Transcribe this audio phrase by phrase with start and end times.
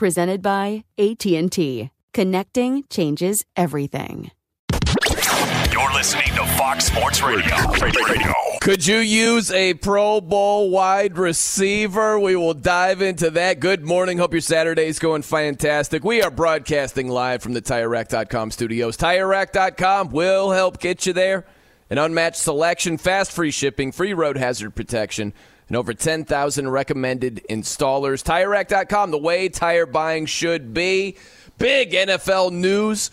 [0.00, 1.90] Presented by AT&T.
[2.14, 4.30] Connecting changes everything.
[5.70, 7.54] You're listening to Fox Sports Radio.
[7.72, 8.32] Radio.
[8.62, 12.18] Could you use a Pro Bowl wide receiver?
[12.18, 13.60] We will dive into that.
[13.60, 14.16] Good morning.
[14.16, 16.02] Hope your Saturday's going fantastic.
[16.02, 18.96] We are broadcasting live from the TireRack.com studios.
[18.96, 21.44] TireRack.com will help get you there.
[21.90, 25.34] An unmatched selection, fast free shipping, free road hazard protection
[25.70, 28.24] and over 10,000 recommended installers.
[28.24, 31.16] TireRack.com, the way tire buying should be.
[31.58, 33.12] Big NFL news.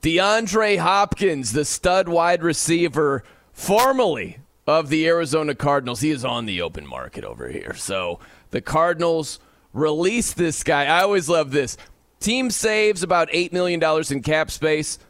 [0.00, 6.62] DeAndre Hopkins, the stud wide receiver, formerly of the Arizona Cardinals, he is on the
[6.62, 7.74] open market over here.
[7.74, 8.20] So
[8.52, 9.40] the Cardinals
[9.72, 10.84] release this guy.
[10.84, 11.76] I always love this.
[12.20, 15.00] Team saves about $8 million in cap space,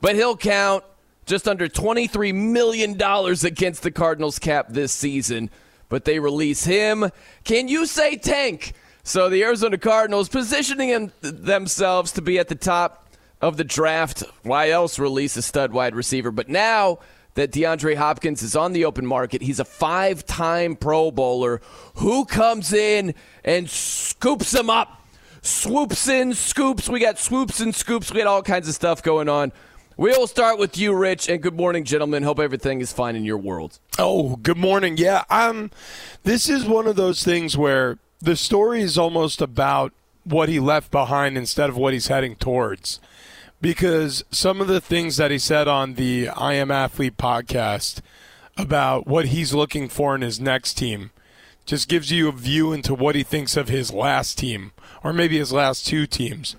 [0.00, 0.84] but he'll count
[1.24, 2.92] just under $23 million
[3.44, 5.50] against the Cardinals cap this season
[5.88, 7.10] but they release him.
[7.44, 8.72] Can you say tank?
[9.02, 13.08] So the Arizona Cardinals positioning themselves to be at the top
[13.40, 14.24] of the draft.
[14.42, 16.30] Why else release a stud wide receiver?
[16.30, 16.98] But now
[17.34, 21.60] that DeAndre Hopkins is on the open market, he's a five time Pro Bowler.
[21.96, 23.14] Who comes in
[23.44, 25.02] and scoops him up?
[25.42, 26.88] Swoops in, scoops.
[26.88, 28.10] We got swoops and scoops.
[28.10, 29.52] We got all kinds of stuff going on.
[29.98, 32.22] We'll start with you, Rich, and good morning, gentlemen.
[32.22, 33.78] Hope everything is fine in your world.
[33.98, 34.98] Oh, good morning.
[34.98, 35.70] Yeah, um,
[36.22, 40.90] this is one of those things where the story is almost about what he left
[40.90, 43.00] behind instead of what he's heading towards.
[43.62, 48.02] Because some of the things that he said on the I Am Athlete podcast
[48.58, 51.10] about what he's looking for in his next team
[51.64, 55.38] just gives you a view into what he thinks of his last team, or maybe
[55.38, 56.54] his last two teams.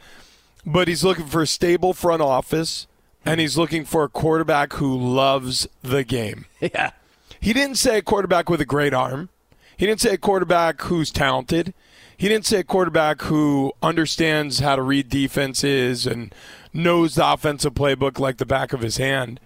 [0.65, 2.87] But he's looking for a stable front office
[3.25, 6.45] and he's looking for a quarterback who loves the game.
[6.59, 6.91] Yeah.
[7.39, 9.29] He didn't say a quarterback with a great arm.
[9.77, 11.73] He didn't say a quarterback who's talented.
[12.17, 16.33] He didn't say a quarterback who understands how to read defenses and
[16.73, 19.39] knows the offensive playbook like the back of his hand.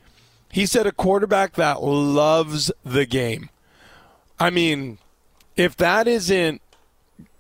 [0.53, 3.49] He said a quarterback that loves the game.
[4.39, 4.97] I mean,
[5.57, 6.61] if that isn't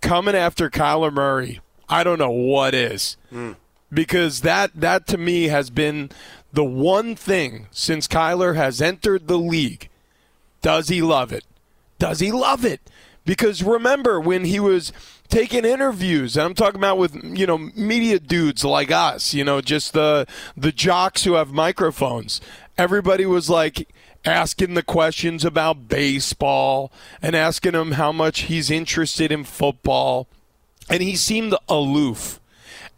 [0.01, 3.15] coming after Kyler Murray, I don't know what is.
[3.31, 3.55] Mm
[3.93, 6.09] because that that to me has been
[6.53, 9.89] the one thing since Kyler has entered the league.
[10.61, 11.45] Does he love it?
[11.99, 12.81] Does he love it?
[13.25, 14.91] Because remember when he was
[15.29, 19.61] taking interviews, and I'm talking about with you know media dudes like us, you know,
[19.61, 20.27] just the
[20.57, 22.41] the jocks who have microphones.
[22.77, 23.87] Everybody was like
[24.25, 26.91] asking the questions about baseball
[27.21, 30.27] and asking him how much he's interested in football,
[30.89, 32.40] and he seemed aloof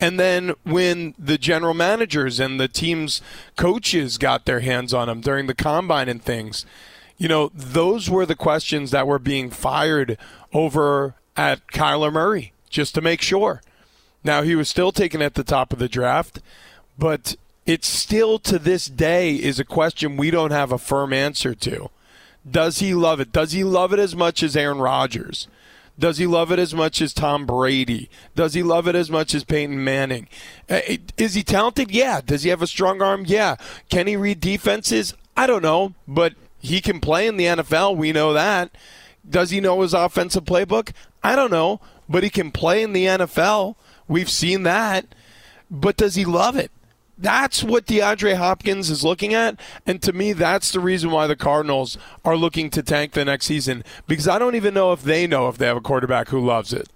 [0.04, 3.22] and then when the general managers and the team's
[3.56, 6.66] coaches got their hands on him during the combine and things,
[7.18, 10.18] you know, those were the questions that were being fired
[10.52, 13.62] over at Kyler Murray, just to make sure.
[14.26, 16.42] Now, he was still taken at the top of the draft,
[17.00, 21.56] but it still to this day is a question we don't have a firm answer
[21.56, 21.90] to.
[22.50, 23.32] Does he love it?
[23.32, 25.48] Does he love it as much as Aaron Rodgers?
[25.98, 28.10] Does he love it as much as Tom Brady?
[28.36, 30.28] Does he love it as much as Peyton Manning?
[30.69, 30.81] Uh,
[31.18, 31.92] is he talented?
[31.92, 32.22] Yeah.
[32.22, 33.25] Does he have a strong arm?
[33.28, 33.56] Yeah.
[33.90, 35.13] Can he read defenses?
[35.38, 37.95] I don't know, but he can play in the NFL.
[37.95, 38.72] We know that.
[39.28, 40.92] Does he know his offensive playbook?
[41.24, 41.80] I don't know,
[42.10, 43.75] but he can play in the NFL.
[44.07, 45.06] We've seen that.
[45.69, 46.72] But does he love it?
[47.24, 49.58] That's what DeAndre Hopkins is looking at.
[49.88, 53.46] And to me, that's the reason why the Cardinals are looking to tank the next
[53.46, 56.46] season because I don't even know if they know if they have a quarterback who
[56.46, 56.90] loves it.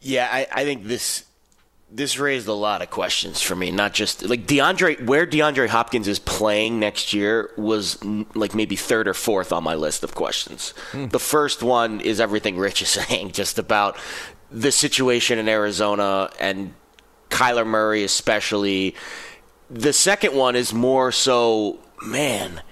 [0.00, 1.26] Yeah, I, I think this
[1.92, 3.70] this raised a lot of questions for me.
[3.70, 8.02] Not just like DeAndre, where DeAndre Hopkins is playing next year was
[8.34, 10.74] like maybe third or fourth on my list of questions.
[10.90, 11.10] Mm.
[11.10, 13.96] The first one is everything Rich is saying, just about
[14.50, 16.74] the situation in Arizona and
[17.30, 18.94] Kyler Murray, especially.
[19.70, 22.62] The second one is more so, man,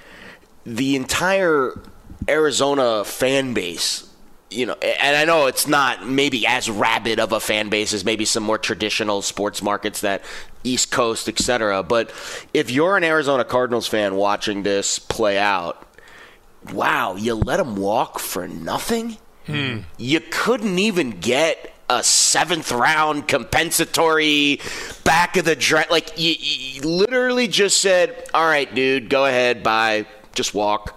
[0.67, 1.81] the entire
[2.29, 4.09] Arizona fan base
[4.51, 8.05] you know, and I know it's not maybe as rabid of a fan base as
[8.05, 10.23] maybe some more traditional sports markets that
[10.65, 11.83] East Coast, etc.
[11.83, 12.11] But
[12.55, 15.87] if you're an Arizona Cardinals fan watching this play out,
[16.73, 19.19] wow, you let him walk for nothing.
[19.47, 19.81] Hmm.
[19.99, 24.61] You couldn't even get a seventh round compensatory
[25.05, 25.91] back of the draft.
[25.91, 30.95] Like you, you literally just said, "All right, dude, go ahead, bye, just walk."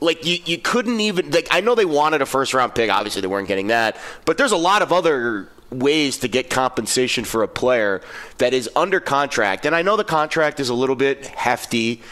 [0.00, 2.90] like you, you couldn't even like I know they wanted a first round pick.
[2.90, 7.24] Obviously, they weren't getting that, but there's a lot of other ways to get compensation
[7.24, 8.00] for a player
[8.38, 9.66] that is under contract.
[9.66, 12.02] And I know the contract is a little bit hefty.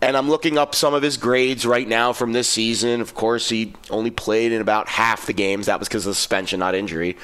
[0.00, 3.00] And I'm looking up some of his grades right now from this season.
[3.00, 5.66] Of course, he only played in about half the games.
[5.66, 7.16] That was because of suspension, not injury.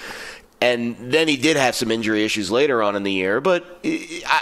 [0.61, 3.41] And then he did have some injury issues later on in the year.
[3.41, 3.81] But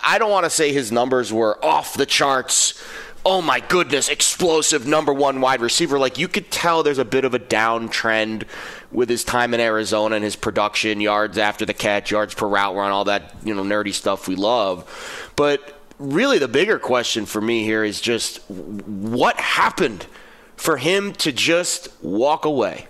[0.04, 2.82] I don't want to say his numbers were off the charts
[3.24, 5.98] oh my goodness, explosive number one wide receiver.
[5.98, 8.44] Like you could tell there's a bit of a downtrend
[8.90, 12.74] with his time in Arizona and his production, yards after the catch, yards per route
[12.74, 15.32] run, all that, you know, nerdy stuff we love.
[15.36, 20.06] But really the bigger question for me here is just what happened
[20.56, 22.86] for him to just walk away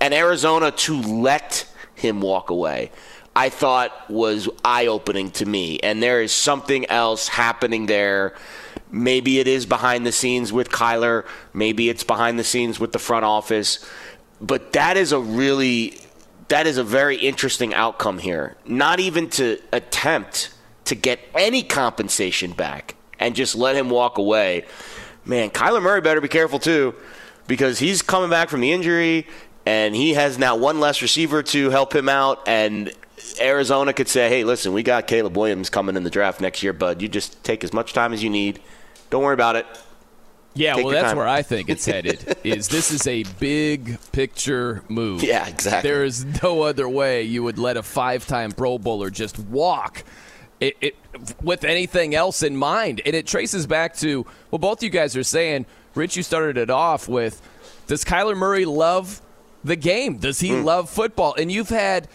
[0.00, 2.90] and Arizona to let him walk away.
[3.34, 5.78] I thought was eye opening to me.
[5.80, 8.34] And there is something else happening there
[8.90, 11.24] Maybe it is behind the scenes with Kyler.
[11.52, 13.84] Maybe it's behind the scenes with the front office.
[14.40, 16.00] But that is a really
[16.48, 18.56] that is a very interesting outcome here.
[18.64, 20.50] Not even to attempt
[20.86, 24.64] to get any compensation back and just let him walk away.
[25.24, 26.94] Man, Kyler Murray better be careful too
[27.46, 29.26] because he's coming back from the injury
[29.64, 32.92] and he has now one less receiver to help him out and
[33.40, 36.72] Arizona could say, "Hey, listen, we got Caleb Williams coming in the draft next year,
[36.72, 37.02] bud.
[37.02, 38.60] You just take as much time as you need
[39.10, 39.66] don't worry about it.
[40.54, 41.16] Yeah, Take well, that's time.
[41.18, 42.38] where I think it's headed.
[42.44, 45.22] is this is a big picture move?
[45.22, 45.88] Yeah, exactly.
[45.90, 50.02] There is no other way you would let a five-time Pro Bowler just walk.
[50.58, 50.96] It, it,
[51.42, 55.22] with anything else in mind, and it traces back to what both you guys are
[55.22, 55.66] saying.
[55.94, 57.42] Rich, you started it off with:
[57.86, 59.20] Does Kyler Murray love
[59.64, 60.16] the game?
[60.16, 60.64] Does he mm.
[60.64, 61.34] love football?
[61.34, 62.08] And you've had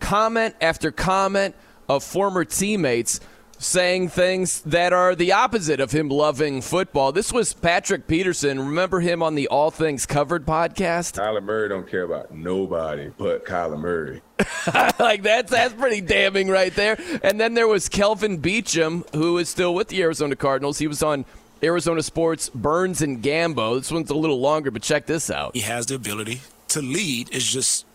[0.00, 1.54] comment after comment
[1.88, 3.20] of former teammates
[3.62, 7.12] saying things that are the opposite of him loving football.
[7.12, 8.58] This was Patrick Peterson.
[8.58, 11.18] Remember him on the All Things Covered podcast?
[11.18, 14.20] Kyler Murray don't care about nobody but Kyler Murray.
[14.98, 16.98] like that's that's pretty damning right there.
[17.22, 20.78] And then there was Kelvin Beachum, who is still with the Arizona Cardinals.
[20.78, 21.24] He was on
[21.62, 23.78] Arizona Sports Burns and Gambo.
[23.78, 25.54] This one's a little longer, but check this out.
[25.54, 27.28] He has the ability to lead.
[27.32, 27.86] It's just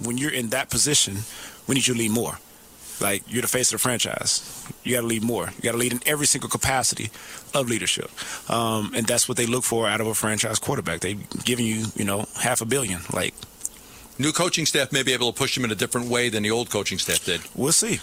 [0.00, 1.18] when you're in that position,
[1.66, 2.38] we need you to lead more.
[3.00, 4.66] Like you're the face of the franchise.
[4.84, 5.50] You got to lead more.
[5.56, 7.10] You got to lead in every single capacity
[7.54, 8.10] of leadership,
[8.50, 11.00] um, and that's what they look for out of a franchise quarterback.
[11.00, 13.00] They've given you, you know, half a billion.
[13.12, 13.34] Like
[14.18, 16.50] new coaching staff may be able to push him in a different way than the
[16.50, 17.40] old coaching staff did.
[17.54, 18.00] We'll see.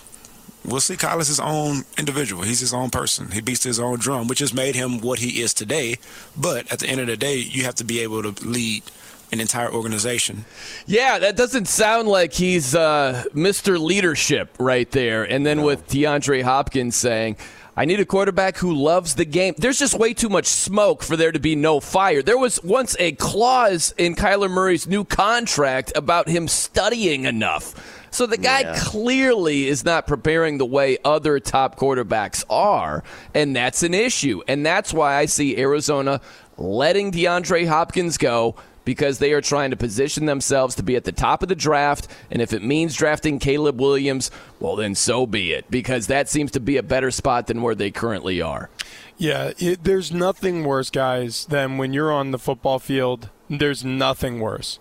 [0.63, 0.95] We'll see.
[0.95, 2.41] Kyler's his own individual.
[2.41, 3.31] He's his own person.
[3.31, 5.97] He beats his own drum, which has made him what he is today.
[6.35, 8.83] But at the end of the day, you have to be able to lead
[9.31, 10.45] an entire organization.
[10.85, 13.79] Yeah, that doesn't sound like he's uh, Mr.
[13.79, 15.23] Leadership right there.
[15.23, 15.65] And then no.
[15.65, 17.37] with DeAndre Hopkins saying,
[17.77, 19.53] I need a quarterback who loves the game.
[19.57, 22.21] There's just way too much smoke for there to be no fire.
[22.21, 27.73] There was once a clause in Kyler Murray's new contract about him studying enough.
[28.11, 28.75] So the guy yeah.
[28.79, 33.03] clearly is not preparing the way other top quarterbacks are,
[33.33, 34.41] and that's an issue.
[34.47, 36.21] And that's why I see Arizona
[36.55, 38.55] letting DeAndre Hopkins go
[38.85, 42.07] because they are trying to position themselves to be at the top of the draft.
[42.31, 46.51] And if it means drafting Caleb Williams, well, then so be it, because that seems
[46.51, 48.69] to be a better spot than where they currently are.
[49.17, 53.29] Yeah, it, there's nothing worse, guys, than when you're on the football field.
[53.49, 54.79] There's nothing worse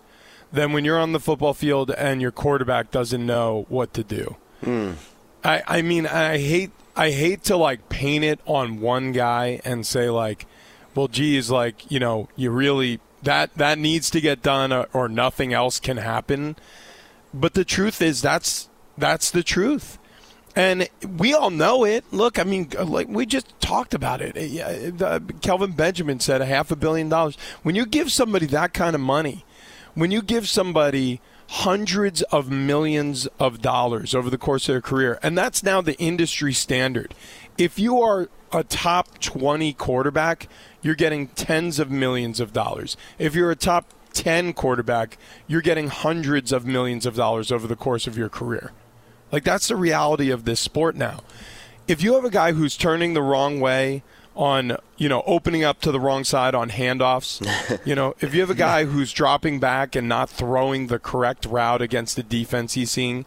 [0.55, 4.37] than when you're on the football field and your quarterback doesn't know what to do.
[4.63, 4.95] Mm.
[5.43, 9.85] I, I mean, I hate I hate to like paint it on one guy and
[9.85, 10.47] say like,
[10.95, 15.09] well, geez, like you know, you really that that needs to get done or, or
[15.09, 16.57] nothing else can happen.
[17.33, 19.99] But the truth is that's that's the truth.
[20.57, 20.89] And
[21.19, 22.05] we all know it.
[22.13, 25.03] Look, I mean, like we just talked about it.
[25.03, 27.37] Uh, Kelvin Benjamin said a half a billion dollars.
[27.63, 29.45] When you give somebody that kind of money,
[29.95, 35.19] when you give somebody hundreds of millions of dollars over the course of their career,
[35.23, 37.15] and that's now the industry standard.
[37.59, 40.49] If you are a top 20 quarterback,
[40.81, 42.97] you're getting tens of millions of dollars.
[43.19, 45.19] If you're a top 10 quarterback,
[45.49, 48.71] you're getting hundreds of millions of dollars over the course of your career.
[49.33, 51.21] Like that's the reality of this sport now.
[51.89, 54.05] If you have a guy who's turning the wrong way
[54.37, 57.45] on, you know, opening up to the wrong side on handoffs,
[57.85, 61.45] you know, if you have a guy who's dropping back and not throwing the correct
[61.45, 63.27] route against the defense he's seeing,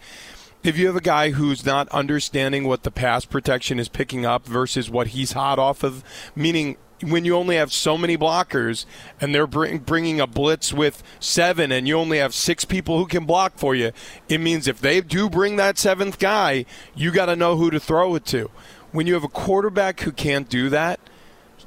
[0.63, 4.45] if you have a guy who's not understanding what the pass protection is picking up
[4.45, 6.03] versus what he's hot off of,
[6.35, 8.85] meaning when you only have so many blockers
[9.21, 13.05] and they're bring, bringing a blitz with seven and you only have six people who
[13.05, 13.91] can block for you,
[14.27, 17.79] it means if they do bring that seventh guy, you got to know who to
[17.79, 18.49] throw it to.
[18.91, 20.99] When you have a quarterback who can't do that,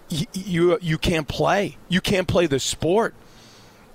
[0.08, 1.76] you, you can't play.
[1.88, 3.14] You can't play the sport.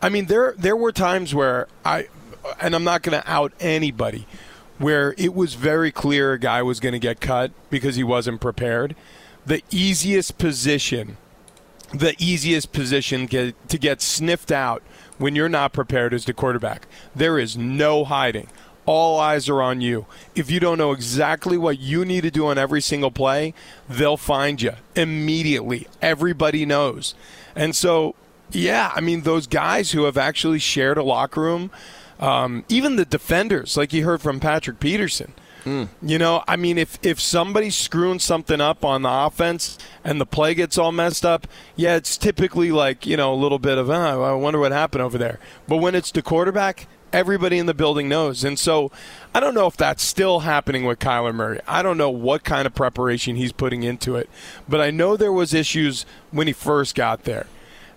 [0.02, 2.08] I mean, there there were times where I,
[2.62, 4.28] and I'm not going to out anybody,
[4.78, 8.42] where it was very clear a guy was going to get cut because he wasn't
[8.42, 8.96] prepared.
[9.46, 11.18] The easiest position
[11.94, 14.84] the easiest position get, to get sniffed out
[15.18, 16.88] when you're not prepared is the quarterback.
[17.16, 18.48] There is no hiding.
[18.86, 20.06] All eyes are on you.
[20.36, 23.54] If you don't know exactly what you need to do on every single play,
[23.90, 25.88] they'll find you immediately.
[26.02, 27.16] Everybody knows.
[27.56, 28.16] And so,
[28.52, 31.72] yeah, I mean, those guys who have actually shared a locker room,
[32.20, 35.34] um, even the defenders, like you heard from Patrick Peterson–
[35.66, 35.90] Mm.
[36.04, 40.26] You know, I mean, if if somebody's screwing something up on the offense and the
[40.26, 43.90] play gets all messed up, yeah, it's typically like you know a little bit of,
[43.90, 45.40] oh, I wonder what happened over there.
[45.68, 48.92] But when it's the quarterback, everybody in the building knows, and so
[49.34, 51.60] I don't know if that's still happening with Kyler Murray.
[51.68, 54.30] I don't know what kind of preparation he's putting into it,
[54.70, 57.48] but I know there was issues when he first got there.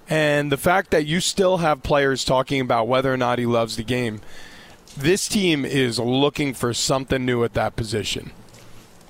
[0.09, 3.77] And the fact that you still have players talking about whether or not he loves
[3.77, 4.21] the game,
[4.97, 8.33] this team is looking for something new at that position.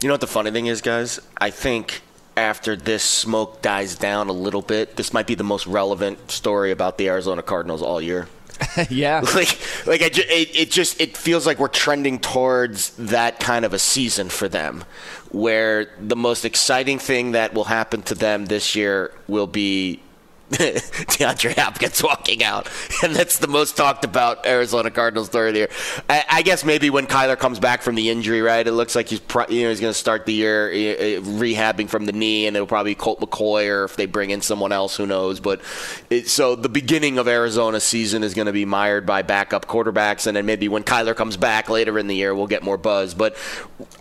[0.02, 1.20] You know what the funny thing is, guys?
[1.40, 2.02] I think
[2.36, 6.70] after this smoke dies down a little bit, this might be the most relevant story
[6.70, 8.28] about the Arizona Cardinals all year.
[8.90, 13.72] yeah, like like it, it just it feels like we're trending towards that kind of
[13.72, 14.84] a season for them,
[15.30, 20.00] where the most exciting thing that will happen to them this year will be
[20.50, 22.70] DeAndre Hopkins walking out,
[23.02, 25.68] and that's the most talked about Arizona Cardinals story of the year.
[26.08, 28.66] I, I, guess maybe when Kyler comes back from the injury, right?
[28.66, 32.06] It looks like he's you know he's going to start the year uh, rehabbing from
[32.06, 34.96] the knee, and it'll probably be Colt McCoy, or if they bring in someone else,
[34.96, 35.38] who knows?
[35.38, 35.60] But
[36.08, 40.26] it, so the beginning of Arizona's season is going to be mired by backup quarterbacks,
[40.26, 43.12] and then maybe when Kyler comes back later in the year, we'll get more buzz.
[43.12, 43.36] But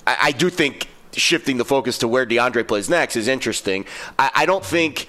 [0.05, 0.87] I, I do think
[1.17, 3.85] shifting the focus to where DeAndre plays next is interesting.
[4.17, 5.07] I, I don't think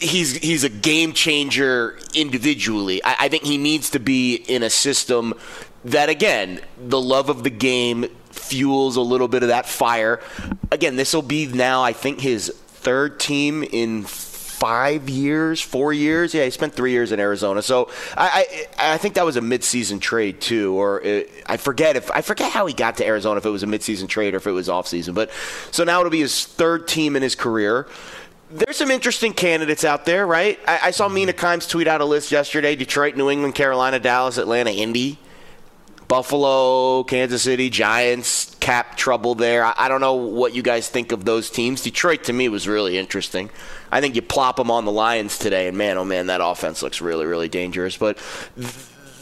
[0.00, 3.02] he's he's a game changer individually.
[3.04, 5.34] I, I, think he needs to be in a system
[5.84, 10.20] that again, the love of the game fuels a little bit of that fire.
[10.70, 16.34] Again, this will be now I think his third team in five years, four years.
[16.34, 17.62] Yeah, he spent three years in Arizona.
[17.62, 21.96] So I, I, I think that was a midseason trade too, or it, I forget
[21.96, 23.38] if I forget how he got to Arizona.
[23.38, 25.14] If it was a midseason trade or if it was offseason.
[25.14, 25.30] But
[25.70, 27.86] so now it'll be his third team in his career
[28.50, 30.58] there's some interesting candidates out there, right?
[30.66, 34.38] I, I, saw Mina Kimes tweet out a list yesterday: Detroit, New England, Carolina, Dallas,
[34.38, 35.18] Atlanta, Indy,
[36.08, 38.56] Buffalo, Kansas City, Giants.
[38.60, 39.64] Cap trouble there.
[39.64, 41.82] I, I don't know what you guys think of those teams.
[41.82, 43.50] Detroit to me was really interesting.
[43.92, 46.82] I think you plop them on the Lions today, and man, oh man, that offense
[46.82, 47.96] looks really, really dangerous.
[47.96, 48.18] But.
[48.56, 48.74] Th-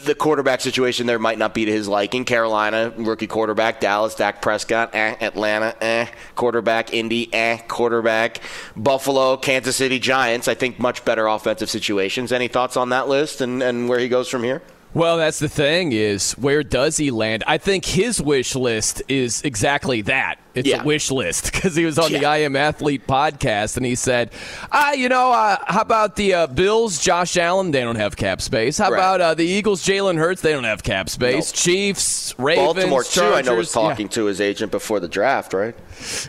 [0.05, 2.25] the quarterback situation there might not be to his liking.
[2.25, 3.79] Carolina, rookie quarterback.
[3.79, 4.93] Dallas, Dak Prescott.
[4.93, 5.15] Eh.
[5.21, 6.07] Atlanta, eh.
[6.35, 6.93] Quarterback.
[6.93, 7.57] Indy, eh.
[7.67, 8.41] Quarterback.
[8.75, 10.47] Buffalo, Kansas City Giants.
[10.47, 12.31] I think much better offensive situations.
[12.31, 14.61] Any thoughts on that list and, and where he goes from here?
[14.93, 17.43] Well, that's the thing is where does he land?
[17.45, 20.39] I think his wish list is exactly that.
[20.55, 20.81] It's yeah.
[20.81, 22.19] a wish list because he was on yeah.
[22.19, 24.31] the I Am Athlete podcast and he said,
[24.71, 27.69] "Ah, you know, uh, how about the uh, Bills, Josh Allen?
[27.69, 28.79] They don't have cap space.
[28.79, 28.97] How right.
[28.97, 30.41] about uh, the Eagles, Jalen Hurts?
[30.41, 31.51] They don't have cap space.
[31.51, 33.35] Chiefs, Ravens, Baltimore Chargers, too.
[33.35, 34.13] I know was talking yeah.
[34.13, 35.75] to his agent before the draft, right?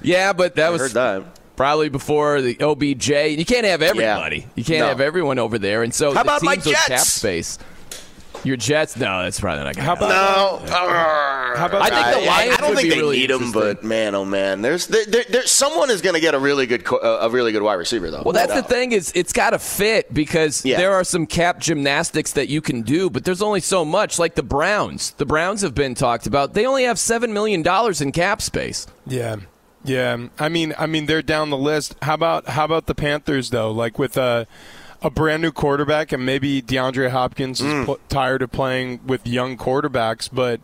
[0.02, 3.10] Yeah, but that I was that probably before the OBJ.
[3.38, 4.38] You can't have everybody.
[4.38, 4.46] Yeah.
[4.54, 4.86] You can't no.
[4.86, 5.82] have everyone over there.
[5.82, 6.86] And so how about my Jets?
[6.86, 7.58] Cap space.
[8.44, 8.96] Your Jets?
[8.96, 10.72] No, that's probably not going How to about No,
[11.56, 13.52] How about I think the Lions I don't would think be they really need him,
[13.52, 16.66] but man, oh man, there's there, there, there, someone is going to get a really
[16.66, 18.22] good co- uh, a really good wide receiver though.
[18.22, 20.78] Well, that's No the thing is it's got to fit because Yeah.
[20.78, 24.18] there are some cap gymnastics that you can do, but there's only so much.
[24.18, 26.54] Like the Browns, the Browns have been talked about.
[26.54, 28.86] They only have seven million dollars in cap space.
[29.06, 29.36] Yeah,
[29.84, 30.28] yeah.
[30.38, 31.94] I mean, I mean, they're down the list.
[32.02, 33.70] How about how about the Panthers though?
[33.70, 34.46] Like with a
[35.02, 39.56] a brand new quarterback, and maybe DeAndre Hopkins is pl- tired of playing with young
[39.56, 40.60] quarterbacks, but.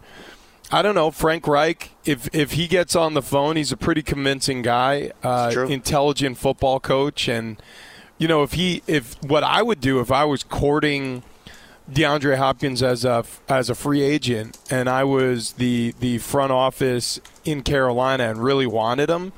[0.72, 1.92] I don't know Frank Reich.
[2.04, 6.80] If if he gets on the phone, he's a pretty convincing guy, uh, intelligent football
[6.80, 7.62] coach, and
[8.18, 11.22] you know if he if what I would do if I was courting
[11.88, 17.20] DeAndre Hopkins as a as a free agent, and I was the the front office
[17.44, 19.32] in Carolina and really wanted him,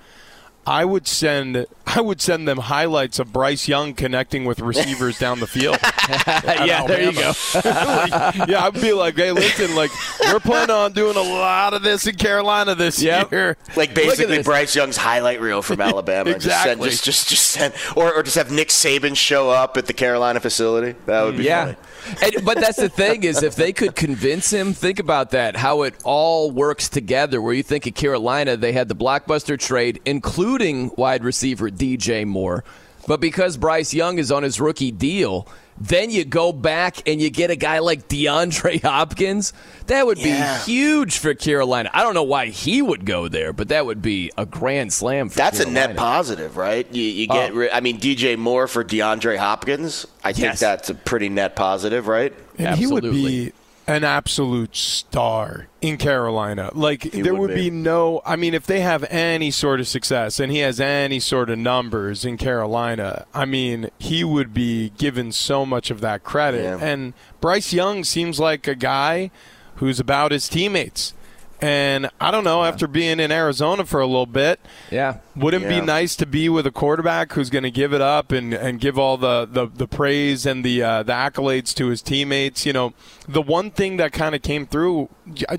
[0.69, 5.41] I would send I would send them highlights of Bryce Young connecting with receivers down
[5.41, 5.79] the field.
[6.27, 7.33] yeah, there you go.
[7.55, 11.83] Like, yeah, I'd be like, hey, listen, like we're planning on doing a lot of
[11.83, 13.33] this in Carolina this Yep.
[13.33, 13.57] year.
[13.77, 14.47] Like basically this.
[14.47, 16.29] Bryce Young's highlight reel from Alabama.
[16.31, 16.91] Exactly.
[16.91, 19.87] Just, send, just, just, just send, or, or just have Nick Saban show up at
[19.87, 20.99] the Carolina facility.
[21.07, 21.65] That would be Yeah.
[21.65, 21.77] funny.
[22.23, 25.83] And, but that's the thing is if they could convince him, think about that, how
[25.83, 27.41] it all works together.
[27.41, 32.65] Where you think of Carolina, they had the blockbuster trade, including wide receiver DJ Moore.
[33.07, 35.49] But because Bryce Young is on his rookie deal,
[35.81, 39.53] then you go back and you get a guy like DeAndre Hopkins.
[39.87, 40.33] That would be
[40.65, 41.91] huge for Carolina.
[41.93, 45.29] I don't know why he would go there, but that would be a grand slam
[45.29, 46.87] for That's a net positive, right?
[46.93, 47.69] You, you get, Oh.
[47.73, 50.07] I mean, DJ Moore for DeAndre Hopkins.
[50.25, 52.35] I think that's a pretty net positive, right?
[52.59, 53.47] And he would Absolutely.
[53.47, 53.53] be
[53.89, 56.71] an absolute star in Carolina.
[56.75, 57.71] Like there would would be.
[57.71, 57.77] be.
[57.77, 61.49] no I mean if they have any sort of success and he has any sort
[61.49, 66.65] of numbers in Carolina, I mean, he would be given so much of that credit.
[66.65, 66.79] Yeah.
[66.81, 69.31] And Bryce Young seems like a guy
[69.77, 71.15] who's about his teammates.
[71.61, 74.61] And I don't know, after being in Arizona for a little bit,
[74.93, 75.17] Yeah.
[75.35, 75.81] wouldn't it Yeah.
[75.81, 78.79] be nice to be with a quarterback who's going to give it up and, and
[78.81, 82.65] give all the, the, the praise and the uh, the accolades to his teammates?
[82.65, 82.93] You know,
[83.27, 85.09] the one thing that kind of came through,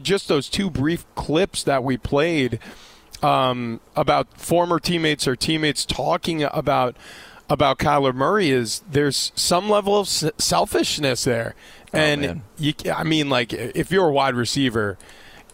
[0.02, 2.60] just those two brief clips that we played
[3.22, 6.96] um, about former teammates or teammates talking about
[7.50, 11.56] about Kyler Murray is there's some level of selfishness there,
[11.92, 12.42] and man.
[12.58, 14.98] you, I mean, like if you're a wide receiver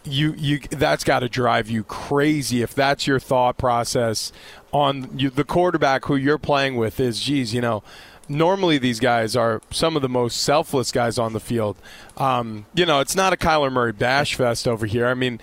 [0.05, 4.31] you you that's got to drive you crazy if that's your thought process
[4.71, 7.83] on you, the quarterback who you're playing with is geez you know
[8.27, 11.77] normally these guys are some of the most selfless guys on the field.
[12.17, 15.07] Um, you know it's not a Kyler Murray bash fest over here.
[15.07, 15.39] I mean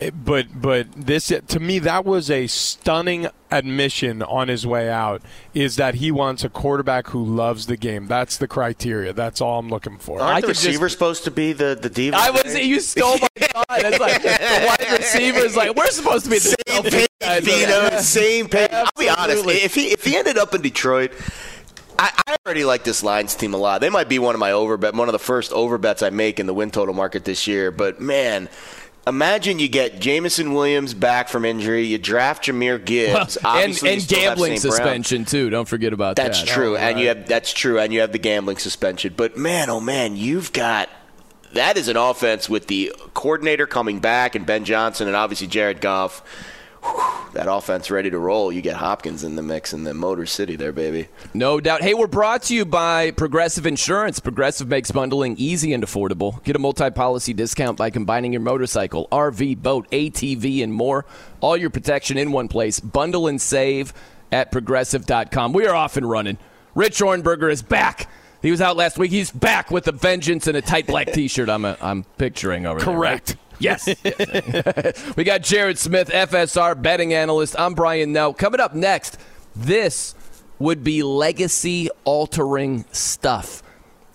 [0.00, 5.20] Eh, but but this to me that was a stunning admission on his way out
[5.54, 9.58] is that he wants a quarterback who loves the game that's the criteria that's all
[9.58, 12.16] I'm looking for Aren't I the could just- receivers supposed to be the, the diva?
[12.16, 13.66] I was you stole my thought.
[13.70, 17.44] It's like the wide receivers like we're supposed to be the Same selfish page, guys.
[17.44, 18.70] Vino, same page.
[18.72, 19.30] I'll be honest.
[19.30, 19.54] Absolutely.
[19.62, 21.10] If he if he ended up in Detroit,
[21.98, 23.80] I, I already like this Lions team a lot.
[23.80, 26.10] They might be one of my over bet, one of the first over bets I
[26.10, 27.72] make in the win total market this year.
[27.72, 28.48] But man.
[29.08, 31.86] Imagine you get Jameson Williams back from injury.
[31.86, 34.62] You draft Jahmyr Gibbs, and obviously and gambling St.
[34.62, 34.72] Brown.
[34.72, 35.48] suspension too.
[35.48, 36.48] Don't forget about That's that.
[36.48, 39.14] true, oh, and you have that's true, and you have the gambling suspension.
[39.16, 40.90] But man, oh man, you've got
[41.54, 45.80] that is an offense with the coordinator coming back and Ben Johnson and obviously Jared
[45.80, 46.22] Goff.
[46.82, 48.50] Whew, that offense ready to roll.
[48.50, 51.08] You get Hopkins in the mix in the Motor City there, baby.
[51.34, 51.82] No doubt.
[51.82, 54.18] Hey, we're brought to you by Progressive Insurance.
[54.20, 56.42] Progressive makes bundling easy and affordable.
[56.44, 61.04] Get a multi policy discount by combining your motorcycle, RV, boat, ATV, and more.
[61.40, 62.80] All your protection in one place.
[62.80, 63.92] Bundle and save
[64.32, 65.52] at progressive.com.
[65.52, 66.38] We are off and running.
[66.74, 68.08] Rich Ohrnberger is back.
[68.40, 69.10] He was out last week.
[69.10, 72.80] He's back with a vengeance and a tight black t shirt I'm, I'm picturing over
[72.80, 72.96] there.
[72.96, 73.36] right?
[73.58, 73.88] Correct.
[74.04, 74.04] Yes.
[74.04, 75.04] yes.
[75.16, 77.58] we got Jared Smith, FSR betting analyst.
[77.58, 78.32] I'm Brian Noe.
[78.32, 79.18] Coming up next,
[79.54, 80.14] this
[80.58, 83.62] would be legacy altering stuff.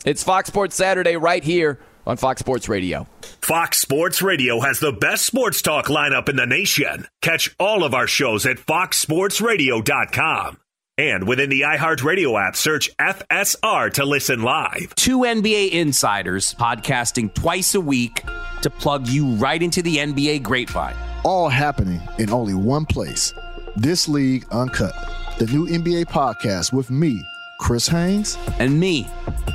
[0.05, 3.07] It's Fox Sports Saturday right here on Fox Sports Radio.
[3.41, 7.07] Fox Sports Radio has the best sports talk lineup in the nation.
[7.21, 10.57] Catch all of our shows at foxsportsradio.com.
[10.97, 14.93] And within the iHeartRadio app, search FSR to listen live.
[14.93, 18.23] Two NBA insiders podcasting twice a week
[18.61, 20.95] to plug you right into the NBA grapevine.
[21.23, 23.33] All happening in only one place.
[23.75, 24.93] This League Uncut,
[25.39, 27.23] the new NBA podcast with me,
[27.63, 29.07] Chris Haynes, and me,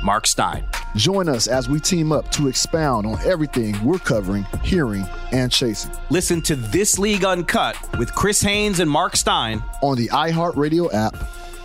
[0.03, 0.65] Mark Stein.
[0.95, 5.91] Join us as we team up to expound on everything we're covering, hearing, and chasing.
[6.09, 11.15] Listen to This League Uncut with Chris Haynes and Mark Stein on the iHeartRadio app,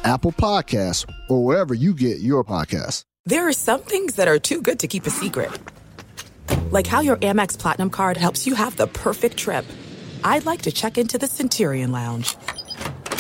[0.05, 3.05] Apple Podcasts, or wherever you get your podcasts.
[3.25, 5.51] There are some things that are too good to keep a secret.
[6.71, 9.65] Like how your Amex Platinum card helps you have the perfect trip.
[10.23, 12.37] I'd like to check into the Centurion Lounge.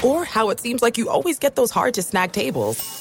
[0.04, 3.00] Or how it seems like you always get those hard to snag tables.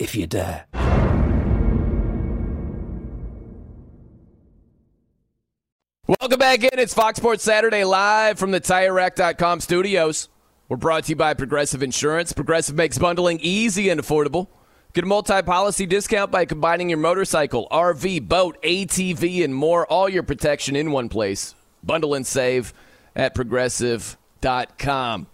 [0.00, 0.66] if you dare.
[6.08, 6.78] Welcome back in.
[6.78, 10.28] It's Fox Sports Saturday live from the TireRack.com studios.
[10.68, 12.32] We're brought to you by Progressive Insurance.
[12.32, 14.48] Progressive makes bundling easy and affordable.
[14.92, 19.86] Get a multi-policy discount by combining your motorcycle, RV, boat, ATV, and more.
[19.86, 21.54] All your protection in one place.
[21.84, 22.74] Bundle and save
[23.14, 25.26] at progressive.com.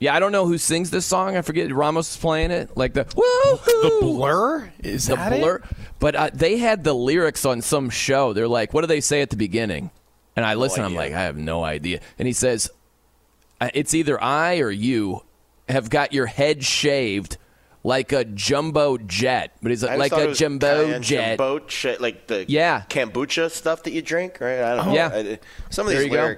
[0.00, 1.36] Yeah, I don't know who sings this song.
[1.36, 1.72] I forget.
[1.72, 2.76] Ramos is playing it.
[2.76, 5.40] Like the The Blur is the that it?
[5.40, 5.62] blur.
[5.98, 8.32] But uh, they had the lyrics on some show.
[8.32, 9.90] They're like, "What do they say at the beginning?"
[10.36, 10.84] And I listen.
[10.84, 12.00] I'm like, I have no idea.
[12.18, 12.68] And he says,
[13.60, 15.22] uh, "It's either I or you
[15.68, 17.38] have got your head shaved
[17.84, 21.38] like a jumbo jet." But he's like, like thought a jumbo jet.
[21.38, 22.82] jumbo jet, like the Yeah.
[22.90, 24.58] kombucha stuff that you drink, right?
[24.60, 24.94] I don't know.
[24.94, 25.10] Yeah.
[25.14, 25.38] I-
[25.70, 26.34] some of There these you go.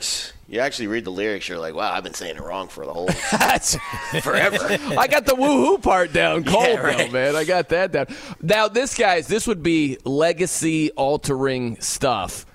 [0.48, 2.92] You actually read the lyrics, you're like, wow, I've been saying it wrong for the
[2.92, 3.08] whole
[4.22, 4.58] forever.
[4.98, 7.36] I got the woohoo part down cold Yeah, though, man.
[7.36, 8.06] I got that down.
[8.40, 12.46] Now, this guys, this would be legacy altering stuff.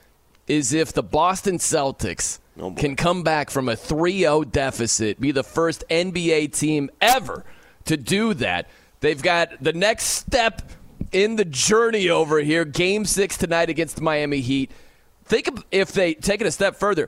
[0.48, 5.44] Is if the Boston Celtics oh, can come back from a 3-0 deficit, be the
[5.44, 7.46] first NBA team ever
[7.86, 8.68] to do that.
[9.00, 10.62] They've got the next step
[11.12, 12.66] in the journey over here.
[12.66, 14.72] Game six tonight against the Miami Heat.
[15.26, 17.08] Think of if they take it a step further.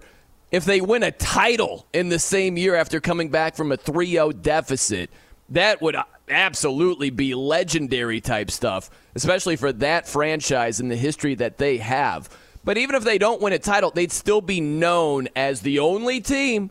[0.53, 4.11] If they win a title in the same year after coming back from a 3
[4.11, 5.09] 0 deficit,
[5.49, 5.95] that would
[6.29, 12.29] absolutely be legendary type stuff, especially for that franchise and the history that they have.
[12.63, 16.21] But even if they don't win a title, they'd still be known as the only
[16.21, 16.69] team.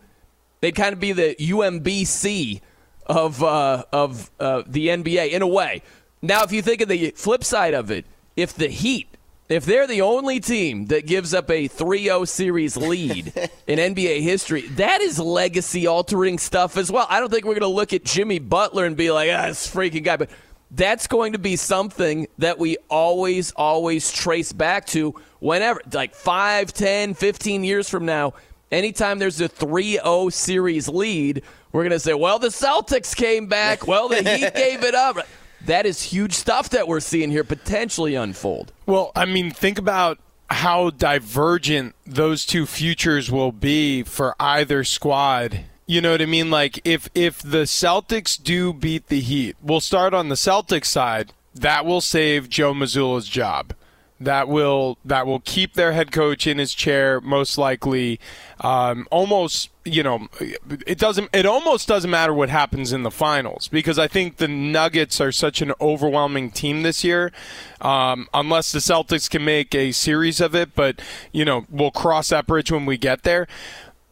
[0.60, 2.60] They'd kind of be the UMBC
[3.06, 5.82] of uh, of uh, the NBA in a way.
[6.22, 9.11] Now, if you think of the flip side of it, if the Heat,
[9.48, 13.32] if they're the only team that gives up a 3-0 series lead
[13.66, 17.06] in NBA history, that is legacy altering stuff as well.
[17.10, 19.72] I don't think we're going to look at Jimmy Butler and be like, ah, this
[19.72, 20.30] freaking guy, but
[20.70, 26.72] that's going to be something that we always, always trace back to whenever, like 5,
[26.72, 28.34] 10, 15 years from now.
[28.70, 33.46] Anytime there's a 3 0 series lead, we're going to say, well, the Celtics came
[33.46, 33.86] back.
[33.86, 35.18] Well, the Heat gave it up.
[35.66, 38.72] That is huge stuff that we're seeing here potentially unfold.
[38.86, 40.18] Well, I mean, think about
[40.50, 45.64] how divergent those two futures will be for either squad.
[45.86, 46.50] You know what I mean?
[46.50, 51.32] Like if if the Celtics do beat the Heat, we'll start on the Celtics side.
[51.54, 53.74] That will save Joe Mazzulla's job.
[54.24, 58.20] That will that will keep their head coach in his chair most likely.
[58.60, 61.28] Um, almost, you know, it doesn't.
[61.32, 65.32] It almost doesn't matter what happens in the finals because I think the Nuggets are
[65.32, 67.32] such an overwhelming team this year.
[67.80, 72.28] Um, unless the Celtics can make a series of it, but you know, we'll cross
[72.28, 73.48] that bridge when we get there.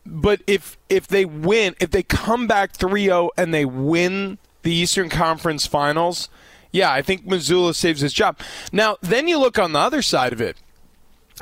[0.04, 5.08] But if if they win, if they come back 3-0 and they win the Eastern
[5.08, 6.28] Conference Finals,
[6.72, 8.38] yeah, I think Mazzulla saves his job.
[8.72, 10.56] Now, then you look on the other side of it.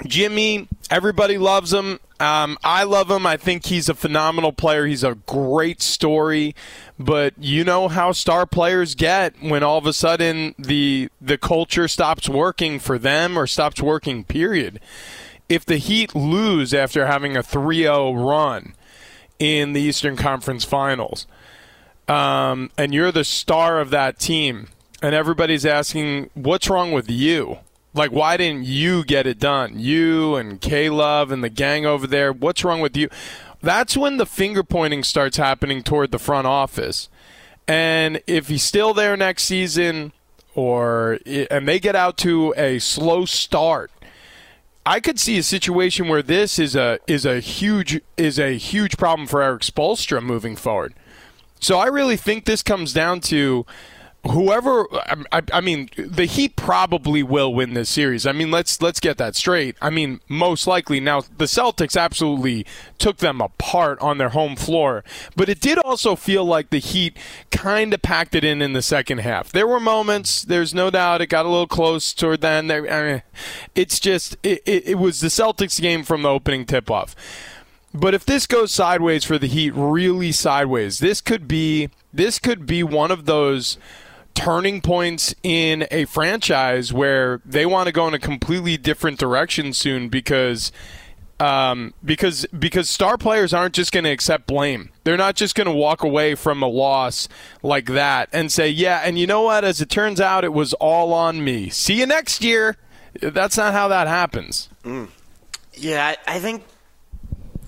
[0.07, 1.99] Jimmy, everybody loves him.
[2.21, 3.27] Um, I love him.
[3.27, 4.87] I think he's a phenomenal player.
[4.87, 6.55] He's a great story,
[6.99, 11.87] but you know how star players get when all of a sudden the the culture
[11.87, 14.25] stops working for them or stops working.
[14.25, 14.81] Period.
[15.49, 18.75] If the Heat lose after having a 3-0 run
[19.39, 21.27] in the Eastern Conference Finals,
[22.07, 24.69] um, and you're the star of that team,
[25.03, 27.59] and everybody's asking, "What's wrong with you?"
[27.95, 29.79] Like, why didn't you get it done?
[29.79, 32.33] You and K Love and the gang over there.
[32.33, 33.09] What's wrong with you?
[33.61, 37.09] That's when the finger pointing starts happening toward the front office.
[37.67, 40.13] And if he's still there next season,
[40.55, 43.91] or and they get out to a slow start,
[44.87, 48.97] I could see a situation where this is a is a huge is a huge
[48.97, 50.95] problem for Erik Spoelstra moving forward.
[51.61, 53.67] So I really think this comes down to
[54.31, 54.87] whoever
[55.33, 58.27] I, I, mean the heat probably will win this series.
[58.27, 59.77] I mean let's let's get that straight.
[59.81, 61.01] I mean most likely.
[61.01, 62.67] Now the celtics absolutely
[62.99, 65.05] took them apart on their home floor
[65.37, 67.17] but it did also feel like the heat
[67.51, 69.51] kind of packed it in in the second half.
[69.51, 72.73] There were moments there's no doubt it got a little close toward the end.
[72.73, 73.23] I mean,
[73.75, 77.15] it's just it, it, it was the celtics game from the opening tip off
[77.95, 82.67] but if this goes sideways for the heat really sideways this could be this could
[82.67, 83.79] be one of those
[84.39, 89.73] turning points in a franchise where they want to go in a completely different direction
[89.73, 90.71] soon because
[91.41, 94.91] um, because because star players aren't just going to accept blame.
[95.03, 97.29] They're not just going to walk away from a loss
[97.65, 99.65] like that and say, "Yeah, and you know what?
[99.65, 101.69] As it turns out, it was all on me.
[101.69, 102.77] See you next year."
[103.21, 104.69] That's not how that happens.
[104.85, 105.09] Mm.
[105.75, 106.63] Yeah, I, I think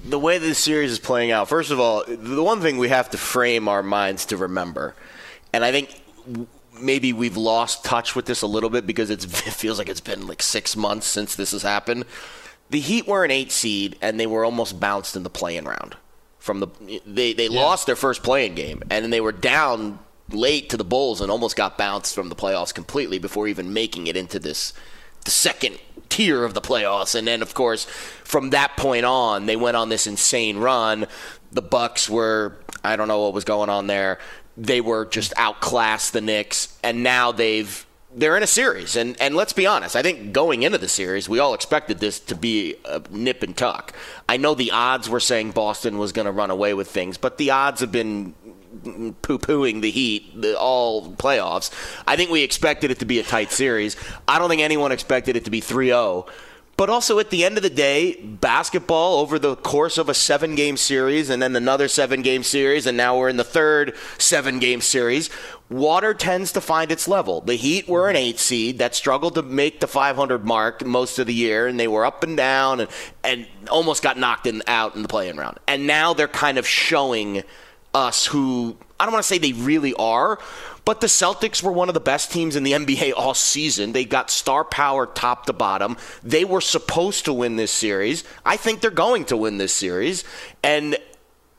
[0.04, 1.48] the way this series is playing out.
[1.48, 4.94] First of all, the one thing we have to frame our minds to remember,
[5.52, 6.00] and I think
[6.82, 10.26] maybe we've lost touch with this a little bit because it feels like it's been
[10.26, 12.04] like six months since this has happened.
[12.70, 15.96] The Heat were an eight seed and they were almost bounced in the play-in round.
[16.38, 16.68] From the
[17.06, 17.60] they they yeah.
[17.60, 19.98] lost their first play-in game and then they were down
[20.30, 24.06] late to the Bulls and almost got bounced from the playoffs completely before even making
[24.06, 24.72] it into this
[25.24, 27.14] the second tier of the playoffs.
[27.14, 27.84] And then of course
[28.24, 31.06] from that point on they went on this insane run.
[31.52, 34.18] The Bucks were I don't know what was going on there
[34.60, 38.96] they were just outclassed the Knicks, and now they've they're in a series.
[38.96, 42.20] And and let's be honest, I think going into the series, we all expected this
[42.20, 43.94] to be a nip and tuck.
[44.28, 47.38] I know the odds were saying Boston was going to run away with things, but
[47.38, 48.34] the odds have been
[49.22, 51.70] poo-pooing the Heat the, all playoffs.
[52.06, 53.96] I think we expected it to be a tight series.
[54.28, 56.28] I don't think anyone expected it to be 3-0
[56.80, 60.54] but also at the end of the day, basketball over the course of a seven
[60.54, 64.58] game series and then another seven game series, and now we're in the third seven
[64.58, 65.28] game series,
[65.68, 67.42] water tends to find its level.
[67.42, 71.26] The Heat were an eight seed that struggled to make the 500 mark most of
[71.26, 72.90] the year, and they were up and down and,
[73.22, 75.58] and almost got knocked in, out in the play-in round.
[75.68, 77.42] And now they're kind of showing
[77.94, 80.38] us who I don't want to say they really are,
[80.85, 83.92] but the Celtics were one of the best teams in the NBA all season.
[83.92, 85.96] They got star power top to bottom.
[86.22, 88.24] They were supposed to win this series.
[88.44, 90.24] I think they're going to win this series.
[90.62, 90.98] And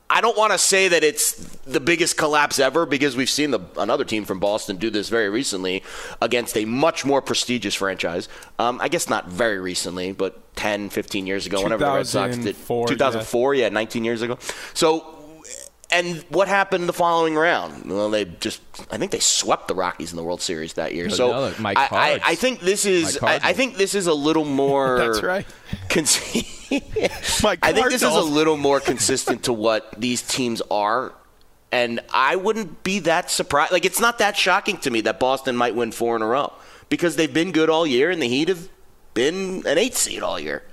[0.08, 3.62] I don't want to say that it's the biggest collapse ever because we've seen the,
[3.78, 5.84] another team from Boston do this very recently
[6.22, 8.28] against a much more prestigious franchise.
[8.60, 12.38] Um, I guess not very recently, but 10, 15 years ago, whenever the Red Sox
[12.38, 12.56] did.
[12.58, 13.64] 2004, yeah.
[13.64, 14.38] yeah, 19 years ago.
[14.74, 15.21] So
[15.92, 17.92] and what happened the following round?
[17.92, 21.10] Well, they just, I think they swept the Rockies in the World Series that year.
[21.10, 24.46] So no, I, I, I, think this is, I, I, think this is a little
[24.46, 24.98] more.
[25.00, 25.46] That's right.
[27.64, 31.14] I think this is a little more consistent to what these teams are.
[31.74, 33.72] And I wouldn't be that surprised.
[33.72, 36.54] Like, it's not that shocking to me that Boston might win four in a row
[36.90, 38.70] because they've been good all year and the Heat have
[39.14, 40.64] been an eight seed all year.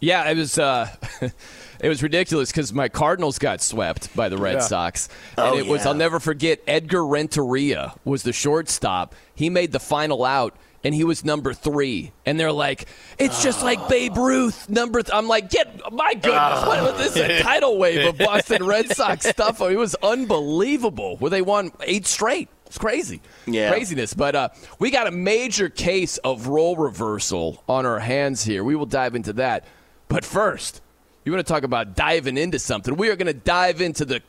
[0.00, 0.58] Yeah, it was.
[0.58, 0.88] Uh,
[1.80, 4.60] It was ridiculous because my Cardinals got swept by the Red yeah.
[4.60, 5.82] Sox, and oh, it was.
[5.82, 5.90] Yeah.
[5.90, 6.60] I'll never forget.
[6.66, 9.14] Edgar Renteria was the shortstop.
[9.32, 12.12] He made the final out and he was number three.
[12.24, 12.86] And they're like,
[13.18, 15.02] it's just like Babe Ruth, number.
[15.02, 15.14] Th-.
[15.14, 19.26] I'm like, get my goodness, what was this a tidal wave of Boston Red Sox
[19.26, 19.60] stuff?
[19.60, 21.16] It was unbelievable.
[21.16, 22.48] Where they won eight straight.
[22.66, 24.12] It's crazy, yeah, craziness.
[24.12, 28.62] But uh, we got a major case of role reversal on our hands here.
[28.62, 29.64] We will dive into that.
[30.08, 30.82] But first.
[31.28, 32.96] You want to talk about diving into something?
[32.96, 34.22] We are going to dive into the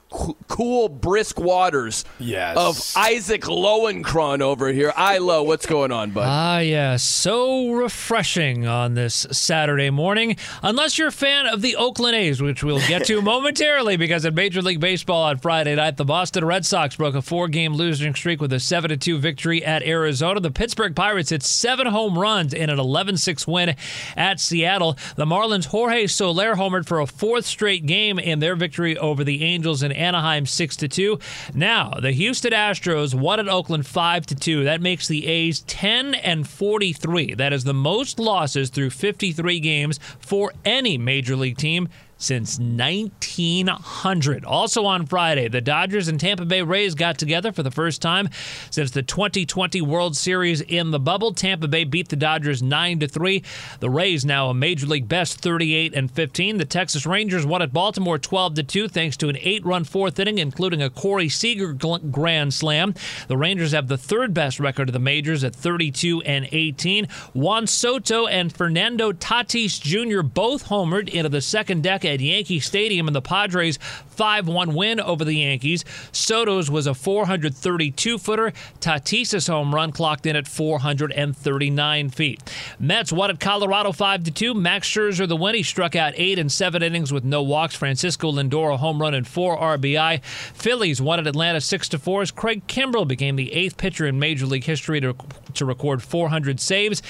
[0.50, 2.58] cool, brisk waters yes.
[2.58, 4.92] of Isaac Lowenkron over here.
[4.98, 6.26] Ilo, what's going on, bud?
[6.28, 10.36] Ah, yeah, so refreshing on this Saturday morning.
[10.62, 14.36] Unless you're a fan of the Oakland A's, which we'll get to momentarily, because in
[14.36, 18.42] Major League Baseball on Friday night, the Boston Red Sox broke a four-game losing streak
[18.42, 20.42] with a 7-2 victory at Arizona.
[20.42, 23.78] The Pittsburgh Pirates hit seven home runs in an 11-6 win
[24.18, 24.98] at Seattle.
[25.16, 29.44] The Marlins' Jorge Soler homered for a fourth straight game in their victory over the
[29.44, 31.20] Angels in Anaheim 6 to 2.
[31.54, 34.64] Now, the Houston Astros won at Oakland 5 to 2.
[34.64, 37.36] That makes the A's 10 and 43.
[37.36, 44.46] That is the most losses through 53 games for any major league team since 1900.
[44.46, 48.30] Also on Friday, the Dodgers and Tampa Bay Rays got together for the first time
[48.70, 51.34] since the 2020 World Series in the bubble.
[51.34, 53.42] Tampa Bay beat the Dodgers 9 to 3.
[53.80, 56.58] The Rays now a major league best 38 and 15.
[56.58, 60.38] The Texas Rangers won at Baltimore 12 to 2 thanks to an 8-run fourth inning
[60.38, 62.94] including a Corey Seager grand slam.
[63.30, 67.08] The Rangers have the third best record of the majors at 32 and 18.
[67.34, 70.22] Juan Soto and Fernando Tatis Jr.
[70.22, 73.78] both homered into the second deck at Yankee Stadium in the Padres
[74.20, 75.86] 5 1 win over the Yankees.
[76.12, 78.52] Soto's was a 432 footer.
[78.82, 82.56] Tatis' home run clocked in at 439 feet.
[82.80, 84.54] Mets won at Colorado 5 2.
[84.54, 85.56] Max Scherzer the win.
[85.56, 87.76] He struck out eight and seven innings with no walks.
[87.76, 90.22] Francisco Lindor a home run and four RBI.
[90.24, 94.46] Phillies won at Atlanta 6 4 as Craig Kimbrel became the eighth pitcher in Major
[94.46, 95.16] League history to,
[95.54, 97.02] to record 400 saves.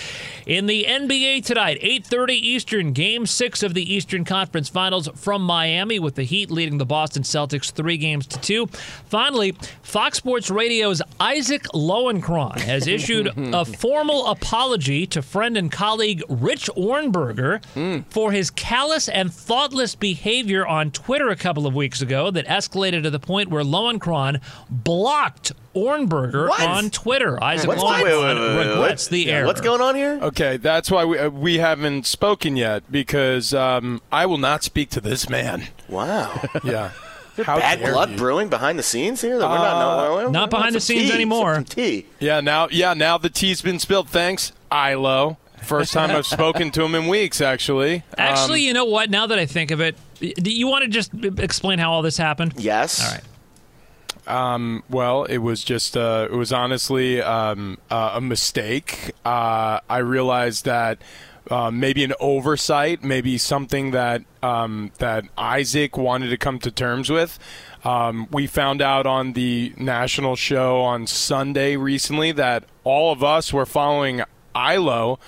[0.45, 5.99] In the NBA tonight, 8:30 Eastern, Game Six of the Eastern Conference Finals from Miami,
[5.99, 8.67] with the Heat leading the Boston Celtics three games to two.
[9.05, 16.23] Finally, Fox Sports Radio's Isaac Lowenkron has issued a formal apology to friend and colleague
[16.29, 17.99] Rich Ohrnberger hmm.
[18.09, 23.03] for his callous and thoughtless behavior on Twitter a couple of weeks ago that escalated
[23.03, 26.61] to the point where Lowenkron blocked Ohrnberger What?
[26.61, 27.41] on Twitter.
[27.43, 29.11] Isaac What's- Lowenkron wait, wait, wait, wait, regrets what?
[29.11, 29.45] the Yeah, error.
[29.47, 30.19] what's going on here?
[30.21, 34.89] Okay, that's why we, uh, we haven't spoken yet because um, I will not speak
[34.91, 35.67] to this man.
[35.87, 36.41] Wow.
[36.63, 36.91] Yeah.
[37.37, 38.17] Bad blood you.
[38.17, 39.39] brewing behind the scenes here.
[39.39, 41.55] That we're not, Uh, no, we're- Not behind the scenes tea, anymore.
[41.55, 42.05] Some tea.
[42.19, 44.09] Yeah, now yeah, now the tea's been spilled.
[44.09, 45.37] Thanks, Ilo.
[45.61, 48.03] First time I've spoken to him in weeks, actually.
[48.17, 49.09] Actually, Um, you know what?
[49.09, 52.17] Now that I think of it, do you want to just explain how all this
[52.17, 52.53] happened?
[52.57, 53.01] Yes.
[53.05, 53.21] All right.
[54.27, 59.11] Um, well, it was just uh, it was honestly um, uh, a mistake.
[59.25, 60.99] Uh, I realized that
[61.49, 67.09] uh, maybe an oversight, maybe something that um, that Isaac wanted to come to terms
[67.09, 67.39] with.
[67.83, 73.53] Um, we found out on the national show on Sunday recently that all of us
[73.53, 74.21] were following
[74.55, 75.19] Ilo,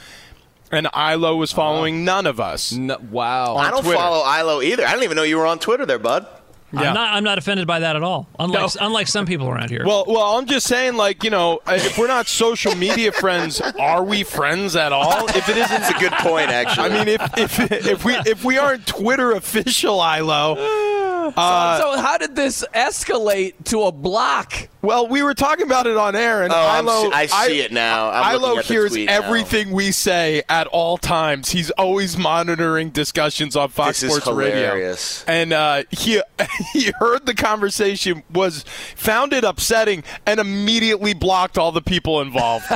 [0.72, 2.74] and Ilo was following none of us.
[3.10, 3.56] wow.
[3.56, 3.98] I don't Twitter.
[3.98, 4.86] follow Ilo either.
[4.86, 6.28] I didn't even know you were on Twitter there, bud.
[6.74, 6.80] Yeah.
[6.90, 7.14] I'm not.
[7.16, 8.28] I'm not offended by that at all.
[8.40, 9.84] Unlike unlike some people around here.
[9.86, 14.04] Well, well, I'm just saying, like you know, if we're not social media friends, are
[14.04, 15.28] we friends at all?
[15.36, 16.90] If it isn't, It's a good point, actually.
[16.92, 20.98] I mean, if if if we if we aren't Twitter official, Ilo.
[21.34, 24.68] Uh, so how did this escalate to a block?
[24.82, 27.60] well, we were talking about it on air, and Oh, I'm Ilo, see- I see
[27.62, 28.10] it now.
[28.10, 29.14] I'm Ilo looking at the hears tweet now.
[29.24, 31.52] everything we say at all times.
[31.52, 35.24] He's always monitoring discussions on Fox This is Sports Radio, hilarious.
[35.28, 36.22] and uh, he
[36.74, 38.64] he heard the conversation, was
[38.96, 42.66] found it upsetting, and immediately blocked all the people involved.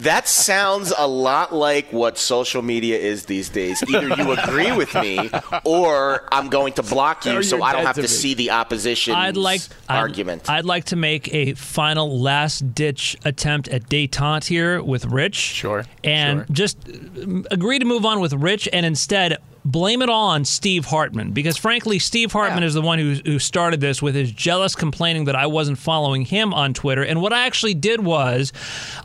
[0.00, 3.82] That sounds a lot like what social media is these days.
[3.88, 5.30] Either you agree with me,
[5.64, 9.14] or I'm going to block you, so I don't have to to see the opposition
[9.14, 10.50] I'd like I'd- argument.
[10.50, 15.36] I'd, like to make a final last ditch attempt at détente here with Rich.
[15.36, 15.84] Sure.
[16.02, 16.46] And sure.
[16.50, 20.84] just uh, agree to move on with Rich and instead blame it all on Steve
[20.84, 24.74] Hartman because frankly Steve Hartman is the one who who started this with his jealous
[24.74, 27.02] complaining that I wasn't following him on Twitter.
[27.02, 28.52] And what I actually did was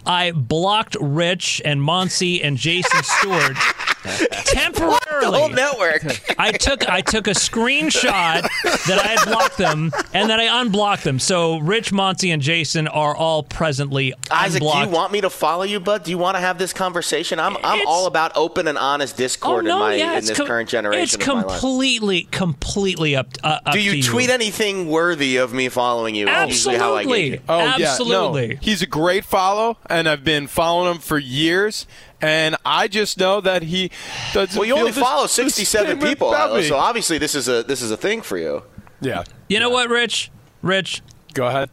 [0.06, 3.58] I blocked Rich and Monty and Jason Stewart
[4.04, 6.04] temporarily the whole network.
[6.40, 8.42] I took I took a screenshot
[8.88, 11.20] that I had blocked them and then I unblocked them.
[11.20, 15.64] So Rich, Monty, and Jason are all presently Isaac, do you want me to follow
[15.64, 16.04] you, bud?
[16.04, 17.40] Do you want to have this conversation?
[17.40, 20.18] I'm I'm It's- all about open and honest oh discord no, in my yeah, in
[20.20, 21.04] it's this com- current generation.
[21.04, 21.60] It's of my life.
[21.62, 23.28] completely, completely up.
[23.44, 26.30] Uh, up Do to you tweet anything worthy of me following you?
[26.30, 27.42] Usually how I Absolutely.
[27.50, 28.42] Oh Absolutely.
[28.48, 28.60] yeah, no.
[28.62, 31.86] He's a great follow, and I've been following him for years.
[32.22, 33.90] And I just know that he
[34.34, 34.58] doesn't.
[34.58, 37.82] Well, you feel only this- follow 67 people, Ilo, so obviously this is a this
[37.82, 38.64] is a thing for you.
[39.02, 40.30] yeah, You know what, Rich?
[40.62, 41.02] Rich,
[41.34, 41.70] go ahead.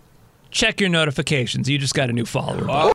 [0.51, 1.69] check your notifications.
[1.69, 2.65] You just got a new follower.
[2.65, 2.93] bud.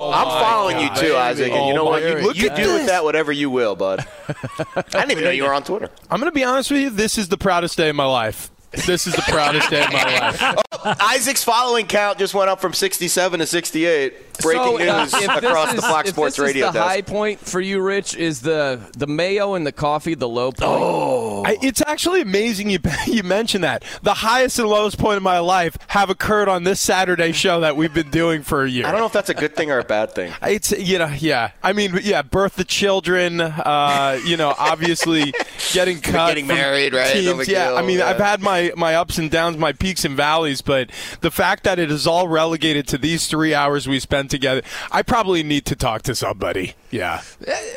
[0.00, 2.02] Oh, I'm oh following you too, Isaac, and you Oh know what?
[2.02, 2.36] You, God.
[2.36, 4.04] you at do with that whatever you will, bud.
[4.76, 5.88] I didn't even know you were on Twitter.
[6.10, 6.90] I'm going to be honest with you.
[6.90, 8.50] This is the proudest day of my life.
[8.86, 11.00] This is the proudest day of my life.
[11.00, 14.14] Isaac's following count just went up from 67 to 68.
[14.42, 16.88] Breaking So, uh, news if this across the Fox Sports this Radio is the desk.
[16.90, 20.62] high point for you, Rich, is the the mayo and the coffee the low point.
[20.64, 23.84] Oh, I, it's actually amazing you you mentioned that.
[24.02, 27.76] The highest and lowest point of my life have occurred on this Saturday show that
[27.76, 28.86] we've been doing for a year.
[28.86, 30.32] I don't know if that's a good thing or a bad thing.
[30.42, 35.32] It's you know yeah I mean yeah birth the children uh, you know obviously
[35.72, 37.12] getting cut Getting married, right?
[37.12, 37.38] Teams.
[37.38, 38.08] big yeah deal, I mean yeah.
[38.08, 40.90] I've had my my ups and downs my peaks and valleys but
[41.20, 44.62] the fact that it is all relegated to these three hours we spend together.
[44.90, 46.74] I probably need to talk to somebody.
[46.90, 47.22] Yeah.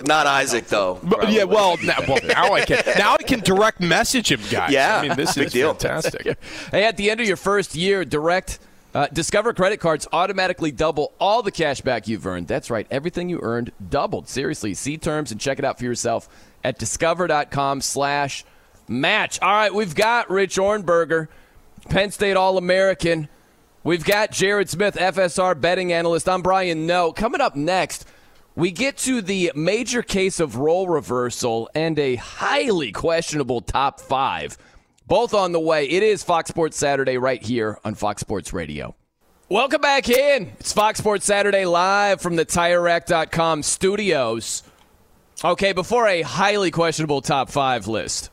[0.05, 0.99] Not Isaac though.
[1.03, 4.71] But, yeah, well now, well, now I can now I can direct message him, guys.
[4.71, 5.73] Yeah, I mean this big is deal.
[5.73, 6.37] fantastic.
[6.71, 8.59] Hey, at the end of your first year, direct
[8.93, 12.47] uh, Discover credit cards automatically double all the cash back you've earned.
[12.47, 14.27] That's right, everything you earned doubled.
[14.27, 16.27] Seriously, see terms and check it out for yourself
[16.63, 18.43] at discover.com/slash
[18.87, 19.41] match.
[19.41, 21.27] All right, we've got Rich Ohrnberger,
[21.89, 23.29] Penn State All American.
[23.83, 26.27] We've got Jared Smith, FSR betting analyst.
[26.27, 27.13] I'm Brian Noe.
[27.13, 28.05] Coming up next,
[28.55, 34.57] we get to the major case of role reversal and a highly questionable top five.
[35.07, 35.85] Both on the way.
[35.87, 38.95] It is Fox Sports Saturday right here on Fox Sports Radio.
[39.47, 40.51] Welcome back in.
[40.59, 44.63] It's Fox Sports Saturday live from the TireRack.com studios.
[45.45, 48.29] Okay, before a highly questionable top five list,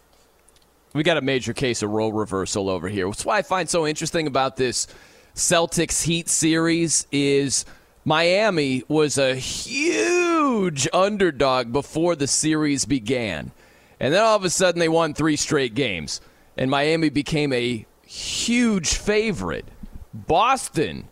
[0.95, 3.07] we got a major case of role reversal over here.
[3.07, 4.87] That's why I find so interesting about this
[5.35, 7.65] Celtics Heat series is
[8.05, 13.51] Miami was a huge underdog before the series began.
[13.99, 16.21] And then all of a sudden they won three straight games.
[16.57, 19.67] And Miami became a huge favorite.
[20.13, 21.09] Boston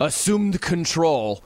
[0.00, 1.44] assumed control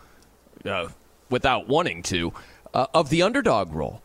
[0.64, 0.88] uh,
[1.28, 2.32] without wanting to
[2.72, 4.00] uh, of the underdog role.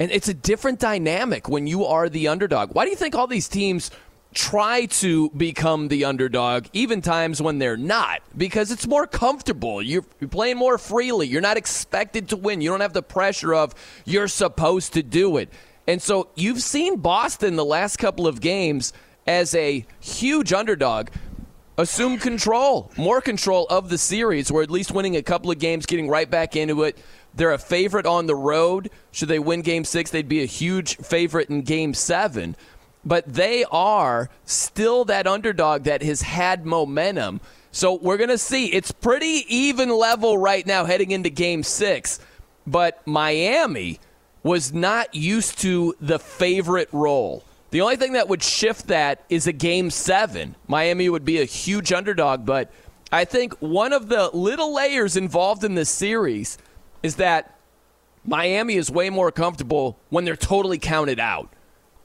[0.00, 2.74] And it's a different dynamic when you are the underdog.
[2.74, 3.90] Why do you think all these teams
[4.34, 8.22] try to become the underdog, even times when they're not?
[8.36, 9.80] Because it's more comfortable.
[9.80, 11.28] You're, you're playing more freely.
[11.28, 12.60] You're not expected to win.
[12.60, 13.74] You don't have the pressure of
[14.04, 15.48] you're supposed to do it.
[15.86, 18.92] And so you've seen Boston the last couple of games
[19.26, 21.08] as a huge underdog
[21.76, 25.86] assume control, more control of the series, or at least winning a couple of games,
[25.86, 26.96] getting right back into it.
[27.34, 28.90] They're a favorite on the road.
[29.10, 32.56] Should they win game six, they'd be a huge favorite in game seven.
[33.04, 37.40] But they are still that underdog that has had momentum.
[37.70, 38.72] So we're going to see.
[38.72, 42.20] It's pretty even level right now heading into game six.
[42.66, 43.98] But Miami
[44.42, 47.44] was not used to the favorite role.
[47.70, 50.54] The only thing that would shift that is a game seven.
[50.68, 52.70] Miami would be a huge underdog, but
[53.10, 56.56] I think one of the little layers involved in this series
[57.04, 57.54] is that
[58.24, 61.52] Miami is way more comfortable when they're totally counted out.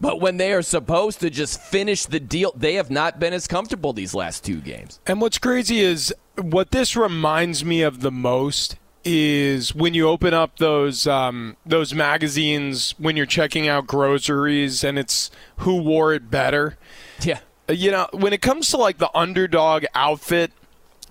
[0.01, 3.47] But when they are supposed to just finish the deal, they have not been as
[3.47, 4.99] comfortable these last two games.
[5.07, 8.75] And what's crazy is what this reminds me of the most
[9.05, 14.99] is when you open up those um, those magazines when you're checking out groceries and
[14.99, 16.77] it's who wore it better.
[17.21, 17.39] Yeah.
[17.69, 20.51] You know, when it comes to like the underdog outfit,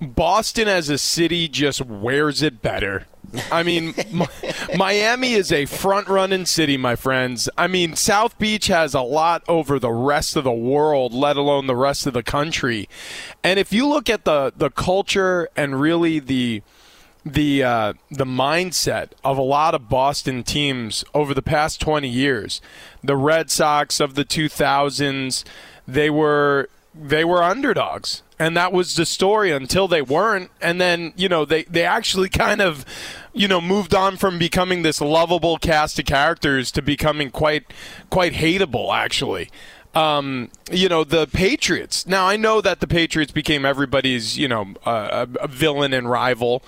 [0.01, 3.07] Boston as a city just wears it better.
[3.51, 3.95] I mean,
[4.77, 7.49] Miami is a front running city, my friends.
[7.59, 11.67] I mean, South Beach has a lot over the rest of the world, let alone
[11.67, 12.89] the rest of the country.
[13.45, 16.63] And if you look at the, the culture and really the
[17.25, 22.61] the uh, the mindset of a lot of Boston teams over the past 20 years,
[23.03, 25.45] the Red Sox of the 2000s,
[25.87, 26.71] they were
[27.01, 28.23] they were underdogs.
[28.39, 30.51] And that was the story until they weren't.
[30.61, 32.85] And then you know they they actually kind of
[33.33, 37.73] you know moved on from becoming this lovable cast of characters to becoming quite
[38.11, 39.51] quite hateable actually
[39.95, 42.07] um, you know the Patriots.
[42.07, 46.63] Now I know that the Patriots became everybody's you know uh, a villain and rival,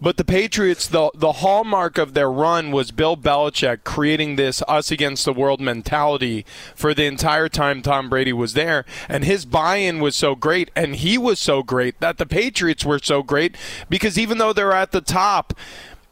[0.00, 4.90] but the Patriots the the hallmark of their run was Bill Belichick creating this us
[4.90, 10.00] against the world mentality for the entire time Tom Brady was there, and his buy-in
[10.00, 13.56] was so great, and he was so great that the Patriots were so great
[13.88, 15.54] because even though they're at the top,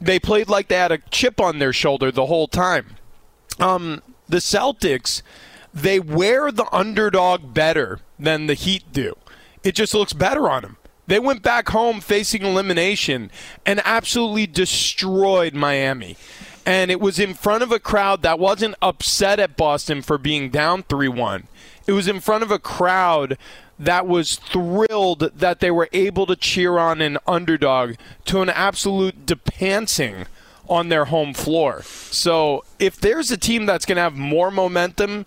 [0.01, 2.97] they played like they had a chip on their shoulder the whole time.
[3.61, 5.23] Um, the Celtics
[5.75, 9.17] they wear the underdog better than the Heat do.
[9.63, 10.77] It just looks better on them.
[11.07, 13.31] They went back home facing elimination
[13.67, 16.17] and absolutely destroyed Miami.
[16.65, 20.49] And it was in front of a crowd that wasn't upset at Boston for being
[20.49, 21.49] down 3 1.
[21.87, 23.37] It was in front of a crowd
[23.79, 27.97] that was thrilled that they were able to cheer on an underdog
[28.27, 30.27] to an absolute depancing
[30.69, 31.83] on their home floor.
[31.83, 35.27] So if there's a team that's going to have more momentum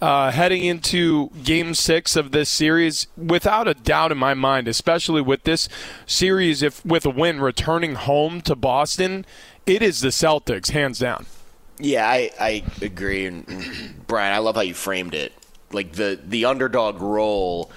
[0.00, 5.22] uh, heading into game six of this series, without a doubt in my mind, especially
[5.22, 5.68] with this
[6.06, 9.24] series, if with a win returning home to Boston,
[9.64, 11.26] it is the Celtics, hands down.
[11.78, 13.26] Yeah, I, I agree.
[13.26, 15.32] And Brian, I love how you framed it.
[15.72, 17.70] Like the, the underdog role,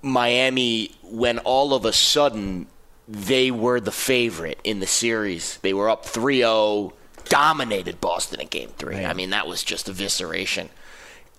[0.00, 2.66] Miami, when all of a sudden
[3.06, 6.92] they were the favorite in the series, they were up 3 0,
[7.24, 9.04] dominated Boston in game three.
[9.04, 10.68] I mean, that was just evisceration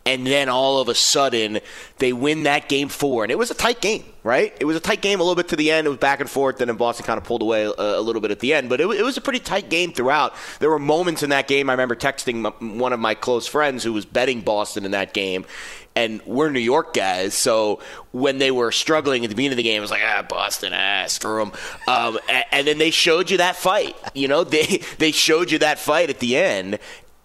[0.09, 1.59] and then all of a sudden
[1.99, 4.55] they win that game four, and it was a tight game, right?
[4.59, 5.85] It was a tight game a little bit to the end.
[5.85, 8.31] It was back and forth, then Boston kind of pulled away a, a little bit
[8.31, 10.33] at the end, but it, it, was a pretty tight game throughout.
[10.59, 11.69] There were moments in that game.
[11.69, 15.45] I remember texting one of my close friends who was betting Boston in that game,
[15.95, 17.79] and we're New York guys, so
[18.11, 20.73] when they were struggling at the beginning of the game, it was like, ah, Boston,
[20.73, 21.51] ah, screw them.
[21.87, 23.95] Um, and, and, then they showed you that fight.
[24.15, 26.79] You know, they they showed you that fight at the end,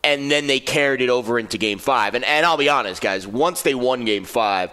[0.04, 2.14] and then they carried it over into Game Five.
[2.14, 4.70] And and I'll be honest, guys, once they won Game Five,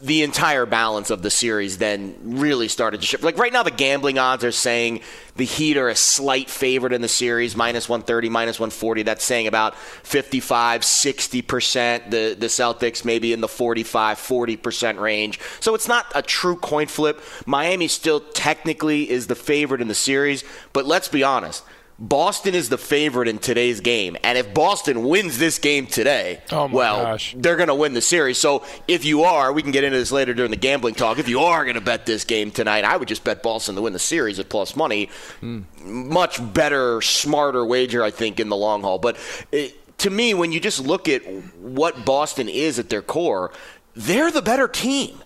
[0.00, 3.24] the entire balance of the series then really started to shift.
[3.24, 5.00] Like right now, the gambling odds are saying
[5.34, 9.02] the Heat are a slight favorite in the series, minus 130, minus 140.
[9.02, 12.10] That's saying about 55, 60%.
[12.10, 15.40] The, the Celtics maybe in the 45, 40% range.
[15.58, 17.20] So it's not a true coin flip.
[17.44, 21.64] Miami still technically is the favorite in the series, but let's be honest.
[22.00, 24.16] Boston is the favorite in today's game.
[24.22, 27.34] And if Boston wins this game today, oh well, gosh.
[27.36, 28.38] they're going to win the series.
[28.38, 31.18] So if you are, we can get into this later during the gambling talk.
[31.18, 33.82] If you are going to bet this game tonight, I would just bet Boston to
[33.82, 35.10] win the series at plus money.
[35.42, 35.64] Mm.
[35.82, 39.00] Much better, smarter wager, I think, in the long haul.
[39.00, 39.16] But
[39.50, 41.22] it, to me, when you just look at
[41.56, 43.50] what Boston is at their core,
[43.96, 45.18] they're the better team.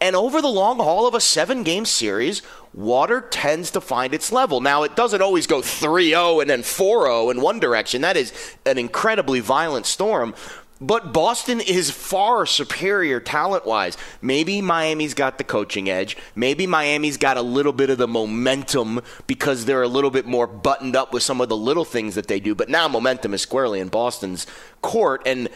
[0.00, 2.42] And over the long haul of a seven game series,
[2.74, 4.60] water tends to find its level.
[4.60, 8.02] Now, it doesn't always go 3 0 and then 4 0 in one direction.
[8.02, 8.32] That is
[8.66, 10.34] an incredibly violent storm.
[10.78, 13.96] But Boston is far superior talent wise.
[14.20, 16.18] Maybe Miami's got the coaching edge.
[16.34, 20.46] Maybe Miami's got a little bit of the momentum because they're a little bit more
[20.46, 22.54] buttoned up with some of the little things that they do.
[22.54, 24.46] But now momentum is squarely in Boston's
[24.82, 25.22] court.
[25.24, 25.48] And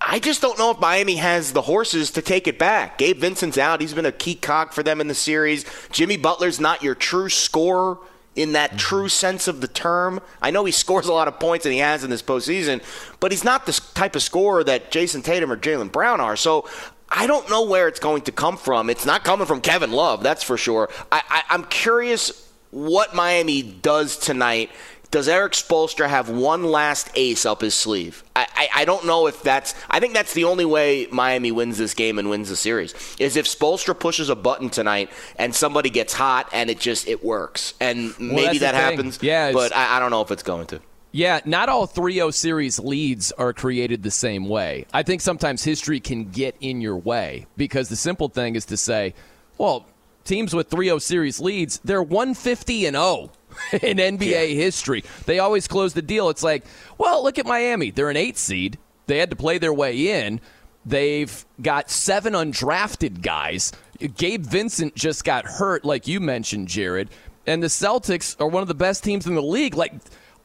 [0.00, 2.96] I just don't know if Miami has the horses to take it back.
[2.96, 3.80] Gabe Vincent's out.
[3.80, 5.64] He's been a key cog for them in the series.
[5.92, 7.98] Jimmy Butler's not your true scorer
[8.34, 8.78] in that mm-hmm.
[8.78, 10.20] true sense of the term.
[10.40, 12.82] I know he scores a lot of points and he has in this postseason,
[13.20, 16.36] but he's not the type of scorer that Jayson Tatum or Jaylen Brown are.
[16.36, 16.68] So
[17.10, 18.88] I don't know where it's going to come from.
[18.88, 20.88] It's not coming from Kevin Love, that's for sure.
[21.12, 24.70] I, I, I'm curious what Miami does tonight
[25.10, 28.22] does Erik Spoelstra have one last ace up his sleeve?
[28.36, 29.74] I, I, I, don't know if that's.
[29.90, 33.36] I think that's the only way Miami wins this game and wins the series is
[33.36, 37.74] if Spoelstra pushes a button tonight and somebody gets hot and it just it works
[37.80, 39.18] and well, maybe that happens.
[39.20, 40.80] Yeah, but I, I don't know if it's going to.
[41.12, 44.86] Yeah, not all 3 0 series leads are created the same way.
[44.92, 48.76] I think sometimes history can get in your way because the simple thing is to
[48.76, 49.14] say,
[49.58, 49.86] well,
[50.24, 53.30] teams with 3 0 series leads, they're 150 and 0
[53.72, 54.44] in NBA yeah.
[54.44, 55.04] history.
[55.26, 56.28] They always close the deal.
[56.28, 56.64] It's like,
[56.98, 57.90] well, look at Miami.
[57.90, 58.78] They're an eight seed.
[59.06, 60.40] They had to play their way in.
[60.86, 63.72] They've got seven undrafted guys.
[64.16, 67.10] Gabe Vincent just got hurt, like you mentioned, Jared.
[67.46, 69.74] And the Celtics are one of the best teams in the league.
[69.74, 69.92] Like,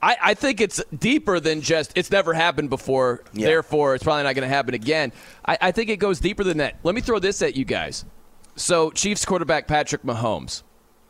[0.01, 3.45] I, I think it's deeper than just it's never happened before, yeah.
[3.45, 5.13] therefore it's probably not going to happen again.
[5.45, 6.75] I, I think it goes deeper than that.
[6.83, 8.03] Let me throw this at you guys.
[8.57, 10.63] So, Chiefs quarterback Patrick Mahomes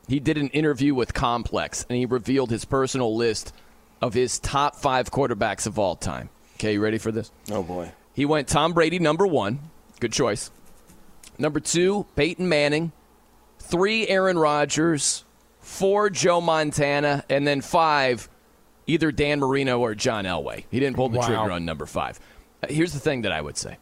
[0.08, 3.53] he did an interview with Complex and he revealed his personal list
[4.01, 6.30] of his top five quarterbacks of all time.
[6.56, 7.32] Okay, you ready for this?
[7.51, 7.91] Oh, boy.
[8.14, 9.60] He went Tom Brady, number one.
[9.99, 10.51] Good choice.
[11.38, 12.91] Number two, Peyton Manning.
[13.60, 15.26] Three, Aaron Rodgers.
[15.60, 17.24] Four, Joe Montana.
[17.30, 18.30] And then five,
[18.88, 20.66] either Dan Marino or John Elway.
[20.70, 21.28] He didn't pull the wow.
[21.28, 22.20] trigger on number five.
[22.64, 23.78] Uh, here's the thing that I would say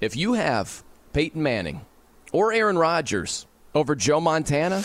[0.00, 0.82] if you have
[1.12, 1.86] Peyton Manning
[2.32, 4.82] or Aaron Rodgers over Joe Montana,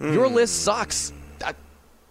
[0.00, 1.12] your list sucks.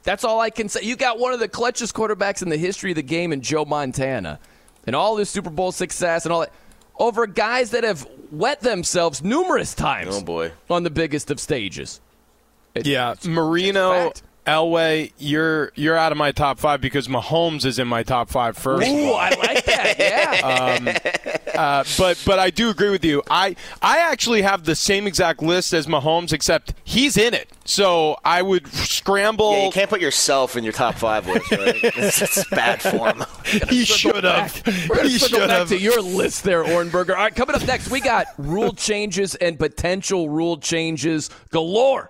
[0.03, 0.81] that's all I can say.
[0.83, 3.65] You got one of the clutchest quarterbacks in the history of the game in Joe
[3.65, 4.39] Montana,
[4.85, 6.53] and all this Super Bowl success and all that
[6.99, 10.15] over guys that have wet themselves numerous times.
[10.17, 12.01] Oh boy, on the biggest of stages.
[12.75, 14.11] It, yeah, Marino
[14.45, 18.57] Elway, you're you're out of my top five because Mahomes is in my top five
[18.57, 18.87] first.
[18.87, 19.95] Ooh, I like that.
[20.03, 20.77] Yeah.
[20.77, 20.87] um,
[21.55, 23.21] uh, but but I do agree with you.
[23.29, 27.49] I I actually have the same exact list as Mahomes, except he's in it.
[27.65, 29.51] So I would scramble.
[29.53, 31.51] Yeah, you can't put yourself in your top five list.
[31.51, 31.79] Right?
[31.95, 33.23] It's bad form.
[33.69, 34.61] he should have.
[34.89, 35.39] We're he should have.
[35.39, 37.11] Go back to your list there, Ohrnberger.
[37.11, 42.09] All right, coming up next, we got rule changes and potential rule changes galore.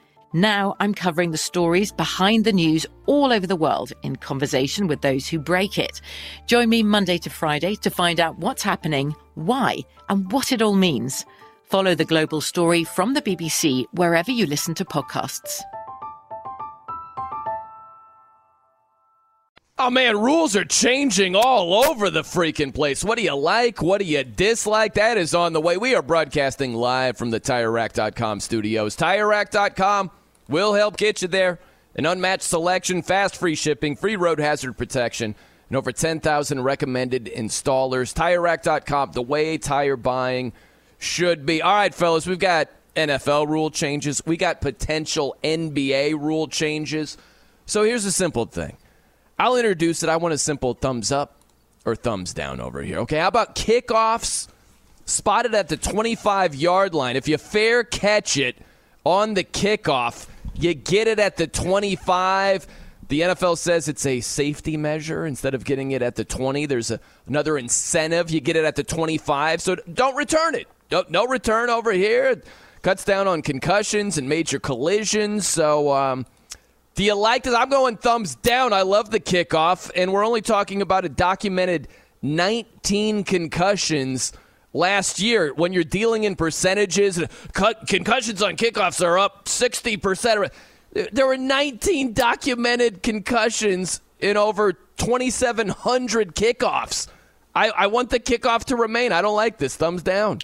[0.33, 5.01] Now I'm covering the stories behind the news all over the world in conversation with
[5.01, 5.99] those who break it.
[6.45, 10.75] Join me Monday to Friday to find out what's happening, why, and what it all
[10.75, 11.25] means.
[11.63, 15.61] Follow The Global Story from the BBC wherever you listen to podcasts.
[19.77, 23.03] Oh man, rules are changing all over the freaking place.
[23.03, 23.81] What do you like?
[23.81, 24.93] What do you dislike?
[24.93, 25.75] That is on the way.
[25.75, 28.95] We are broadcasting live from the TireRack.com studios.
[28.95, 30.11] TireRack.com
[30.51, 31.59] will help get you there.
[31.95, 35.35] An unmatched selection, fast free shipping, free road hazard protection,
[35.67, 38.13] and over 10,000 recommended installers.
[38.13, 40.53] TireRack.com, the way tire buying
[40.99, 41.61] should be.
[41.61, 44.21] All right, fellas, we've got NFL rule changes.
[44.25, 47.17] We got potential NBA rule changes.
[47.65, 48.77] So here's a simple thing.
[49.39, 50.09] I'll introduce it.
[50.09, 51.37] I want a simple thumbs up
[51.85, 52.99] or thumbs down over here.
[52.99, 54.47] Okay, how about kickoffs
[55.05, 57.15] spotted at the 25 yard line?
[57.15, 58.55] If you fair catch it
[59.03, 60.27] on the kickoff,
[60.61, 62.67] you get it at the 25.
[63.07, 65.25] The NFL says it's a safety measure.
[65.25, 68.31] Instead of getting it at the 20, there's a, another incentive.
[68.31, 69.61] You get it at the 25.
[69.61, 70.67] So don't return it.
[70.91, 72.41] No, no return over here.
[72.81, 75.47] Cuts down on concussions and major collisions.
[75.47, 76.25] So, um,
[76.95, 77.53] do you like this?
[77.53, 78.73] I'm going thumbs down.
[78.73, 81.87] I love the kickoff, and we're only talking about a documented
[82.21, 84.33] 19 concussions
[84.73, 85.53] last year.
[85.53, 87.21] When you're dealing in percentages,
[87.53, 90.49] concussions on kickoffs are up 60%.
[91.11, 97.07] There were 19 documented concussions in over 2,700 kickoffs.
[97.53, 99.11] I, I want the kickoff to remain.
[99.11, 99.75] I don't like this.
[99.75, 100.39] Thumbs down.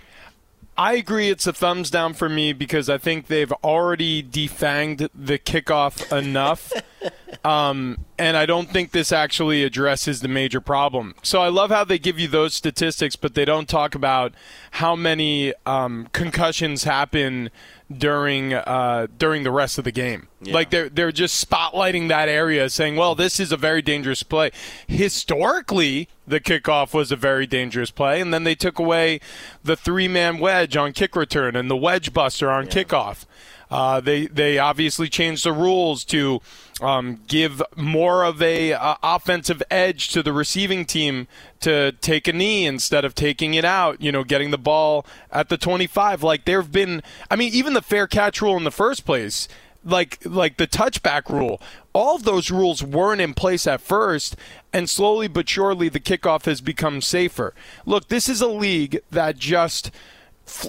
[0.77, 5.39] I agree it's a thumbs down for me because I think they've already defanged the
[5.39, 6.71] kickoff enough.
[7.43, 11.15] um, and I don't think this actually addresses the major problem.
[11.23, 14.33] So I love how they give you those statistics, but they don't talk about
[14.71, 17.49] how many um, concussions happen
[17.95, 20.27] during uh, during the rest of the game.
[20.41, 20.53] Yeah.
[20.53, 24.51] Like they're they're just spotlighting that area, saying, "Well, this is a very dangerous play."
[24.87, 29.19] Historically, the kickoff was a very dangerous play, and then they took away
[29.63, 32.71] the three man wedge on kick return and the wedge buster on yeah.
[32.71, 33.25] kickoff.
[33.69, 36.41] Uh, they they obviously changed the rules to
[36.81, 41.27] um, give more of a uh, offensive edge to the receiving team
[41.59, 44.01] to take a knee instead of taking it out.
[44.01, 46.23] You know, getting the ball at the 25.
[46.23, 49.47] Like there have been, I mean, even the fair catch rule in the first place.
[49.83, 51.61] Like like the touchback rule,
[51.93, 54.35] all of those rules weren't in place at first,
[54.73, 57.53] and slowly but surely the kickoff has become safer.
[57.85, 59.91] Look, this is a league that just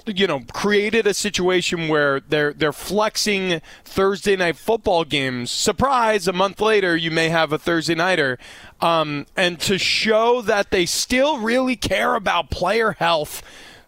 [0.06, 5.50] you know, created a situation where they're they're flexing Thursday night football games.
[5.50, 6.28] Surprise!
[6.28, 8.38] A month later, you may have a Thursday nighter,
[8.80, 13.42] um, and to show that they still really care about player health.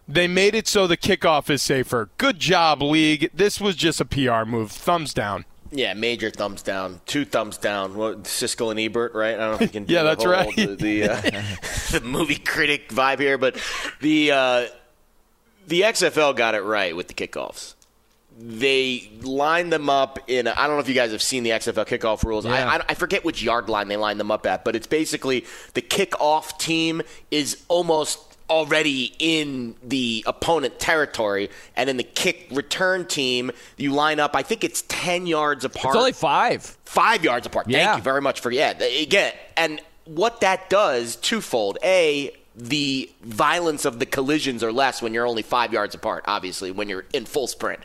[0.07, 2.09] They made it so the kickoff is safer.
[2.17, 3.29] Good job, league.
[3.33, 4.71] This was just a PR move.
[4.71, 5.45] Thumbs down.
[5.73, 6.99] Yeah, major thumbs down.
[7.05, 7.95] Two thumbs down.
[7.95, 9.35] What Siskel and Ebert, right?
[9.35, 9.85] I don't know if you can.
[9.87, 10.53] yeah, that's whole, right.
[10.53, 11.21] The, the, uh,
[11.91, 13.57] the, movie critic vibe here, but
[14.01, 14.65] the uh,
[15.71, 17.75] the XFL got it right with the kickoffs.
[18.37, 20.47] They lined them up in.
[20.47, 22.45] I don't know if you guys have seen the XFL kickoff rules.
[22.45, 22.69] Yeah.
[22.69, 25.45] I, I, I forget which yard line they lined them up at, but it's basically
[25.73, 28.19] the kickoff team is almost
[28.49, 34.35] already in the opponent territory, and in the kick return team, you line up.
[34.35, 35.95] I think it's ten yards apart.
[35.95, 36.63] It's only five.
[36.83, 37.69] Five yards apart.
[37.69, 37.85] Yeah.
[37.85, 38.71] Thank you very much for yeah.
[38.71, 41.77] Again, and what that does twofold.
[41.81, 46.71] A the violence of the collisions are less when you're only five yards apart, obviously,
[46.71, 47.79] when you're in full sprint.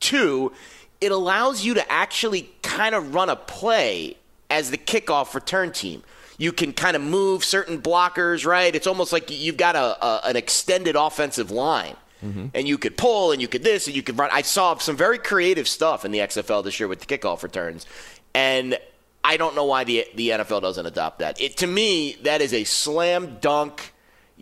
[0.00, 0.52] Two,
[1.00, 4.16] it allows you to actually kind of run a play
[4.48, 6.02] as the kickoff return team.
[6.38, 8.74] You can kind of move certain blockers, right?
[8.74, 11.96] It's almost like you've got a, a an extended offensive line.
[12.24, 12.46] Mm-hmm.
[12.54, 14.30] And you could pull and you could this and you could run.
[14.32, 17.84] I saw some very creative stuff in the XFL this year with the kickoff returns.
[18.32, 18.78] And
[19.24, 21.40] I don't know why the the NFL doesn't adopt that.
[21.40, 23.91] It to me that is a slam dunk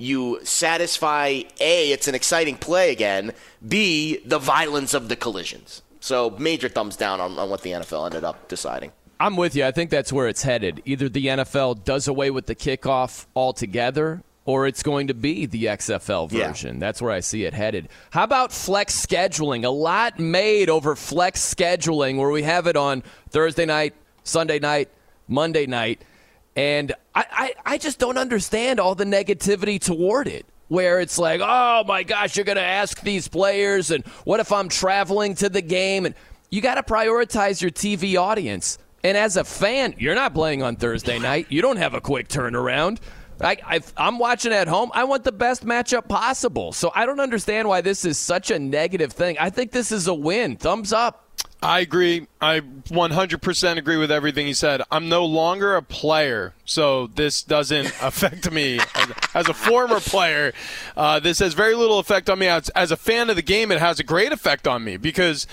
[0.00, 3.32] you satisfy A, it's an exciting play again,
[3.66, 5.82] B, the violence of the collisions.
[6.00, 8.92] So major thumbs down on, on what the NFL ended up deciding.
[9.18, 9.66] I'm with you.
[9.66, 10.82] I think that's where it's headed.
[10.86, 15.66] Either the NFL does away with the kickoff altogether, or it's going to be the
[15.66, 16.48] XFL Yeah.
[16.48, 16.78] version.
[16.78, 17.90] That's where I see it headed.
[18.10, 19.64] How about flex scheduling?
[19.64, 23.92] A lot made over flex scheduling, where we have it on Thursday night,
[24.24, 24.88] Sunday night,
[25.28, 26.00] Monday night,
[26.56, 30.46] and I, I, I just don't understand all the negativity toward it.
[30.68, 34.52] Where it's like, oh my gosh, you're going to ask these players, and what if
[34.52, 36.06] I'm traveling to the game?
[36.06, 36.14] And
[36.48, 38.78] you got to prioritize your TV audience.
[39.02, 41.46] And as a fan, you're not playing on Thursday night.
[41.48, 42.98] You don't have a quick turnaround.
[43.40, 44.90] I, I, I'm watching at home.
[44.94, 46.72] I want the best matchup possible.
[46.72, 49.38] So I don't understand why this is such a negative thing.
[49.38, 50.56] I think this is a win.
[50.56, 51.29] Thumbs up.
[51.62, 52.26] I agree.
[52.40, 54.80] I 100% agree with everything he said.
[54.90, 58.78] I'm no longer a player, so this doesn't affect me.
[58.94, 60.52] As, as a former player,
[60.96, 62.46] uh, this has very little effect on me.
[62.46, 65.46] As, as a fan of the game, it has a great effect on me because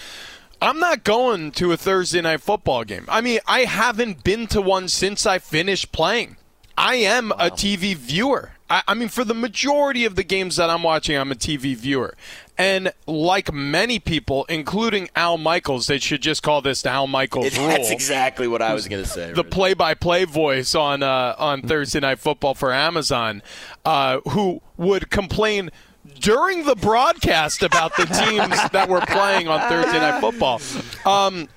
[0.61, 3.05] I'm not going to a Thursday night football game.
[3.09, 6.37] I mean, I haven't been to one since I finished playing.
[6.77, 8.51] I am a TV viewer.
[8.69, 11.75] I, I mean, for the majority of the games that I'm watching, I'm a TV
[11.75, 12.15] viewer.
[12.57, 17.55] And like many people, including Al Michaels, they should just call this the Al Michaels
[17.57, 17.67] rule.
[17.67, 19.31] That's exactly what I was going to say.
[19.31, 23.43] The play-by-play voice on uh, on Thursday Night Football for Amazon,
[23.85, 25.69] uh, who would complain
[26.19, 30.59] during the broadcast about the teams that were playing on Thursday Night Football.
[31.05, 31.49] Um,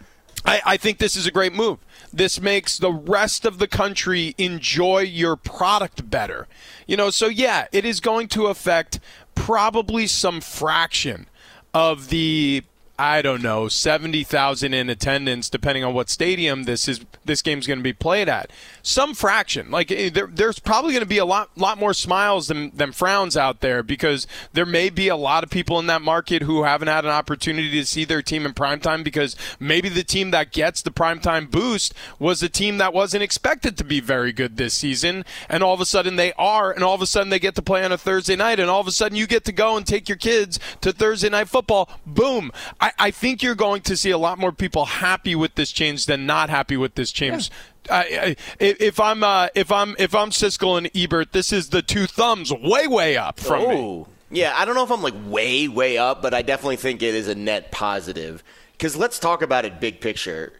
[0.45, 1.79] I, I think this is a great move.
[2.13, 6.49] This makes the rest of the country enjoy your product better.
[6.87, 9.01] You know, so yeah, it is going to affect
[9.35, 11.27] probably some fraction
[11.75, 12.63] of the
[13.01, 17.79] I don't know, 70,000 in attendance depending on what stadium this is this game's going
[17.79, 18.51] to be played at.
[18.83, 19.71] Some fraction.
[19.71, 22.93] Like eh, there, there's probably going to be a lot lot more smiles than, than
[22.93, 26.65] frowns out there because there may be a lot of people in that market who
[26.65, 30.53] haven't had an opportunity to see their team in primetime because maybe the team that
[30.53, 34.75] gets the primetime boost was a team that wasn't expected to be very good this
[34.75, 37.55] season and all of a sudden they are and all of a sudden they get
[37.55, 39.79] to play on a Thursday night and all of a sudden you get to go
[39.79, 41.89] and take your kids to Thursday night football.
[42.05, 42.53] Boom.
[42.99, 46.27] I think you're going to see a lot more people happy with this change than
[46.27, 47.51] not happy with this change.
[47.91, 51.83] I, I, if I'm uh, if I'm if I'm Siskel and Ebert, this is the
[51.83, 53.75] two thumbs way way up from me.
[53.77, 54.07] Oh.
[54.31, 57.15] Yeah, I don't know if I'm like way, way up, but I definitely think it
[57.15, 58.45] is a net positive.
[58.73, 60.53] Because let's talk about it big picture.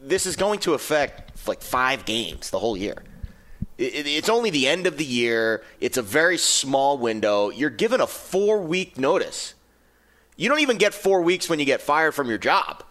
[0.00, 3.02] This is going to affect like five games the whole year.
[3.76, 5.62] It- it- It's only the end of the year.
[5.80, 7.50] It's a very small window.
[7.50, 9.54] You're given a four week notice.
[10.38, 12.84] You don't even get four weeks when you get fired from your job.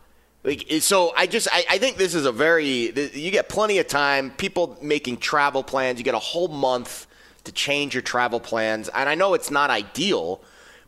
[0.43, 3.87] Like, so I just I, I think this is a very you get plenty of
[3.87, 4.31] time.
[4.31, 5.97] People making travel plans.
[5.97, 7.07] You get a whole month
[7.45, 8.89] to change your travel plans.
[8.89, 10.41] And I know it's not ideal,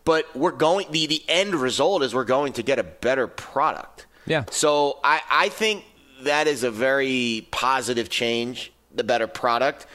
[0.03, 4.05] but we're going the the end result is we're going to get a better product.
[4.25, 4.43] Yeah.
[4.51, 5.85] So I I think
[6.23, 8.73] that is a very positive change.
[8.93, 9.87] The better product.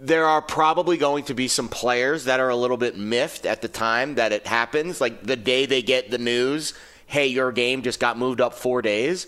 [0.00, 3.62] There are probably going to be some players that are a little bit miffed at
[3.62, 6.72] the time that it happens, like the day they get the news,
[7.06, 9.26] hey, your game just got moved up four days.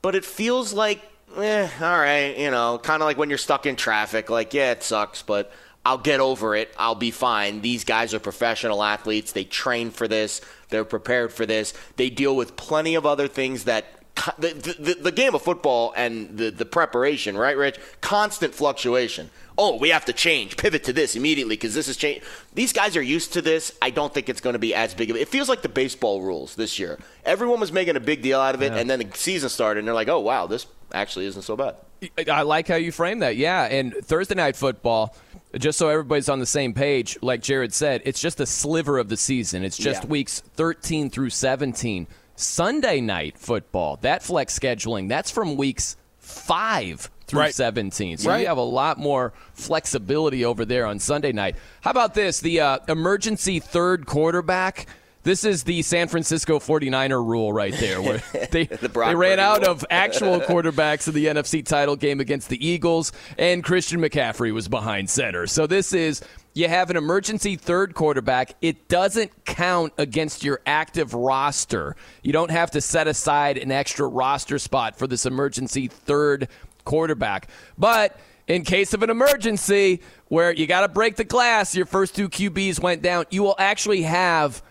[0.00, 1.00] But it feels like,
[1.36, 4.72] eh, all right, you know, kind of like when you're stuck in traffic, like, yeah,
[4.72, 5.52] it sucks, but
[5.86, 6.74] I'll get over it.
[6.76, 7.60] I'll be fine.
[7.60, 9.30] These guys are professional athletes.
[9.30, 10.40] They train for this,
[10.70, 11.74] they're prepared for this.
[11.96, 13.84] They deal with plenty of other things that.
[14.38, 17.78] The, the, the game of football and the, the preparation, right, Rich?
[18.00, 19.30] Constant fluctuation.
[19.58, 22.22] Oh, we have to change, pivot to this immediately because this is change.
[22.54, 23.72] These guys are used to this.
[23.82, 25.28] I don't think it's going to be as big of it.
[25.28, 26.98] feels like the baseball rules this year.
[27.24, 28.78] Everyone was making a big deal out of it, Yeah.
[28.78, 31.76] and then the season started, and they're like, oh, wow, this actually isn't so bad.
[32.30, 33.36] I like how you frame that.
[33.36, 35.16] Yeah, and Thursday night football,
[35.58, 39.08] just so everybody's on the same page, like Jared said, it's just a sliver of
[39.08, 39.64] the season.
[39.64, 40.08] It's just Yeah.
[40.10, 42.06] weeks 13 through 17.
[42.42, 47.54] Sunday night football, that flex scheduling, that's from weeks 5 through Right.
[47.54, 48.18] 17.
[48.18, 48.40] So Right.
[48.42, 51.56] you have a lot more flexibility over there on Sunday night.
[51.80, 52.40] How about this?
[52.40, 54.86] The uh, emergency third quarterback.
[55.24, 58.20] This is the San Francisco 49er rule right there, where
[58.50, 59.70] they, Brock they ran out rule.
[59.70, 64.66] of actual quarterbacks in the NFC title game against the Eagles, and Christian McCaffrey was
[64.66, 65.46] behind center.
[65.46, 66.22] So this is
[66.54, 68.54] you have an emergency third quarterback.
[68.60, 71.96] It doesn't count against your active roster.
[72.22, 76.48] You don't have to set aside an extra roster spot for this emergency third
[76.84, 77.48] quarterback.
[77.78, 82.14] But in case of an emergency where you got to break the glass, your first
[82.14, 84.62] two QBs went down, you will actually have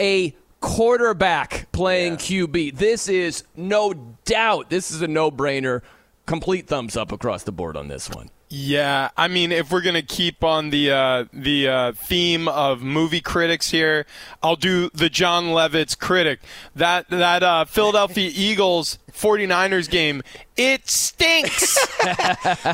[0.00, 2.76] a quarterback playing QB.
[2.76, 3.92] This is no
[4.24, 5.82] doubt, this is a no brainer.
[6.24, 8.30] Complete thumbs up across the board on this one.
[8.48, 13.20] Yeah, I mean, if we're gonna keep on the uh, the uh, theme of movie
[13.20, 14.06] critics here,
[14.40, 16.40] I'll do the Jon Lovitz critic.
[16.74, 20.22] That that uh, Philadelphia Eagles 49ers game,
[20.56, 21.76] it stinks.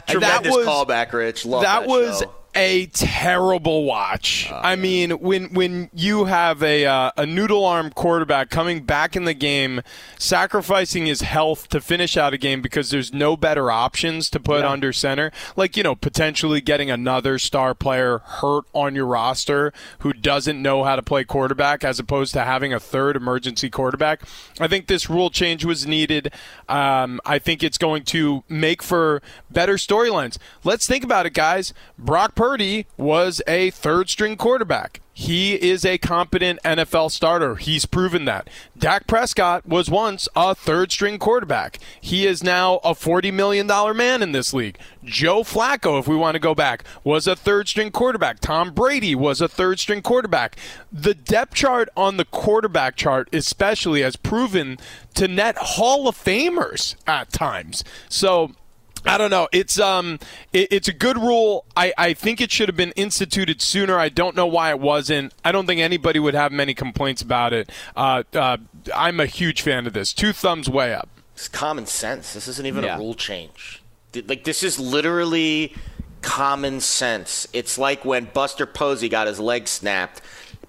[0.09, 1.47] Tremendous callback, Rich.
[1.47, 2.35] Love that, was show.
[2.55, 4.51] A terrible watch.
[4.53, 9.25] I mean, when when you have a uh, a noodle arm quarterback coming back in
[9.25, 9.81] the game,
[10.19, 14.65] sacrificing his health to finish out a game because there's no better options to put
[14.65, 20.13] under center, like you know potentially getting another star player hurt on your roster who
[20.13, 24.23] doesn't know how to play quarterback, as opposed to having a third emergency quarterback.
[24.61, 26.33] I think this rule change was needed.
[26.69, 30.37] Um, I think it's going to make for better storylines.
[30.65, 31.73] Let's think about it, guys.
[31.99, 35.01] Brock Purdy was a third string quarterback.
[35.13, 37.55] He is a competent NFL starter.
[37.55, 38.51] He's proven that.
[38.77, 41.79] Dak Prescott was once a third string quarterback.
[42.01, 44.77] He is now a $40 million man in this league.
[45.05, 48.41] Joe Flacco, if we want to go back, was a third string quarterback.
[48.41, 50.57] Tom Brady was a third string quarterback.
[50.91, 54.79] The depth chart on the quarterback chart, especially, has proven
[55.15, 57.85] to net Hall of Famers at times.
[58.09, 58.57] So,
[59.05, 59.49] I don't know.
[59.53, 60.19] It's um,
[60.53, 61.65] it, it's a good rule.
[61.77, 63.99] I, I think it should have been instituted sooner.
[63.99, 65.33] I don't know why it wasn't.
[65.45, 67.71] I don't think anybody would have many complaints about it.
[67.97, 68.59] Uh, uh,
[68.95, 70.13] I'm a huge fan of this.
[70.13, 71.09] Two thumbs way up.
[71.35, 72.35] It's common sense.
[72.35, 72.97] This isn't even Yeah.
[72.97, 73.83] a rule change.
[74.27, 75.75] Like this is literally
[76.21, 77.49] common sense.
[77.53, 80.21] It's like when Buster Posey got his leg snapped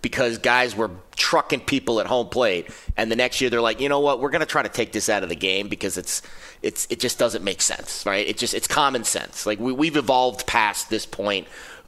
[0.03, 3.89] because guys were trucking people at home plate, and the next year they're like, you
[3.89, 6.21] know what, we're going to try to take this out of the game because it's
[6.61, 8.27] it's it just doesn't make sense, right?
[8.27, 9.47] It just it's common sense.
[9.47, 11.47] Like we, we've evolved past this point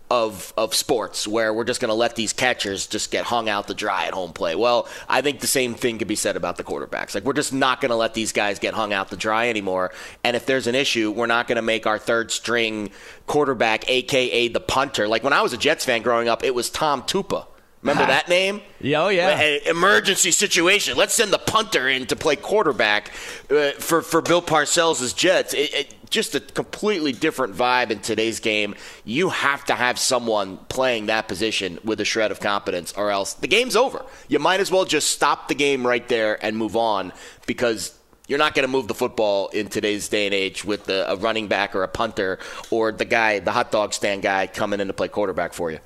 [0.09, 3.67] of of sports where we're just going to let these catchers just get hung out
[3.67, 4.55] to dry at home plate.
[4.55, 7.15] Well, I think the same thing could be said about the quarterbacks.
[7.15, 9.91] Like we're just not going to let these guys get hung out to dry anymore.
[10.23, 12.91] And if there's an issue, we're not going to make our third string
[13.27, 15.07] quarterback, aka the punter.
[15.07, 17.47] Like when I was a Jets fan growing up, it was Tom Tupa.
[17.85, 18.61] Remember that name?
[18.81, 19.39] Yeah, oh yeah.
[19.65, 20.97] Emergency situation.
[20.97, 23.09] Let's send the punter in to play quarterback
[23.49, 25.53] uh, for for Bill Parcells' Jets.
[25.53, 28.75] It, it, just a completely different vibe in today's game.
[29.03, 33.33] You have to have someone playing that position with a shred of competence, or else
[33.33, 34.03] the game's over.
[34.27, 37.13] You might as well just stop the game right there and move on
[37.45, 37.93] because.
[38.27, 41.15] You're not going to move the football in today's day and age with the, a
[41.15, 42.39] running back or a punter
[42.71, 45.77] or the guy, the hot dog stand guy, coming in to play quarterback for you.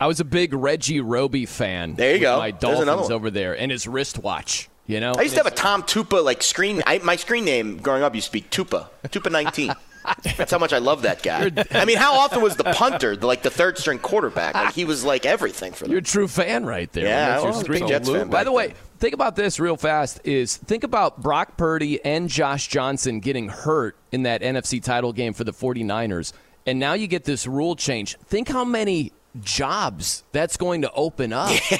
[0.00, 1.94] I was a big Reggie Roby fan.
[1.94, 2.38] There you go.
[2.38, 4.68] My Dolphins over there, and his wristwatch.
[4.86, 6.82] You know, I used to have a Tom Tupa like screen.
[6.86, 8.88] I, my screen name growing up used to be Tupa.
[9.04, 9.72] Tupa 19.
[10.36, 11.50] That's how much I love that guy.
[11.70, 14.54] I mean, how often was the punter, the, like the third string quarterback?
[14.54, 15.92] Like he was like everything for them.
[15.92, 17.06] You're a true fan right there.
[17.06, 17.88] Yeah, That's I was a big screen.
[17.88, 20.20] Jets fan By the way, think about this real fast.
[20.24, 25.32] Is think about Brock Purdy and Josh Johnson getting hurt in that NFC title game
[25.32, 26.34] for the 49ers,
[26.66, 28.18] and now you get this rule change.
[28.26, 31.50] Think how many jobs that's going to open up.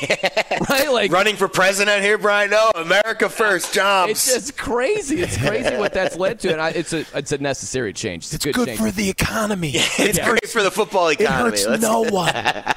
[0.71, 0.91] right?
[0.91, 2.51] Like running for president here, Brian.
[2.51, 4.11] No, America first, jobs.
[4.11, 5.21] It's just crazy.
[5.23, 8.25] It's crazy what that's led to, and I, it's a it's a necessary change.
[8.33, 8.81] It's, a good, Good change.
[8.81, 9.73] for the economy.
[9.75, 11.51] it's great for the football economy.
[11.51, 12.35] hurts Let's- no one.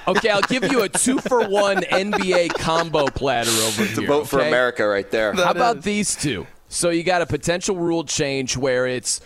[0.08, 4.08] okay, I'll give you a two for one NBA combo platter over It's here.
[4.08, 4.48] vote for okay?
[4.48, 5.34] America right there.
[5.34, 6.46] How about these two?
[6.70, 9.22] So you got a potential rule change where it's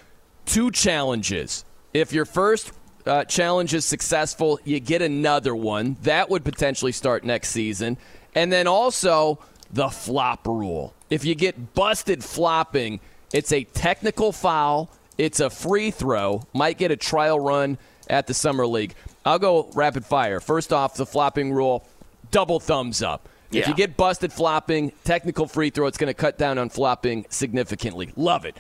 [0.46, 1.66] two challenges.
[1.94, 2.72] If your first
[3.06, 5.98] uh, challenge is successful, you get another one.
[6.04, 7.98] That would potentially start next season.
[8.36, 9.40] And then also
[9.72, 10.94] the flop rule.
[11.10, 13.00] If you get busted flopping,
[13.34, 14.90] it's a technical foul.
[15.18, 16.44] It's a free throw.
[16.54, 17.78] Might get a trial run
[18.10, 18.96] at the summer league.
[19.26, 20.40] I'll go rapid fire.
[20.40, 21.86] First off, the flopping rule.
[22.32, 23.28] Double thumbs up.
[23.52, 27.26] If you get busted flopping, technical free throw, it's going to cut down on flopping
[27.30, 28.14] significantly.
[28.16, 28.56] Love it.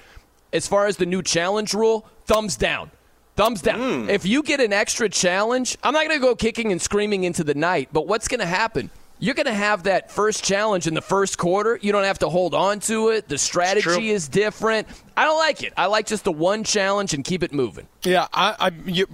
[0.51, 2.91] As far as the new challenge rule, thumbs down.
[3.35, 4.09] Thumbs down.
[4.09, 7.43] If you get an extra challenge, I'm not going to go kicking and screaming into
[7.43, 8.89] the night, but what's going to happen?
[9.19, 11.77] You're going to have that first challenge in the first quarter.
[11.81, 13.27] You don't have to hold on to it.
[13.27, 14.87] The strategy is different.
[15.15, 15.73] I don't like it.
[15.77, 17.87] I like just the one challenge and keep it moving.
[18.03, 19.05] Yeah, I, I you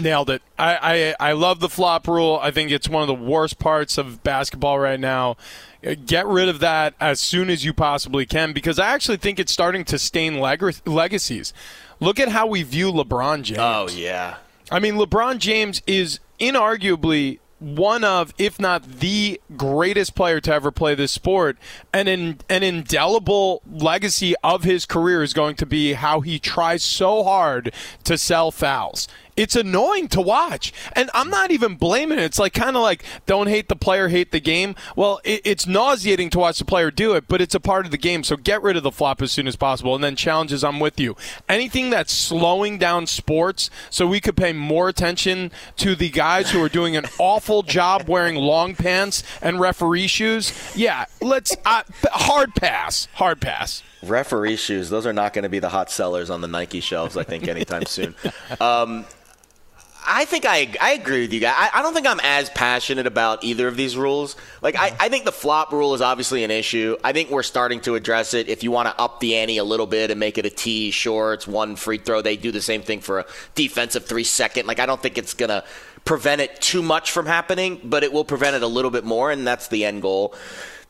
[0.00, 0.42] nailed it.
[0.58, 2.40] I, I I love the flop rule.
[2.42, 5.36] I think it's one of the worst parts of basketball right now.
[5.86, 9.38] Uh, Get rid of that as soon as you possibly can because I actually think
[9.38, 11.52] it's starting to stain leg- legacies.
[12.02, 13.60] Look at how we view LeBron James.
[13.60, 14.38] Oh yeah.
[14.72, 20.72] I mean, LeBron James is inarguably one of, if not the greatest player to ever
[20.72, 21.56] play this sport,
[21.92, 26.82] and in, an indelible legacy of his career is going to be how he tries
[26.82, 27.72] so hard
[28.02, 29.06] to sell fouls.
[29.36, 30.72] It's annoying to watch.
[30.92, 32.24] And I'm not even blaming it.
[32.24, 34.74] It's like kind of like don't hate the player, hate the game.
[34.96, 37.90] Well, it, it's nauseating to watch the player do it, but it's a part of
[37.90, 38.24] the game.
[38.24, 39.94] So get rid of the flop as soon as possible.
[39.94, 41.16] And then challenges, I'm with you.
[41.48, 46.62] Anything that's slowing down sports so we could pay more attention to the guys who
[46.62, 50.52] are doing an awful job wearing long pants and referee shoes.
[50.76, 53.08] Yeah, let's uh, hard pass.
[53.14, 53.82] Hard pass.
[54.02, 57.16] Referee shoes, those are not going to be the hot sellers on the Nike shelves,
[57.16, 58.14] I think, anytime soon.
[58.60, 59.06] Um,
[60.04, 61.54] I think I I agree with you guys.
[61.56, 64.36] I, I don't think I'm as passionate about either of these rules.
[64.60, 66.96] Like I, I think the flop rule is obviously an issue.
[67.04, 68.48] I think we're starting to address it.
[68.48, 70.90] If you want to up the ante a little bit and make it a tee,
[70.90, 72.20] sure, it's one free throw.
[72.20, 74.66] They do the same thing for a defensive three second.
[74.66, 75.64] Like I don't think it's gonna
[76.04, 79.30] prevent it too much from happening, but it will prevent it a little bit more,
[79.30, 80.34] and that's the end goal.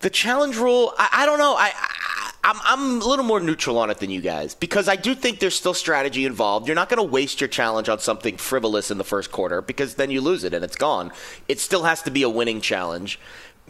[0.01, 1.55] The challenge rule, I, I don't know.
[1.55, 2.12] I, I
[2.45, 5.39] I'm, I'm a little more neutral on it than you guys because I do think
[5.39, 6.67] there's still strategy involved.
[6.67, 9.95] You're not going to waste your challenge on something frivolous in the first quarter because
[9.95, 11.13] then you lose it and it's gone.
[11.47, 13.21] It still has to be a winning challenge.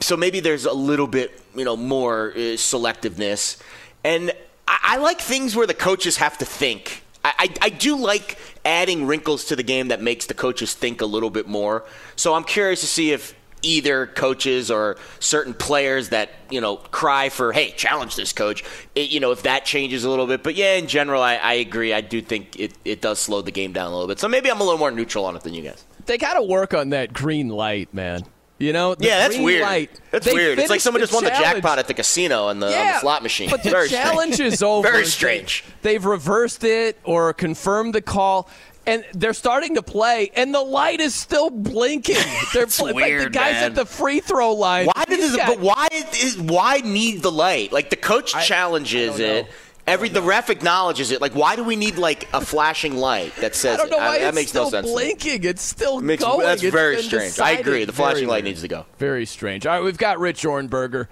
[0.01, 3.61] So maybe there's a little bit, you know, more uh, selectiveness.
[4.05, 4.31] And
[4.67, 7.03] I, I like things where the coaches have to think.
[7.23, 11.03] I, I, I do like adding wrinkles to the game that makes the coaches think
[11.03, 11.85] a little bit more.
[12.17, 17.29] So I'm curious to see if either coaches or certain players that you know cry
[17.29, 18.65] for hey challenge this coach.
[18.95, 20.43] It, you know if that changes a little bit.
[20.43, 21.93] But yeah in general I, I agree.
[21.93, 24.19] I do think it, it does slow the game down a little bit.
[24.19, 25.85] So maybe i'm a little more neutral on it than you guys.
[26.07, 28.23] They got to work on that green light, man.
[28.59, 29.63] You know, the yeah that's weird.
[29.63, 30.59] Light, that's weird.
[30.61, 32.99] It's like someone just won the jackpot at the casino and the, on Yeah, the
[33.01, 33.51] slot machine.
[33.51, 34.53] But the Very challenge strange.
[34.53, 34.89] is over.
[34.89, 35.65] very strange.
[35.83, 38.49] They've reversed it or confirmed the call.
[38.85, 42.17] And they're starting to play, and the light is still blinking.
[42.53, 43.65] They're It's pl- like the guys man.
[43.65, 44.87] at the free throw line.
[44.87, 45.37] Why did this?
[45.37, 45.89] got- But why
[46.21, 47.71] is why need the light?
[47.73, 49.47] Like the coach challenges it.
[49.87, 51.21] Every the ref acknowledges it.
[51.21, 54.01] Like why do we need like a flashing light that says I don't know it?
[54.01, 54.91] why that it's makes still no sense.
[54.91, 55.45] blinking.
[55.45, 56.41] It's still Makes- going.
[56.41, 57.39] that's It's very strange.
[57.39, 57.85] I agree.
[57.85, 58.45] The flashing Very light weird.
[58.47, 58.87] needs to go.
[58.99, 59.65] Very strange.
[59.65, 61.07] All right, we've got Rich Ohrnberger,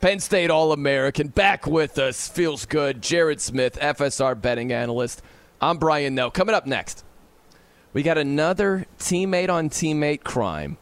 [0.00, 2.28] Penn State All American, back with us.
[2.28, 3.02] Feels good.
[3.02, 5.20] Jared Smith, FSR betting analyst.
[5.60, 6.30] I'm Brian Noe.
[6.30, 7.04] Coming up next,
[7.98, 10.76] we got another teammate on teammate crime,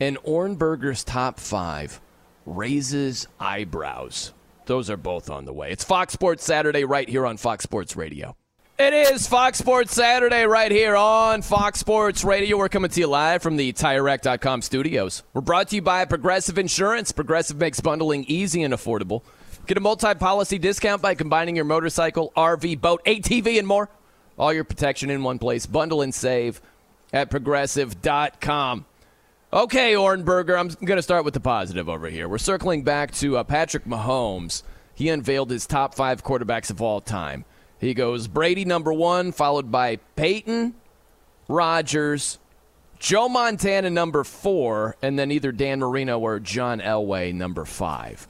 [0.00, 2.00] and Ohrnberger's top five
[2.46, 4.32] raises eyebrows.
[4.66, 5.70] Those are both on the way.
[5.70, 8.34] It's Fox Sports Saturday right here on Fox Sports Radio.
[8.76, 12.56] It is Fox Sports Saturday right here on Fox Sports Radio.
[12.56, 15.22] We're coming to you live from the TireRack.com studios.
[15.34, 17.12] We're brought to you by Progressive Insurance.
[17.12, 19.22] Progressive makes bundling easy and affordable.
[19.68, 23.90] Get a multi-policy discount by combining your motorcycle, RV, boat, ATV, and more.
[24.38, 25.66] All your protection in one place.
[25.66, 26.60] Bundle and save
[27.12, 28.84] at Progressive.com.
[29.50, 32.28] Okay, Ohrnberger, I'm going to start with the positive over here.
[32.28, 34.62] We're circling back to uh, Patrick Mahomes.
[34.94, 37.46] He unveiled his top five quarterbacks of all time.
[37.80, 40.74] He goes Brady number one, followed by Peyton,
[41.48, 42.38] Rodgers,
[42.98, 48.26] Joe Montana number four, and then either Dan Marino or John Elway number five.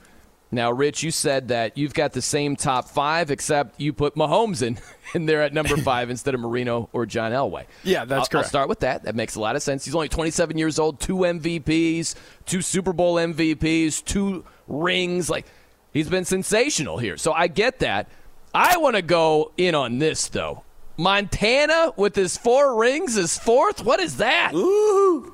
[0.51, 4.63] Now, Rich, you said that you've got the same top five, except you put Mahomes
[4.63, 4.79] in,
[5.13, 7.65] in there at number five instead of Marino or John Elway.
[7.83, 8.45] Yeah, that's I'll, correct.
[8.45, 9.03] I'll start with that.
[9.03, 9.85] That makes a lot of sense.
[9.85, 15.29] He's only 27 years old, two MVPs, two Super Bowl MVPs, two rings.
[15.29, 15.45] Like,
[15.93, 17.17] he's been sensational here.
[17.17, 18.09] So I get that.
[18.51, 20.63] I want to go in on this, though.
[20.97, 23.85] Montana with his four rings is fourth?
[23.85, 24.53] What is that?
[24.53, 25.33] Ooh.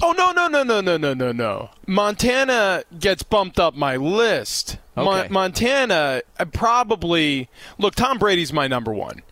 [0.00, 1.70] Oh no no no no no no no no!
[1.86, 4.78] Montana gets bumped up my list.
[4.96, 5.28] Mon- Okay.
[5.28, 7.94] Montana uh, probably look.
[7.94, 9.22] Tom Brady's my number one.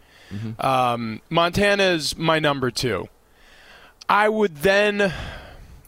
[0.61, 3.09] Um, Montana's my number two.
[4.09, 5.13] I would then,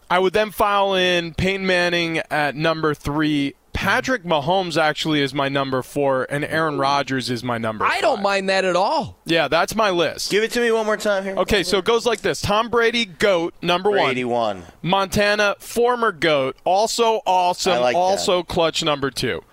[0.09, 3.53] I would then file in Peyton Manning at number three.
[3.83, 7.83] Patrick Mahomes actually is my number four, and Aaron Rodgers is my number.
[7.83, 9.19] I don't mind that at all.
[9.25, 10.31] Yeah, that's my list.
[10.31, 11.35] Give it to me one more time here.
[11.35, 14.59] Okay, so it goes like this: Tom Brady, goat, number Brady one.
[14.61, 14.65] one.
[14.81, 17.99] Montana, former goat, also awesome, I like that.
[17.99, 19.43] also clutch number two.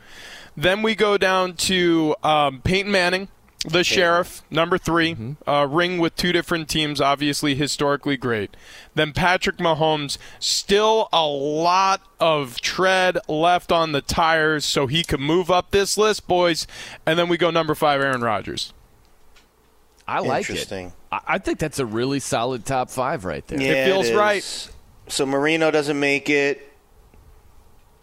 [0.56, 3.26] Then we go down to um, Peyton Manning,
[3.66, 5.48] the sheriff, number 3 Mm-hmm.
[5.50, 8.56] uh, ring with two different teams, obviously historically great.
[8.94, 15.20] Then Patrick Mahomes, still a lot of tread left on the tires, so he could
[15.20, 16.66] move up this list, boys.
[17.04, 18.72] And then we go number five, Aaron Rodgers.
[20.08, 20.50] I like it.
[20.50, 20.92] Interesting.
[21.12, 23.60] I, I think that's a really solid top five right there.
[23.60, 24.16] Yeah, feels is.
[24.16, 24.70] right.
[25.08, 26.69] So Marino doesn't make it.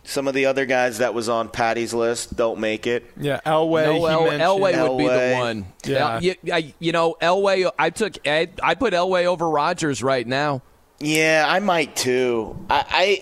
[0.10, 3.03] Some of the other guys that was on Patty's list don't make it.
[3.18, 3.84] Yeah, Elway.
[3.86, 4.41] No, El- mentioned.
[4.41, 5.66] Elway would be the one.
[5.86, 6.14] Yeah.
[6.16, 7.70] El- you, I- you know, Elway.
[7.78, 8.14] I took.
[8.26, 10.62] I, I put Elway over Rodgers right now.
[11.00, 12.58] Yeah, I might too.
[12.72, 13.22] I,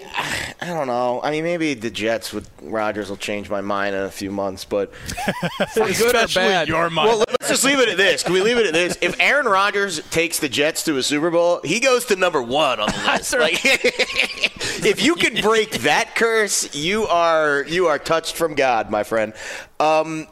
[0.61, 1.19] I I don't know.
[1.21, 4.63] I mean, maybe the Jets with Rodgers will change my mind in a few months,
[4.63, 4.93] but
[5.75, 6.69] good or bad?
[6.69, 7.09] your mind.
[7.09, 8.23] Well, let's just leave it at this.
[8.23, 8.97] Can we leave it at this?
[9.01, 12.79] If Aaron Rodgers takes the Jets to a Super Bowl, he goes to number one
[12.79, 13.33] on the list.
[13.37, 19.03] Like, if you can break that curse, you are you are touched from God, my
[19.03, 19.33] friend.
[19.81, 20.27] Um,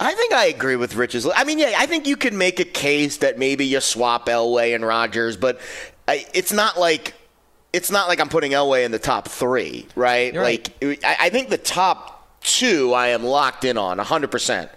[0.00, 1.24] I think I agree with Rich's.
[1.24, 4.74] I mean, yeah, I think you can make a case that maybe you swap Elway
[4.74, 5.60] and Rodgers, but
[6.06, 7.14] I, it's not like
[7.72, 10.32] it's not like I'm putting Elway in the top three, right?
[10.32, 10.68] You're right.
[10.82, 14.30] Like, I, I think the top two I am locked in on 100.
[14.30, 14.70] percent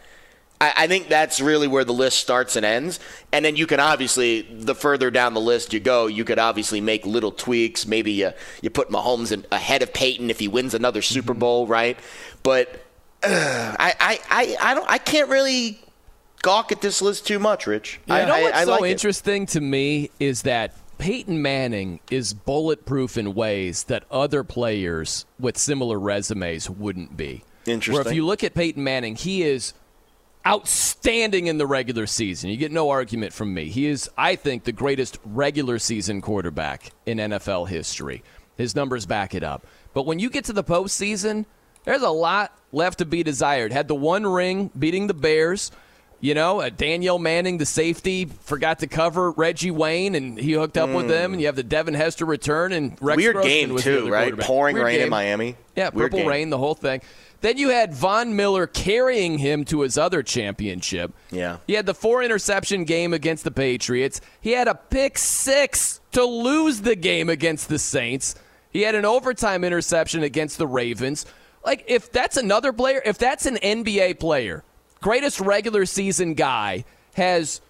[0.59, 2.99] I, I think that's really where the list starts and ends.
[3.31, 6.81] And then you can obviously, the further down the list you go, you could obviously
[6.81, 7.85] make little tweaks.
[7.85, 11.67] Maybe you, you put Mahomes in, ahead of Peyton if he wins another Super Bowl,
[11.67, 11.99] right?
[12.41, 12.69] But
[13.23, 15.79] uh, I, I, I, I don't, I can't really
[16.41, 17.99] gawk at this list too much, Rich.
[18.09, 18.91] I, you know I- what's I so like it.
[18.91, 25.57] interesting to me is that Peyton Manning is bulletproof in ways that other players with
[25.57, 27.43] similar resumes wouldn't be.
[27.65, 27.93] Interesting.
[27.93, 29.73] Where if you look at Peyton Manning, he is
[30.45, 32.49] outstanding in the regular season.
[32.49, 33.65] You get no argument from me.
[33.65, 38.23] He is, I think, the greatest regular season quarterback in NFL history.
[38.55, 39.67] His numbers back it up.
[39.93, 41.45] But when you get to the postseason,
[41.83, 43.71] there's a lot left to be desired.
[43.71, 45.71] Had the one ring beating the Bears.
[46.19, 50.75] You know, uh, Daniel Manning, the safety, forgot to cover Reggie Wayne, and he hooked
[50.77, 51.33] up with them.
[51.33, 53.17] And you have the Devin Hester return, and Rex Hmm.
[53.17, 54.37] Weird Grossman game, too, right?
[54.39, 55.09] Pouring Weird rain in.
[55.09, 55.55] Miami.
[55.75, 56.27] Yeah, Weird purple game.
[56.27, 57.01] rain, the whole thing.
[57.41, 61.13] Then you had Von Miller carrying him to his other championship.
[61.29, 61.57] Yeah.
[61.67, 64.19] He had the four interception game against the Patriots.
[64.41, 68.33] He had a pick six to lose the game against the Saints.
[68.71, 71.27] He had an overtime interception against the Ravens.
[71.63, 74.63] Like, if that's another player, if that's an NBA player,
[75.01, 76.85] greatest regular season guy,
[77.15, 77.61] has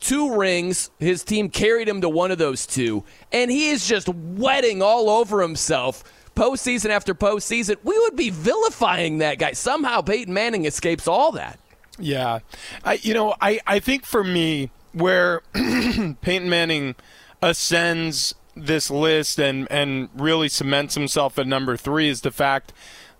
[0.00, 4.08] two rings, his team carried him to one of those two, and he is just
[4.08, 6.04] wetting all over himself
[6.34, 9.52] postseason after postseason, we would be vilifying that guy.
[9.52, 11.58] Somehow Peyton Manning escapes all that.
[11.98, 12.40] Yeah.
[12.84, 16.94] I you know, I, I think for me where Peyton Manning
[17.42, 22.72] ascends this list and, and really cements himself at number three is the fact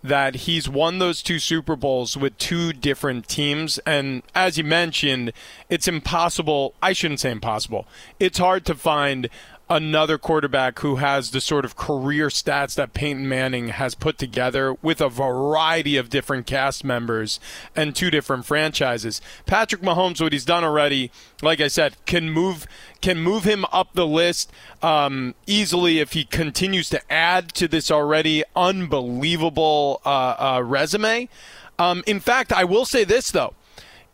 [0.02, 3.78] that he's won those two Super Bowls with two different teams.
[3.86, 5.32] And as you mentioned,
[5.68, 6.74] it's impossible.
[6.82, 7.86] I shouldn't say impossible.
[8.18, 9.28] It's hard to find
[9.72, 14.74] another quarterback who has the sort of career stats that Peyton Manning has put together
[14.82, 17.40] with a variety of different cast members
[17.74, 19.22] and two different franchises.
[19.46, 21.10] Patrick Mahomes, what he's done already,
[21.40, 22.66] like I said, can move
[23.00, 24.52] can move him up the list
[24.82, 31.28] um, easily if he continues to add to this already unbelievable uh, uh, resume.
[31.78, 33.54] Um, in fact, I will say this though: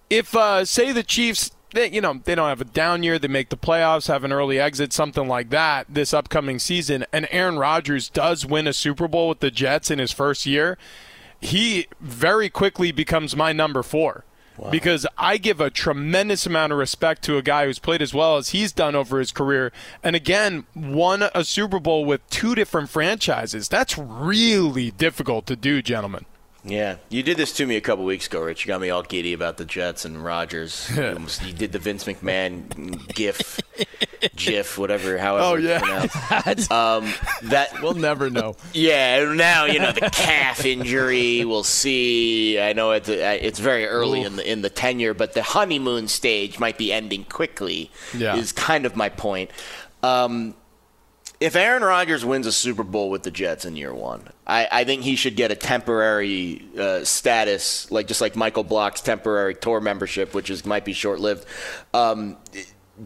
[0.08, 3.18] if uh, say the Chiefs they, you know, they don't have a down year.
[3.18, 7.04] They make the playoffs, have an early exit, something like that this upcoming season.
[7.12, 10.78] And Aaron Rodgers does win a Super Bowl with the Jets in his first year.
[11.40, 14.24] He very quickly becomes my number four.
[14.72, 18.38] Because I give a tremendous amount of respect to a guy who's played as well
[18.38, 19.70] as he's done over his career.
[20.02, 23.68] And again, won a Super Bowl with two different franchises.
[23.68, 26.24] That's really difficult to do, gentlemen.
[26.68, 28.64] Yeah, you did this to me a couple weeks ago, Rich.
[28.64, 30.90] You got me all giddy about the Jets and Rodgers.
[30.96, 33.60] you did the Vince McMahon gif,
[34.36, 35.78] GIF, whatever, however Oh, yeah.
[36.70, 37.12] um,
[37.48, 38.56] that we'll never know.
[38.74, 41.44] Yeah, now you know the calf injury.
[41.44, 42.60] We'll see.
[42.60, 46.58] I know it's it's very early in the in the tenure, but the honeymoon stage
[46.58, 47.90] might be ending quickly.
[48.16, 48.36] Yeah.
[48.36, 49.50] is kind of my point.
[50.02, 50.54] Um,
[51.40, 54.84] if Aaron Rodgers wins a Super Bowl with the Jets in year one, I, I
[54.84, 59.80] think he should get a temporary uh, status, like just like Michael Block's temporary tour
[59.80, 61.46] membership, which is might be short lived,
[61.94, 62.36] um,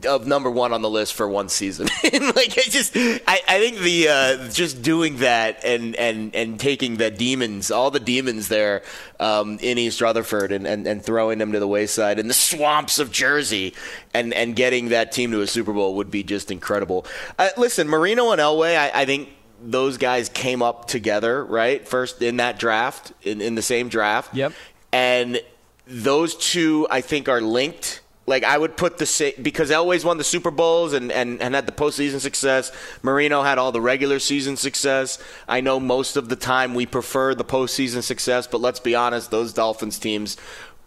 [0.07, 1.89] of number one on the list for one season.
[2.05, 6.97] like I just, I, I think the uh, just doing that and and and taking
[6.97, 8.83] the demons, all the demons there
[9.21, 12.99] um, in East Rutherford, and, and and throwing them to the wayside in the swamps
[12.99, 13.75] of Jersey,
[14.15, 17.07] and and getting that team to a Super Bowl would be just incredible.
[17.39, 19.29] Uh, listen, Marino and Elway, I, I think
[19.63, 21.87] those guys came up together, right?
[21.87, 24.35] First in that draft, in, in the same draft.
[24.35, 24.53] Yep.
[24.93, 25.41] And
[25.87, 28.02] those two, I think, are linked.
[28.27, 31.67] Like I would put the because Elway's won the Super Bowls and, and, and had
[31.67, 32.71] the postseason success.
[33.03, 35.19] Marino had all the regular season success.
[35.49, 39.31] I know most of the time we prefer the postseason success, but let's be honest,
[39.31, 40.37] those Dolphins teams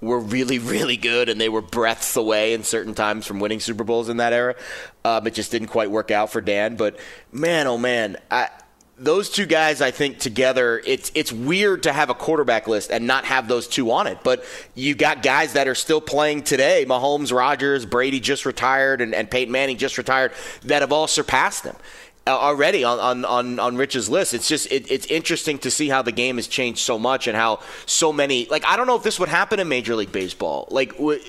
[0.01, 3.83] were really, really good, and they were breaths away in certain times from winning Super
[3.83, 4.55] Bowls in that era.
[5.03, 6.75] Um, it just didn't quite work out for Dan.
[6.75, 6.97] But
[7.31, 8.49] man, oh man, I,
[8.97, 13.05] those two guys, I think together, it's it's weird to have a quarterback list and
[13.05, 14.19] not have those two on it.
[14.23, 19.13] But you got guys that are still playing today: Mahomes, Rodgers, Brady just retired, and,
[19.13, 20.31] and Peyton Manning just retired,
[20.63, 21.75] that have all surpassed them.
[22.27, 24.33] uh, already on, on, on, on Rich's list.
[24.33, 27.37] It's just it, it's interesting to see how the game has changed so much and
[27.37, 30.67] how so many like I don't know if this would happen in Major League Baseball.
[30.71, 31.19] Like, w-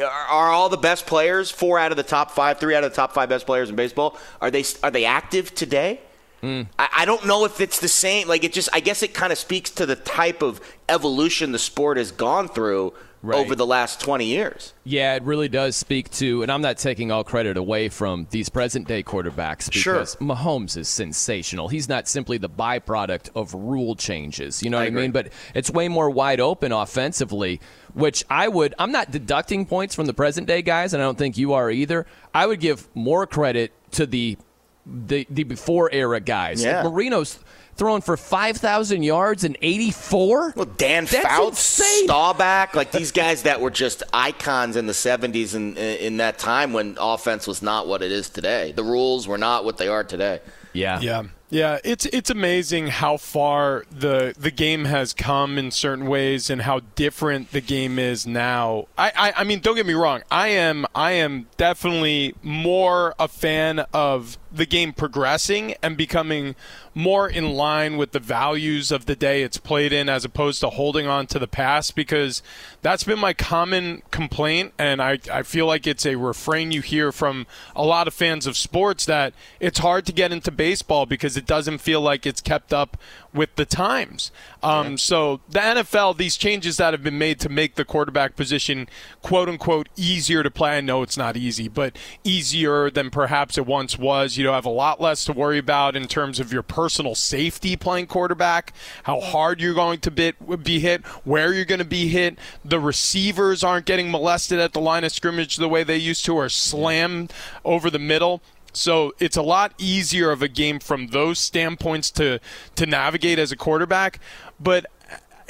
[0.00, 2.96] are all the best players four out of the top five, three out of the
[2.96, 4.16] top five best players in baseball?
[4.40, 6.00] Are they are they active today?
[6.46, 6.66] Mm.
[6.78, 8.28] I, I don't know if it's the same.
[8.28, 11.58] Like it just, I guess it kind of speaks to the type of evolution the
[11.58, 12.94] sport has gone through
[13.24, 14.72] over the last 20 years.
[14.84, 18.48] Yeah, it really does speak to, and I'm not taking all credit away from these
[18.48, 20.04] present day quarterbacks because Sure.
[20.24, 21.66] Mahomes is sensational.
[21.66, 24.62] He's not simply the byproduct of rule changes.
[24.62, 25.10] You know what I mean?
[25.10, 27.60] But it's way more wide open offensively,
[27.94, 31.18] which I would, I'm not deducting points from the present day guys, and I don't
[31.18, 32.06] think you are either.
[32.32, 34.38] I would give more credit to the
[34.86, 36.62] the, the before era guys.
[36.62, 36.82] Yeah.
[36.82, 37.38] Like Marino's
[37.76, 40.54] throwing for 5,000 yards and 84.
[40.56, 42.06] Well, Dan That's Fouts, insane.
[42.06, 46.72] Staubach, like these guys that were just icons in the 70s and in that time
[46.72, 48.72] when offense was not what it is today.
[48.72, 50.40] The rules were not what they are today.
[50.72, 51.00] Yeah.
[51.00, 51.24] Yeah.
[51.48, 56.62] Yeah, it's it's amazing how far the the game has come in certain ways and
[56.62, 58.88] how different the game is now.
[58.98, 60.22] I, I, I mean, don't get me wrong.
[60.28, 66.54] I am I am definitely more a fan of the game progressing and becoming
[66.94, 70.70] more in line with the values of the day it's played in as opposed to
[70.70, 72.42] holding on to the past because
[72.80, 74.72] that's been my common complaint.
[74.78, 78.46] And I, I feel like it's a refrain you hear from a lot of fans
[78.46, 82.40] of sports that it's hard to get into baseball because it doesn't feel like it's
[82.40, 82.96] kept up
[83.36, 84.32] with the times.
[84.62, 88.88] Um, So the NFL, these changes that have been made to make the quarterback position
[89.22, 90.76] quote unquote easier to play.
[90.76, 94.36] I know it's not easy, but easier than perhaps it once was.
[94.36, 97.76] You know, have a lot less to worry about in terms of your personal safety
[97.76, 98.72] playing quarterback,
[99.04, 102.38] how hard you're going to bit, be hit, where you're going to be hit.
[102.64, 106.34] The receivers aren't getting molested at the line of scrimmage the way they used to,
[106.34, 107.32] or slammed
[107.64, 108.42] over the middle.
[108.76, 112.40] So it's a lot easier of a game from those standpoints to
[112.74, 114.20] to navigate as a quarterback,
[114.60, 114.86] but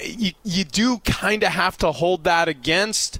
[0.02, 3.18] you you do kind of have to hold that against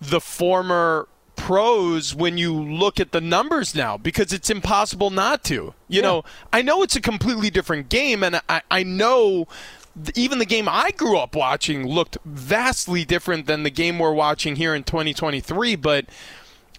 [0.00, 5.74] the former pros when you look at the numbers now because it's impossible not to.
[5.88, 9.46] You know, I know it's a completely different game and I, I know
[10.14, 14.56] even the game I grew up watching looked vastly different than the game we're watching
[14.56, 16.06] here in 2023, but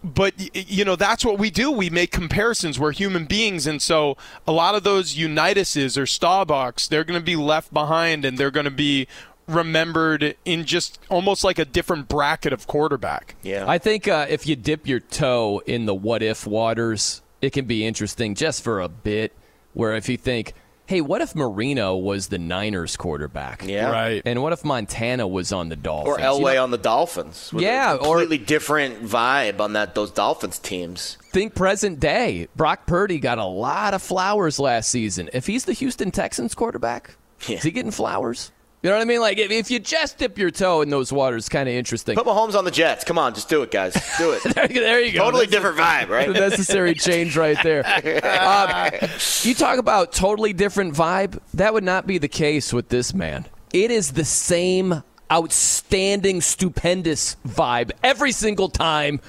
[0.03, 1.71] but you know that's what we do.
[1.71, 2.79] We make comparisons.
[2.79, 3.67] We're human beings.
[3.67, 4.17] And so
[4.47, 8.51] a lot of those Unitases or Staubachs they're going to be left behind and they're
[8.51, 9.07] going to be
[9.47, 13.35] remembered in just almost like a different bracket of quarterback.
[13.41, 13.65] Yeah.
[13.67, 17.65] I think uh, if you dip your toe in the what if waters, it can
[17.65, 19.33] be interesting just for a bit.
[19.73, 20.53] Where if you think,
[20.89, 23.63] hey, what if Marino was the Niners quarterback?
[23.63, 23.91] Yeah.
[23.91, 24.23] Right.
[24.25, 26.17] And what if Montana was on the Dolphins?
[26.17, 27.53] Or You know, on the Dolphins.
[27.53, 31.19] with Yeah, a completely different vibe on that those Dolphins teams.
[31.31, 32.47] think present day.
[32.55, 35.29] Brock Purdy got a lot of flowers last season.
[35.31, 37.15] If he's the Houston Texans quarterback,
[37.47, 38.51] is he getting flowers?
[38.81, 39.19] You know what I mean?
[39.19, 42.15] Like if, if you just dip your toe in those waters, kind of interesting.
[42.15, 43.03] Put Mahomes on the Jets.
[43.03, 43.93] Come on, just do it, guys.
[44.17, 44.43] Do it.
[44.55, 45.19] there you go.
[45.19, 46.27] Totally That's different vibe, right?
[46.27, 47.83] The necessary change right there.
[48.39, 49.09] Um,
[49.41, 51.39] you talk about totally different vibe.
[51.53, 53.45] That would not be the case with this man.
[53.73, 59.19] It is the same outstanding, stupendous vibe every single time.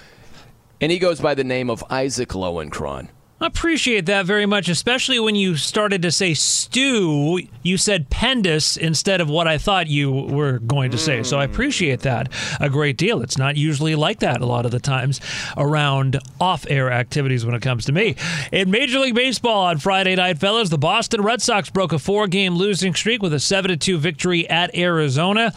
[0.81, 3.09] And he goes by the name of Isaac Lowenkron.
[3.43, 7.41] I appreciate that very much, especially when you started to say stew.
[7.62, 11.23] You said pendus instead of what I thought you were going to say.
[11.23, 12.31] So I appreciate that
[12.61, 13.23] a great deal.
[13.23, 15.23] It's not usually like that a lot of the times
[15.57, 18.15] around off air activities when it comes to me.
[18.53, 22.27] In Major League Baseball on Friday night, fellas, the Boston Red Sox broke a four
[22.27, 25.55] game losing streak with a 7 2 victory at Arizona.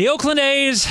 [0.00, 0.88] The Oakland A's,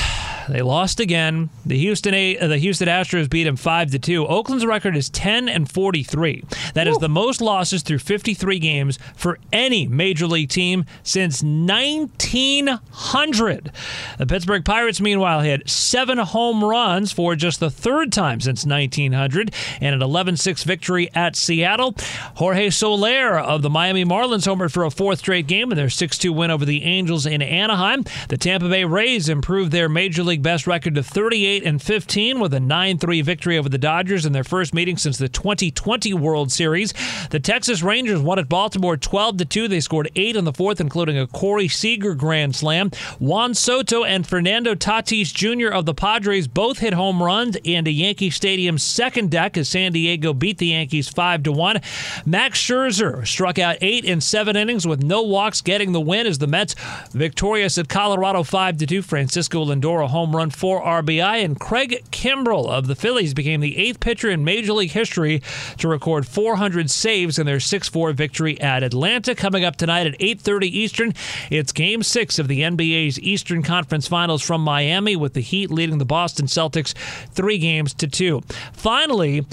[0.49, 1.49] they lost again.
[1.65, 4.25] The Houston A, the Houston Astros beat them five to two.
[4.25, 6.43] Oakland's record is ten and forty three.
[6.73, 11.43] That is the most losses through fifty three games for any major league team since
[11.43, 13.71] nineteen hundred.
[14.17, 19.13] The Pittsburgh Pirates, meanwhile, hit seven home runs for just the third time since nineteen
[19.13, 21.95] hundred, and an 11-6 victory at Seattle.
[22.35, 26.17] Jorge Soler of the Miami Marlins homered for a fourth straight game in their six
[26.17, 28.03] two win over the Angels in Anaheim.
[28.29, 32.53] The Tampa Bay Rays improved their major league best record to 38 and 15 with
[32.53, 36.93] a 9-3 victory over the Dodgers in their first meeting since the 2020 World Series.
[37.29, 39.67] The Texas Rangers won at Baltimore 12 to 2.
[39.69, 42.91] They scored 8 in the fourth including a Corey Seager grand slam.
[43.19, 45.73] Juan Soto and Fernando Tatis Jr.
[45.73, 49.93] of the Padres both hit home runs and a Yankee Stadium second deck as San
[49.93, 51.79] Diego beat the Yankees 5 to 1.
[52.25, 56.39] Max Scherzer struck out 8 in 7 innings with no walks getting the win as
[56.39, 56.75] the Mets
[57.11, 59.01] victorious at Colorado 5 to 2.
[59.01, 63.77] Francisco Lindor a home run, four RBI, and Craig Kimbrel of the Phillies became the
[63.77, 65.41] eighth pitcher in Major League history
[65.77, 69.35] to record 400 saves in their 6-4 victory at Atlanta.
[69.35, 71.13] Coming up tonight at 8:30 Eastern,
[71.49, 75.97] it's Game Six of the NBA's Eastern Conference Finals from Miami, with the Heat leading
[75.97, 76.93] the Boston Celtics
[77.31, 78.41] three games to two.
[78.73, 79.45] Finally,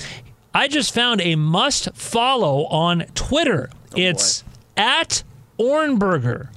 [0.55, 3.69] I just found a must follow on Twitter.
[3.73, 4.43] Oh, it's
[4.77, 5.23] at
[5.59, 6.49] Ohrnberger.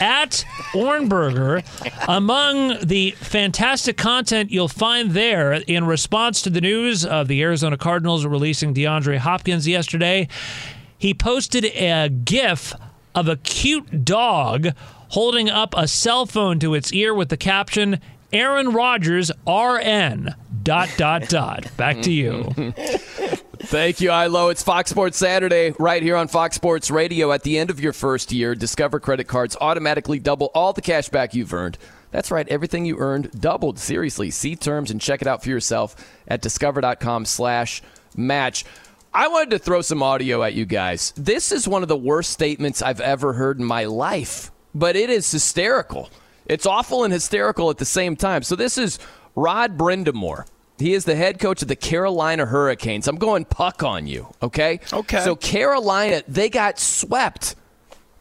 [0.00, 1.64] At Ohrnberger.
[2.08, 7.76] Among the fantastic content you'll find there in response to the news of the Arizona
[7.76, 10.28] Cardinals releasing DeAndre Hopkins yesterday,
[10.98, 12.74] he posted a GIF
[13.14, 14.68] of a cute dog
[15.10, 18.00] holding up a cell phone to its ear with the caption,
[18.32, 21.66] Aaron Rodgers, RN, dot, dot, dot.
[21.76, 22.72] Back to you.
[23.62, 24.48] Thank you, Ilo.
[24.48, 27.30] It's Fox Sports Saturday right here on Fox Sports Radio.
[27.30, 31.10] At the end of your first year, Discover credit cards automatically double all the cash
[31.10, 31.76] back you've earned.
[32.10, 33.78] That's right, everything you earned doubled.
[33.78, 35.94] Seriously, see terms and check it out for yourself
[36.26, 37.82] at discover.com slash
[38.16, 38.64] match.
[39.12, 41.12] I wanted to throw some audio at you guys.
[41.16, 45.10] This is one of the worst statements I've ever heard in my life, but it
[45.10, 46.08] is hysterical.
[46.46, 48.42] It's awful and hysterical at the same time.
[48.42, 48.98] So this is
[49.36, 50.46] Rod Brind'Amour.
[50.80, 53.06] He is the head coach of the Carolina Hurricanes.
[53.06, 54.80] I'm going puck on you, okay?
[54.92, 55.20] Okay.
[55.20, 57.54] So Carolina, they got swept.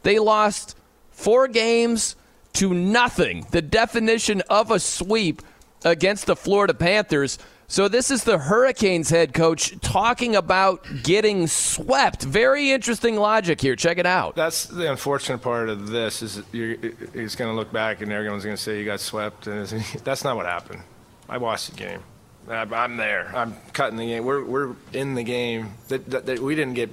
[0.04, 0.76] They lost
[1.12, 2.16] four games
[2.54, 3.46] to nothing.
[3.52, 5.42] The definition of a sweep
[5.84, 7.40] against the Florida Panthers.
[7.68, 12.24] So this is the Hurricanes head coach talking about getting swept.
[12.24, 13.76] Very interesting logic here.
[13.76, 14.36] Check it out.
[14.36, 16.78] That's the unfortunate part of this is you're,
[17.14, 19.68] he's going to look back and everyone's going to say you got swept, and
[20.04, 20.82] that's not what happened.
[21.30, 22.02] I watched the game.
[22.48, 23.32] I'm there.
[23.36, 24.26] I'm cutting the game.
[24.26, 25.74] We're we're in the game.
[25.90, 26.90] That, that, that we didn't get,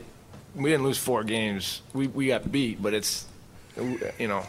[0.54, 1.82] we didn't lose four games.
[1.94, 3.26] We we got beat, but it's,
[4.18, 4.44] you know,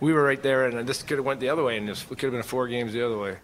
[0.00, 2.08] we were right there, and this could have went the other way, and this, it
[2.08, 3.36] could have been four games the other way.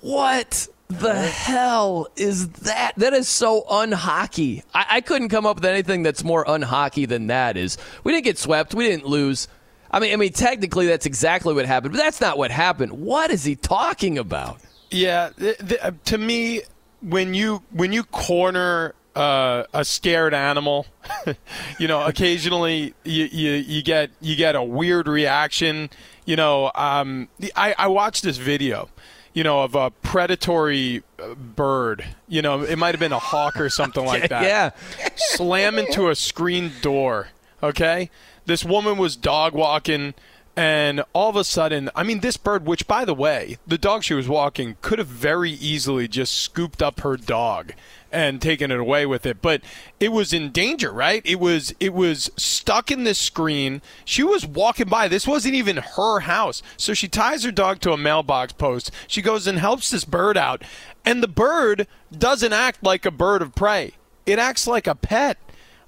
[0.00, 2.92] What the hell is that?
[2.96, 4.62] That is so unhockey.
[4.74, 7.56] I, I couldn't come up with anything that's more unhockey than that.
[7.56, 9.48] Is we didn't get swept, we didn't lose.
[9.90, 12.92] I mean, I mean, technically that's exactly what happened, but that's not what happened.
[12.92, 14.60] What is he talking about?
[14.90, 16.62] Yeah, th- th- uh, to me,
[17.00, 20.86] when you when you corner uh, a scared animal,
[21.78, 25.90] you know, occasionally you, you, you get you get a weird reaction.
[26.24, 28.88] You know, um, I, I watched this video,
[29.32, 32.04] you know, of a predatory uh, bird.
[32.28, 34.42] You know, it might have been a hawk or something like that.
[34.42, 34.70] yeah,
[35.16, 37.28] slam into a screen door.
[37.62, 38.10] Okay,
[38.46, 40.14] this woman was dog walking
[40.60, 44.04] and all of a sudden, I mean, this bird, which by the way, the dog
[44.04, 47.72] she was walking could have very easily just scooped up her dog
[48.12, 49.40] and taken it away with it.
[49.40, 49.62] But
[49.98, 51.22] it was in danger right?
[51.24, 53.80] It was it was stuck in this screen.
[54.04, 55.08] She was walking by.
[55.08, 56.62] This wasn't even her house.
[56.76, 58.90] So she ties her dog to a mailbox post.
[59.06, 60.62] She goes and helps this bird out.
[61.06, 63.92] And the bird doesn't act like a bird of prey.
[64.26, 65.38] It acts like a pet.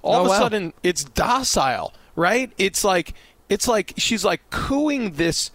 [0.01, 0.39] All Oh, of a wow.
[0.39, 2.51] sudden it's docile right?
[2.57, 3.13] It's like
[3.53, 5.51] it's like she's like cooing this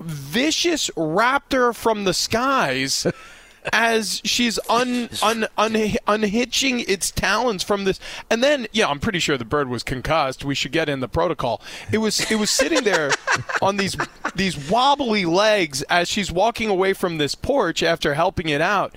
[0.00, 3.06] vicious raptor from the skies
[3.72, 5.72] as she's un, un, un,
[6.08, 8.00] unhitching its talons from this.
[8.30, 10.46] And then yeah i'm pretty sure the bird was concussed.
[10.46, 11.60] We should get in the protocol.
[11.92, 13.10] It was it was sitting there
[13.62, 13.96] on these
[14.34, 18.94] these wobbly legs as she's walking away from this porch after helping it out.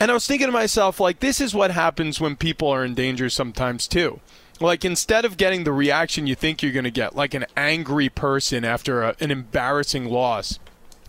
[0.00, 2.94] And i was thinking to myself like this is what happens when people are in
[2.94, 4.20] danger sometimes too
[4.60, 8.08] like instead of getting the reaction you think you're going to get like an angry
[8.08, 10.58] person after a, an embarrassing loss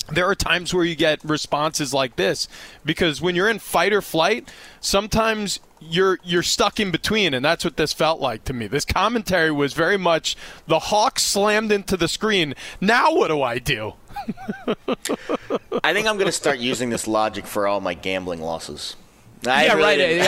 [0.09, 2.47] there are times where you get responses like this.
[2.85, 4.49] Because when you're in fight or flight
[4.79, 8.67] sometimes you're you're stuck in between and that's what this felt like to me.
[8.67, 12.53] This commentary was very much the hawk slammed into the screen.
[12.79, 13.93] Now what do i do?
[15.83, 18.95] I think I'm going to start using this logic for all my gambling losses.
[19.45, 20.23] I Yeah, really right, didn't-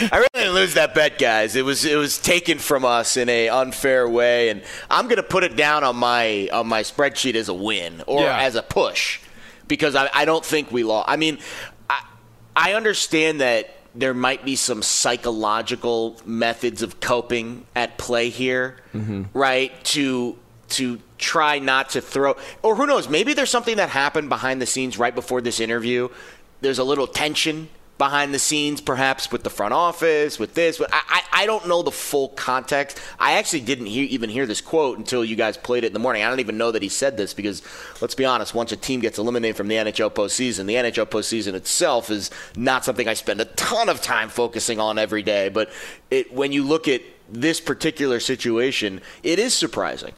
[0.00, 0.08] yeah.
[0.12, 1.56] I really didn't lose that bet, guys.
[1.56, 5.22] It was it was taken from us in a unfair way, and I'm going to
[5.22, 8.38] put it down on my on my spreadsheet as a win or Yeah.
[8.40, 9.20] as a push
[9.68, 11.08] because I, I don't think we lost.
[11.10, 11.38] I mean,
[11.90, 12.02] I,
[12.54, 19.24] I understand that there might be some psychological methods of coping at play here, mm-hmm.
[19.34, 19.72] right?
[19.86, 20.36] To
[20.70, 23.08] to try not to throw, or who knows?
[23.08, 26.08] Maybe there's something that happened behind the scenes right before this interview.
[26.62, 30.78] There's a little tension behind the scenes, perhaps with the front office, with this.
[30.78, 33.00] But I, I, don't know the full context.
[33.18, 35.98] I actually didn't hear, even hear this quote until you guys played it in the
[35.98, 36.22] morning.
[36.22, 37.62] I don't even know that he said this because,
[38.02, 41.54] let's be honest, once a team gets eliminated from the NHL postseason, the NHL postseason
[41.54, 45.48] itself is not something I spend a ton of time focusing on every day.
[45.48, 45.70] But
[46.10, 50.12] it, when you look at this particular situation, it is surprising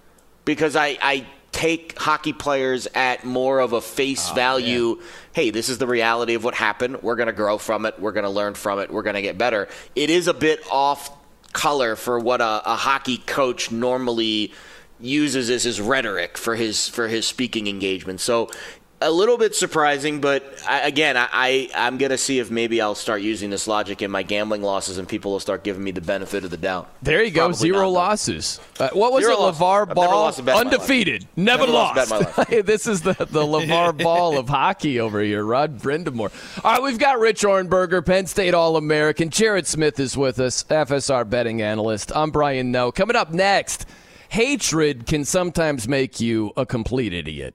[0.44, 1.26] because I, I
[1.59, 5.01] take hockey players at more of a face Oh, value.
[5.32, 7.02] Hey, this is the reality of what happened.
[7.02, 7.98] We're going to grow from it.
[7.98, 8.93] We're going to learn from it.
[8.93, 9.66] We're going to get better.
[9.97, 11.10] It is a bit off
[11.52, 14.52] color for what a, a hockey coach normally
[15.01, 18.20] uses as his rhetoric for his for his speaking engagement.
[18.20, 18.51] So
[19.00, 22.94] a little bit surprising, but I, again, I, I I'm gonna see if maybe I'll
[22.94, 26.00] start using this logic in my gambling losses, and people will start giving me the
[26.00, 26.90] benefit of the doubt.
[27.02, 28.60] There you go, zero not, losses.
[28.78, 29.54] Uh, what was Zero it.
[29.54, 30.10] LeVar never Ball?
[30.10, 30.80] lost a bet in my life.
[30.80, 32.50] Undefeated, never, Never lost lost.
[32.64, 36.64] this is the, the LeVar Ball of hockey over here, Rod Brind'Amour.
[36.64, 39.30] All right, we've got Rich Ohrnberger, Penn State All American.
[39.30, 42.10] Jared Smith is with us, FSR betting analyst.
[42.14, 42.90] I'm Brian Noe.
[42.90, 43.86] Coming up next,
[44.28, 47.54] hatred can sometimes make you a complete idiot.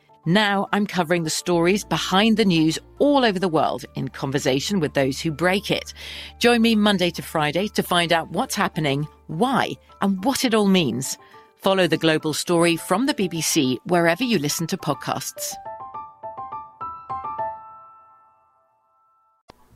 [0.25, 4.93] Now I'm covering the stories behind the news all over the world in conversation with
[4.93, 5.95] those who break it.
[6.37, 9.71] Join me Monday to Friday to find out what's happening, why,
[10.01, 11.17] and what it all means.
[11.55, 15.53] Follow The Global Story from the BBC wherever you listen to podcasts.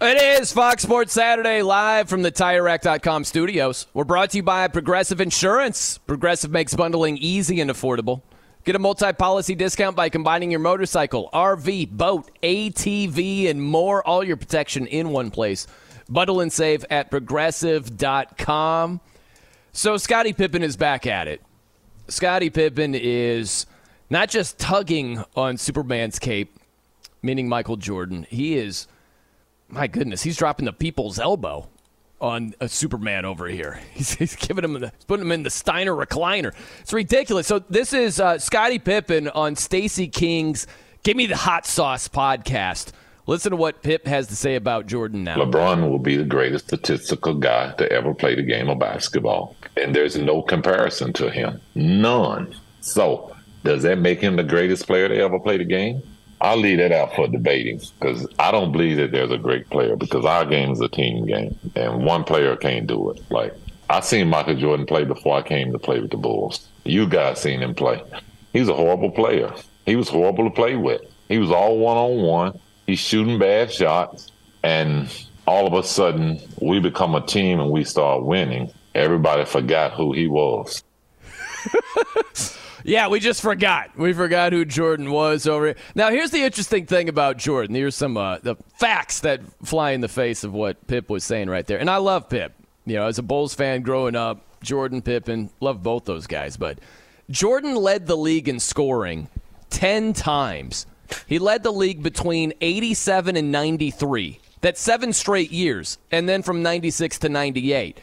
[0.01, 3.87] It is Fox Sports Saturday live from the TireRack.com studios.
[3.95, 5.97] We're brought to you by Progressive Insurance.
[5.99, 8.21] Progressive makes bundling easy and affordable.
[8.65, 14.05] Get a multi-policy discount by combining your motorcycle, RV, boat, ATV, and more.
[14.07, 15.67] All your protection in one place.
[16.09, 19.01] Bundle and save at Progressive.com.
[19.71, 21.43] So Scottie Pippen is back at it.
[22.07, 23.67] Scottie Pippen is
[24.09, 26.59] not just tugging on Superman's cape,
[27.21, 28.25] meaning Michael Jordan.
[28.29, 28.87] He is
[29.69, 31.67] my goodness, he's dropping the people's elbow
[32.25, 33.79] on a Superman over here.
[33.93, 36.53] He's, he's giving him, the, putting him in the Steiner recliner.
[36.81, 37.45] It's ridiculous.
[37.47, 40.65] So this is uh, Scottie Pippen on Stacey King's
[41.03, 42.91] "Give Me the Hot Sauce" podcast.
[43.27, 45.37] Listen to what Pip has to say about Jordan now.
[45.37, 49.55] LeBron will be the greatest statistical guy to ever play the game of basketball.
[49.77, 51.59] And there's no comparison to him.
[51.73, 52.55] None.
[52.81, 56.03] So, does that make him the greatest player to ever play the game?
[56.41, 59.95] I'll leave that out for debating because I don't believe that there's a great player
[59.95, 63.21] because our game is a team game and one player can't do it.
[63.31, 63.53] Like,
[63.89, 66.67] I seen Michael Jordan play before I came to play with the Bulls.
[66.83, 68.01] You guys seen him play.
[68.51, 69.53] He's a horrible player.
[69.85, 71.01] He was horrible to play with.
[71.27, 72.59] He was all one on one.
[72.85, 74.31] He's shooting bad shots.
[74.63, 75.09] And
[75.47, 78.71] all of a sudden, we become a team and we start winning.
[78.93, 80.83] Everybody forgot who he was.
[82.85, 83.97] Yeah, we just forgot.
[83.97, 85.75] We forgot who Jordan was over here.
[85.95, 87.75] Now, here's the interesting thing about Jordan.
[87.75, 91.49] Here's some uh, the facts that fly in the face of what Pip was saying
[91.49, 91.79] right there.
[91.79, 92.53] And I love Pip.
[92.85, 96.57] You know, as a Bulls fan growing up, Jordan, Pippen, love both those guys.
[96.57, 96.77] But
[97.31, 99.29] Jordan led the league in scoring
[99.71, 100.85] 10 times.
[101.25, 104.39] He led the league between 87 and 93.
[104.61, 105.97] That's seven straight years.
[106.11, 107.99] And then from 96 to 98.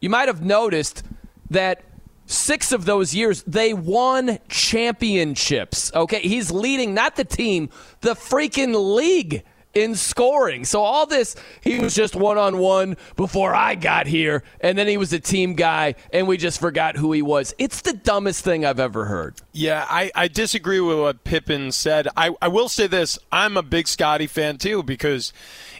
[0.00, 1.04] You might have noticed
[1.50, 1.84] that
[2.26, 5.92] six of those years they won championships.
[5.94, 7.68] Okay, he's leading not the team,
[8.00, 9.44] the freaking league
[9.74, 10.64] in scoring.
[10.64, 14.86] So all this, he was just one on one before I got here, and then
[14.86, 17.54] he was a team guy, and we just forgot who he was.
[17.58, 19.34] It's the dumbest thing I've ever heard.
[19.52, 22.08] Yeah, I, I disagree with what Pippen said.
[22.16, 25.32] I, I will say this I'm a big Scottie fan too, because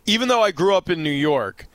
[0.06, 1.66] even though I grew up in New York,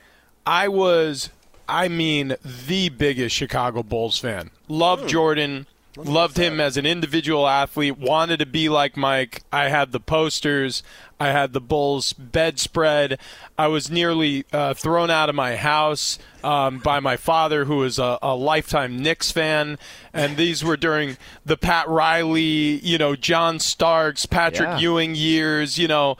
[0.46, 1.30] I was,
[1.70, 4.50] I mean, the biggest Chicago Bulls fan.
[4.68, 5.66] Loved Jordan,
[5.96, 7.98] Loved him as an individual athlete.
[7.98, 9.42] Wanted to be like Mike.
[9.52, 10.84] I had the posters.
[11.18, 13.18] I had the Bulls bedspread.
[13.58, 17.98] I was nearly uh, thrown out of my house um, by my father, who was
[17.98, 19.78] a, a, lifetime Knicks fan.
[20.12, 24.78] And these were during the Pat Riley, you know, John Starks, Patrick yeah.
[24.78, 26.16] Ewing years, you know,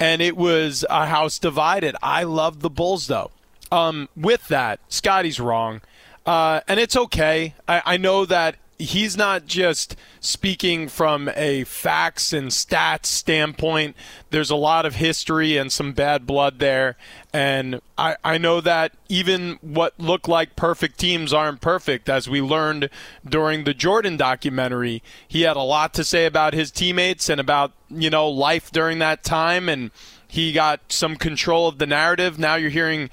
[0.00, 1.94] and it was a house divided.
[2.02, 3.30] I loved the Bulls, though.
[3.72, 5.80] Um, with that, Scottie's wrong.
[6.26, 7.54] Uh, and it's okay.
[7.66, 13.96] I, I know that he's not just speaking from a facts and stats standpoint.
[14.30, 16.96] There's a lot of history and some bad blood there.
[17.32, 22.08] And I, I know that even what look like perfect teams aren't perfect.
[22.08, 22.90] As we learned
[23.26, 27.72] during the Jordan documentary, he had a lot to say about his teammates and about,
[27.88, 29.68] you know, life during that time.
[29.68, 29.92] And
[30.28, 32.38] he got some control of the narrative.
[32.38, 33.10] Now you're hearing,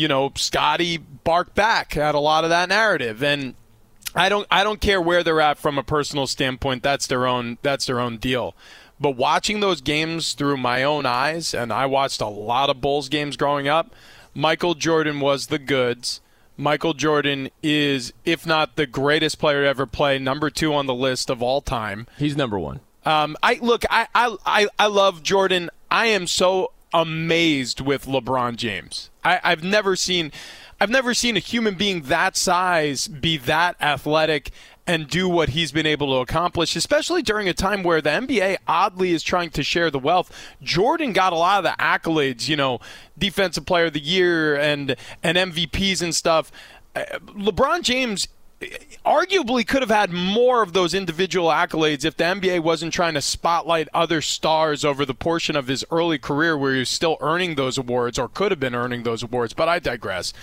[0.00, 3.22] you know, Scottie barked back at a lot of that narrative.
[3.22, 3.54] And
[4.14, 6.82] I don't I don't care where they're at from a personal standpoint.
[6.82, 8.54] That's their own that's their own deal.
[8.98, 13.08] But watching those games through my own eyes, and I watched a lot of Bulls
[13.08, 13.94] games growing up,
[14.34, 16.20] Michael Jordan was the goods.
[16.56, 20.94] Michael Jordan is, if not the greatest player to ever play, number two on the
[20.94, 22.06] list of all time.
[22.18, 22.80] He's number one.
[23.06, 25.70] Um, I look, I, I, I, I love Jordan.
[25.90, 29.10] I am so amazed with LeBron James.
[29.24, 30.32] I, I've never seen
[30.80, 34.50] I've never seen a human being that size be that athletic
[34.86, 38.56] and do what he's been able to accomplish, especially during a time where the NBA
[38.66, 40.34] oddly is trying to share the wealth.
[40.62, 42.80] Jordan got a lot of the accolades, you know,
[43.18, 46.50] defensive player of the year and and MVPs and stuff.
[46.96, 48.26] Uh, LeBron James
[49.06, 53.22] arguably could have had more of those individual accolades if the NBA wasn't trying to
[53.22, 57.54] spotlight other stars over the portion of his early career where he was still earning
[57.54, 59.54] those awards or could have been earning those awards.
[59.54, 60.34] But I digress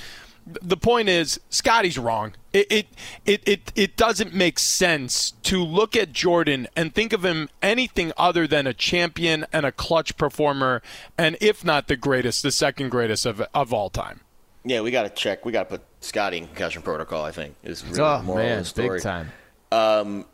[0.61, 2.34] the point is Scottie's wrong.
[2.53, 2.88] It, it
[3.26, 8.11] it it it doesn't make sense to look at Jordan and think of him anything
[8.18, 10.81] other than a champion and a clutch performer,
[11.18, 14.22] and if not the greatest, the second greatest of of all time.
[14.68, 15.45] Yeah, we got to check.
[15.45, 17.23] We got to put Scottie in concussion protocol.
[17.23, 18.98] I think is really oh, more man, of the story.
[18.98, 19.31] big time.
[19.72, 20.26] Um,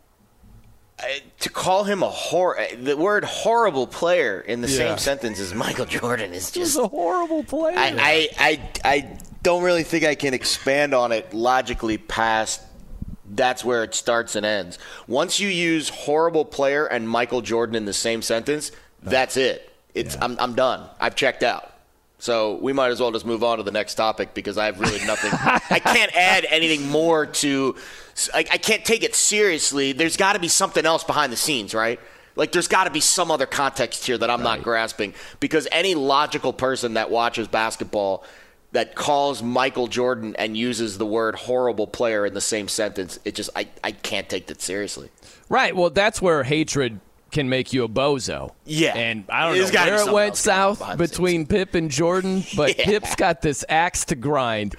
[1.39, 4.77] to call him a hor the word horrible player in the yeah.
[4.77, 7.77] same sentence as Michael Jordan is just a horrible player.
[7.77, 12.61] I, I, I, I don't really think I can expand on it logically past
[13.35, 14.77] that's where it starts and ends.
[15.07, 19.73] Once you use horrible player and Michael Jordan in the same sentence, that's it.
[19.93, 20.23] It's yeah.
[20.23, 20.87] I'm I'm done.
[20.99, 21.72] I've checked out.
[22.23, 24.79] So we might as well just move on to the next topic because I have
[24.79, 25.31] really nothing.
[25.33, 27.75] I can't add anything more to.
[28.33, 29.91] I, I can't take it seriously.
[29.91, 31.99] There's got to be something else behind the scenes, right?
[32.37, 34.55] Like there's got to be some other context here that I'm right.
[34.55, 38.23] not grasping because any logical person that watches basketball
[38.71, 43.35] that calls Michael Jordan and uses the word horrible player in the same sentence, it
[43.35, 45.09] just I, I can't take that seriously.
[45.49, 45.75] Right.
[45.75, 47.01] Well, that's where hatred
[47.33, 48.51] can make you a bozo.
[48.65, 48.95] Yeah.
[48.95, 52.85] And I don't know where it went south between Pip and Jordan, but yeah.
[52.85, 54.75] Pip's got this axe to grind,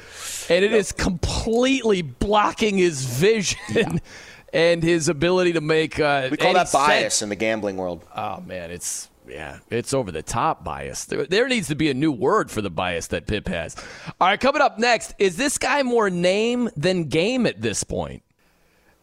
[0.49, 0.81] and it yep.
[0.81, 3.59] is completely blocking his vision.
[3.73, 3.99] Yeah.
[4.55, 7.23] And his ability to make uh, we call that bias sense.
[7.23, 8.05] in the gambling world.
[8.15, 11.07] Oh man, it's yeah, it's over the top bias.
[11.07, 13.75] There, there, needs to be a new word for the bias that Pip has.
[14.21, 18.23] All right, coming up next, is this guy more name than game at this point?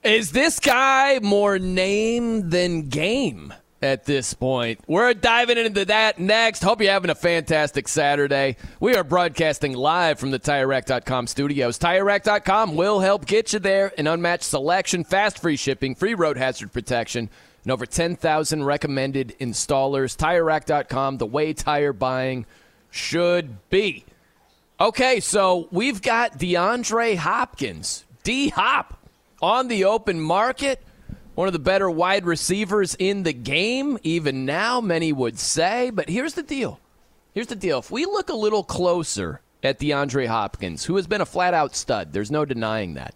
[0.04, 3.54] Is this guy more name than game
[3.84, 4.80] at this point?
[4.88, 6.64] We're diving into that next.
[6.64, 8.58] Hope you're having a fantastic Saturday.
[8.80, 11.78] We are broadcasting live from the TireRack.com studios.
[11.78, 13.94] TireRack.com will help get you there.
[13.96, 17.30] An unmatched selection, fast free shipping, free road hazard protection,
[17.64, 20.18] and over 10,000 recommended installers.
[20.18, 22.48] TireRack.com, the way tire buying
[22.90, 24.06] should be.
[24.80, 28.98] Okay, so we've got DeAndre Hopkins, D Hop
[29.42, 30.82] on the open market.
[31.36, 35.90] One of the better wide receivers in the game, even now, many would say.
[35.90, 36.80] But here's the deal.
[37.34, 37.80] Here's the deal.
[37.80, 41.76] If we look a little closer at DeAndre Hopkins, who has been a flat out
[41.76, 43.16] stud, there's no denying that.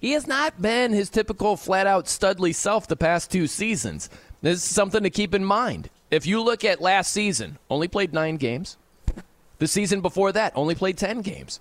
[0.00, 4.10] He has not been his typical flat out studly self the past two seasons.
[4.40, 5.88] This is something to keep in mind.
[6.10, 8.76] If you look at last season, only played nine games.
[9.58, 11.60] The season before that, only played 10 games.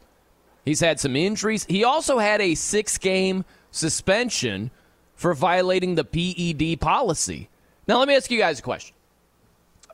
[0.66, 1.66] He's had some injuries.
[1.66, 4.72] He also had a six game suspension
[5.16, 7.50] for violating the PED policy.
[7.88, 8.96] Now, let me ask you guys a question.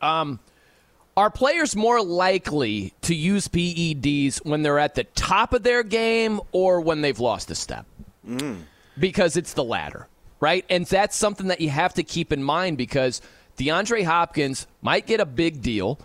[0.01, 0.39] Um,
[1.15, 6.39] are players more likely to use PEDs when they're at the top of their game
[6.51, 7.85] or when they've lost a step?
[8.27, 8.59] Mm.
[8.99, 10.07] Because it's the latter,
[10.39, 10.63] right?
[10.69, 13.21] And that's something that you have to keep in mind because
[13.57, 15.99] DeAndre Hopkins might get a big deal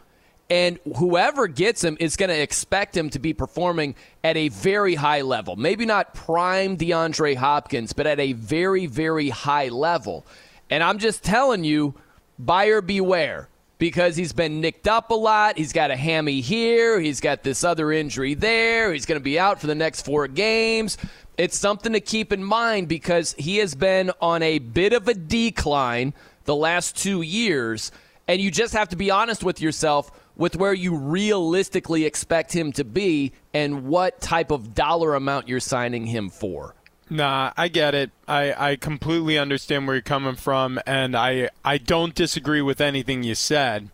[0.52, 4.94] And whoever gets him is going to expect him to be performing at a very
[4.94, 5.56] high level.
[5.56, 10.26] Maybe not prime DeAndre Hopkins, but at a very, very high level.
[10.68, 11.94] And I'm just telling you,
[12.38, 13.48] buyer beware
[13.78, 15.56] because he's been nicked up a lot.
[15.56, 17.00] He's got a hammy here.
[17.00, 18.92] He's got this other injury there.
[18.92, 20.98] He's going to be out for the next four games.
[21.38, 25.14] It's something to keep in mind because he has been on a bit of a
[25.14, 26.12] decline
[26.44, 27.90] the last two years.
[28.28, 30.12] And you just have to be honest with yourself
[30.42, 35.60] with where you realistically expect him to be and what type of dollar amount you're
[35.60, 36.74] signing him for.
[37.08, 38.10] Nah, I get it.
[38.26, 43.22] I, I completely understand where you're coming from, and I, I don't disagree with anything
[43.22, 43.90] you said.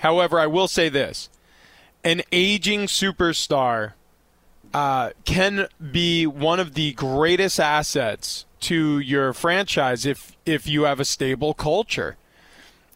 [0.00, 1.28] However, I will say this
[2.02, 3.92] an aging superstar
[4.72, 10.98] uh, can be one of the greatest assets to your franchise if if you have
[10.98, 12.16] a stable culture.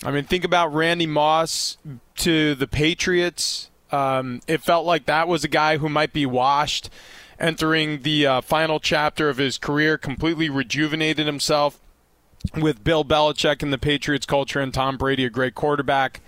[0.05, 1.77] I mean, think about Randy Moss
[2.17, 3.71] to the Patriots.
[3.91, 6.91] Um, it felt like that was a guy who might be washed
[7.41, 11.81] entering the uh, final chapter of his career, completely rejuvenated himself
[12.57, 16.21] with Bill Belichick and the Patriots culture and Tom Brady, a great quarterback.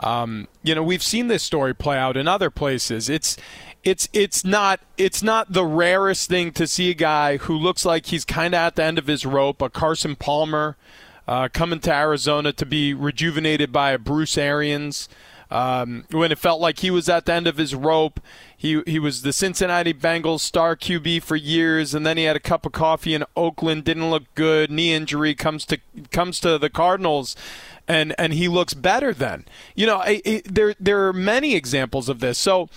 [0.00, 3.08] Um, you know, we've seen this story play out in other places.
[3.08, 3.36] It's
[3.84, 8.06] it's it's not it's not the rarest thing to see a guy who looks like
[8.06, 10.76] he's kind of at the end of his rope, a Carson Palmer
[11.26, 15.08] uh, coming to Arizona to be rejuvenated by a Bruce Arians.
[15.50, 18.18] Um, when it felt like he was at the end of his rope,
[18.56, 22.40] he he was the Cincinnati Bengals star QB for years, and then he had a
[22.40, 25.78] cup of coffee in Oakland, didn't look good, knee injury comes to
[26.10, 27.36] comes to the Cardinals,
[27.86, 29.44] and and he looks better then.
[29.74, 32.38] You know, it, it, there there are many examples of this.
[32.38, 32.68] So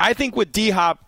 [0.00, 1.05] I think with D Hop,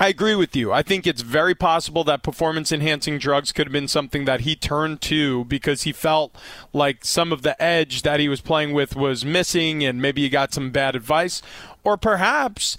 [0.00, 0.72] I agree with you.
[0.72, 4.54] I think it's very possible that performance enhancing drugs could have been something that he
[4.54, 6.34] turned to because he felt
[6.72, 10.28] like some of the edge that he was playing with was missing and maybe he
[10.28, 11.42] got some bad advice.
[11.82, 12.78] Or perhaps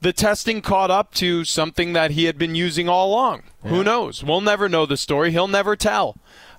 [0.00, 3.44] the testing caught up to something that he had been using all along.
[3.62, 3.70] Yeah.
[3.70, 4.24] Who knows?
[4.24, 5.30] We'll never know the story.
[5.30, 6.16] He'll never tell.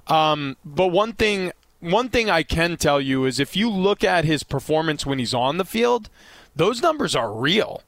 [0.07, 1.51] Um, but one thing,
[1.81, 5.33] one thing I can tell you is if you look at his performance when he's
[5.33, 6.09] on the field,
[6.55, 7.83] those numbers are real.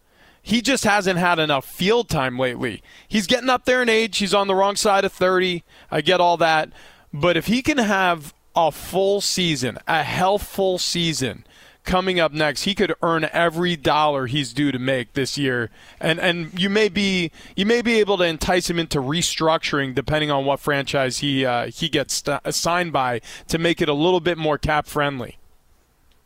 [0.49, 2.81] He just hasn't had enough field time lately.
[3.07, 4.17] He's getting up there in age.
[4.17, 5.63] He's on the wrong side of 30.
[5.91, 6.71] I get all that.
[7.13, 11.45] But if he can have a full season, a healthful season
[11.83, 15.69] coming up next, he could earn every dollar he's due to make this year.
[15.99, 20.31] And and you may be you may be able to entice him into restructuring depending
[20.31, 24.19] on what franchise he uh, he gets st- signed by to make it a little
[24.19, 25.37] bit more cap friendly.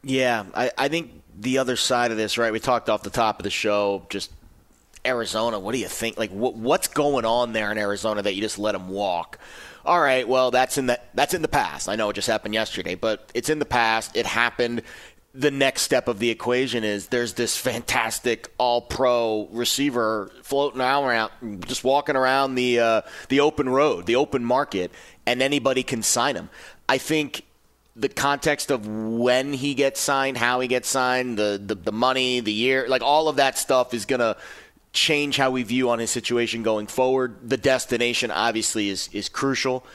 [0.01, 2.51] Yeah, I, I think the other side of this, right?
[2.51, 4.31] We talked off the top of the show, just
[5.05, 5.60] Arizona.
[5.60, 6.18] What do you think?
[6.18, 9.39] Like, what, what's going on there in Arizona that you just let them walk?
[9.85, 11.89] All right, well, that's in the that's in the past.
[11.89, 14.15] I know it just happened yesterday, but it's in the past.
[14.15, 14.81] It happened.
[15.35, 21.31] The next step of the equation is there's this fantastic all-pro receiver floating around,
[21.65, 24.91] just walking around the uh, the open road, the open market,
[25.26, 26.49] and anybody can sign him.
[26.88, 27.43] I think
[27.95, 32.40] the context of when he gets signed, how he gets signed, the, the, the money,
[32.40, 34.36] the year, like all of that stuff is going to
[34.94, 37.49] change how we view on his situation going forward.
[37.49, 39.86] The destination obviously is, is crucial.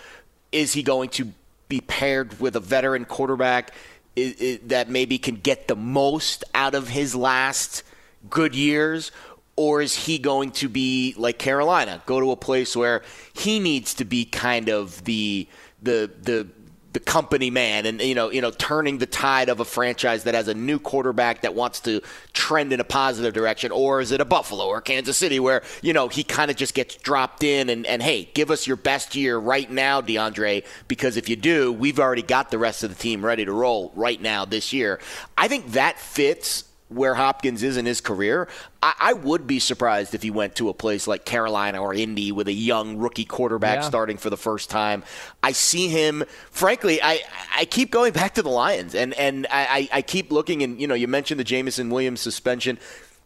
[0.53, 1.33] Is he going to
[1.69, 3.73] be paired with a veteran quarterback
[4.17, 7.83] that maybe can get the most out of his last
[8.31, 9.13] good years?
[9.57, 13.03] Or is he going to be like Carolina, go to a place where
[13.33, 15.49] he needs to be kind of the
[15.83, 16.49] the the
[16.93, 20.35] the company man and you know you know turning the tide of a franchise that
[20.35, 22.01] has a new quarterback that wants to
[22.33, 23.71] trend in a positive direction.
[23.71, 26.75] Or is it a Buffalo or Kansas City where you know he kind of just
[26.75, 31.17] gets dropped in and, and hey give us your best year right now DeAndre because
[31.17, 34.21] if you do we've already got the rest of the team ready to roll right
[34.21, 34.99] now this year.
[35.37, 38.49] I think that fits where Hopkins is in his career,
[38.83, 42.33] I, I, would be surprised if he went to a place like Carolina or Indy
[42.33, 43.83] with a young rookie quarterback yeah.
[43.83, 45.05] starting for the first time.
[45.43, 47.21] I see him, frankly, I,
[47.55, 50.87] I keep going back to the Lions, and, and I, I keep looking, and you
[50.87, 52.79] know, you mentioned the Jameson Williams suspension.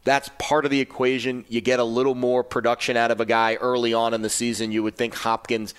[0.05, 1.45] That's part of the equation.
[1.49, 4.73] You get a little more production out of a guy early on in the season.
[4.73, 5.75] You would think Hopkins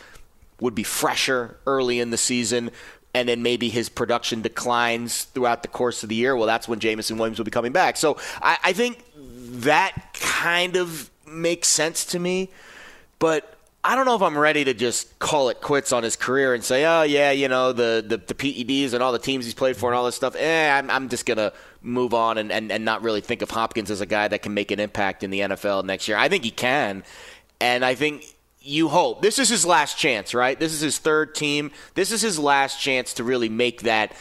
[0.61, 2.71] would be fresher early in the season
[3.13, 6.79] and then maybe his production declines throughout the course of the year, well, that's when
[6.79, 7.97] Jameson Williams will be coming back.
[7.97, 12.49] So I, I think that kind of makes sense to me,
[13.19, 16.53] but I don't know if I'm ready to just call it quits on his career
[16.53, 19.53] and say, oh, yeah, you know, the, the, the PEDs and all the teams he's
[19.53, 20.35] played for and all this stuff.
[20.37, 23.91] Eh, I'm, I'm just to move on and, and, and not really think of Hopkins
[23.91, 26.17] as a guy that can make an impact in the NFL next year.
[26.17, 27.03] I think he can.
[27.59, 28.32] And I think
[28.63, 30.57] you hope this is his last chance, right?
[30.57, 31.71] This is his third team.
[31.95, 34.15] This is his last chance to really make that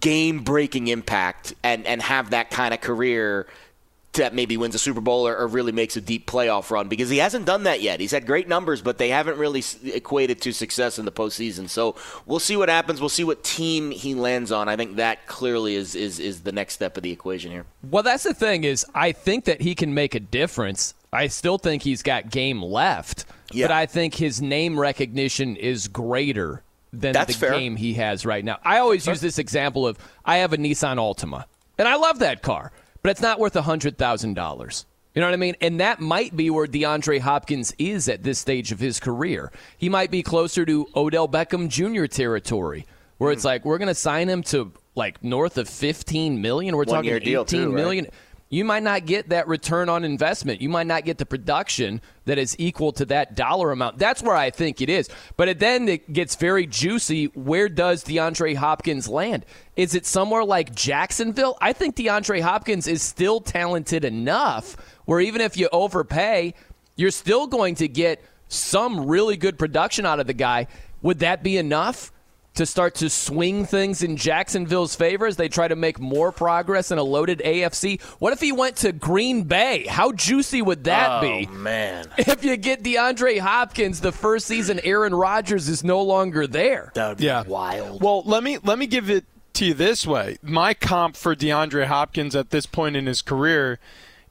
[0.00, 3.46] game breaking impact and, and have that kind of career
[4.12, 7.10] that maybe wins a Super Bowl or, or, really makes a deep playoff run because
[7.10, 7.98] he hasn't done that yet.
[7.98, 11.68] He's had great numbers, but they haven't really equated to success in the postseason.
[11.68, 13.00] So we'll see what happens.
[13.00, 14.68] We'll see what team he lands on.
[14.68, 17.66] I think that clearly is is is the next step of the equation here.
[17.90, 20.94] Well, that's the thing is I think that he can make a difference.
[21.12, 23.24] I still think he's got game left,
[23.54, 23.66] yeah.
[23.66, 26.62] but I think his name recognition is greater
[26.92, 27.52] than That's the fair.
[27.52, 28.58] game he has right now.
[28.62, 31.44] I always use this example of I have a Nissan Altima,
[31.78, 32.72] and I love that car,
[33.02, 34.84] but it's not worth $100,000.
[35.14, 35.54] You know what I mean?
[35.60, 39.52] And that might be where DeAndre Hopkins is at this stage of his career.
[39.78, 42.06] He might be closer to Odell Beckham Jr.
[42.06, 42.84] territory,
[43.18, 43.48] where it's hmm.
[43.48, 46.76] like we're going to sign him to like north of 15 million.
[46.76, 48.10] We're One talking 18 too, right?
[48.50, 50.60] You might not get that return on investment.
[50.60, 53.98] You might not get the production that is equal to that dollar amount.
[53.98, 55.08] That's where I think it is.
[55.36, 57.26] But it then it gets very juicy.
[57.26, 59.44] Where does DeAndre Hopkins land?
[59.76, 61.58] Is it somewhere like Jacksonville?
[61.60, 66.54] I think DeAndre Hopkins is still talented enough where even if you overpay,
[66.96, 70.66] you're still going to get some really good production out of the guy.
[71.02, 72.12] Would that be enough?
[72.54, 76.90] To start to swing things in Jacksonville's favor as they try to make more progress
[76.90, 78.00] in a loaded AFC?
[78.20, 79.86] What if he went to Green Bay?
[79.88, 81.46] How juicy would that be?
[81.48, 81.58] oh, be?
[81.58, 82.06] man.
[82.18, 86.92] If you get DeAndre Hopkins the first season Aaron Rodgers is no longer there.
[86.94, 87.42] That would be Yeah.
[87.42, 88.02] wild.
[88.02, 89.24] Well, let me let me give it
[89.54, 90.36] to you this way.
[90.42, 93.78] My comp for DeAndre Hopkins at this point in his career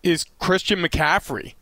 [0.01, 1.53] is Christian McCaffrey.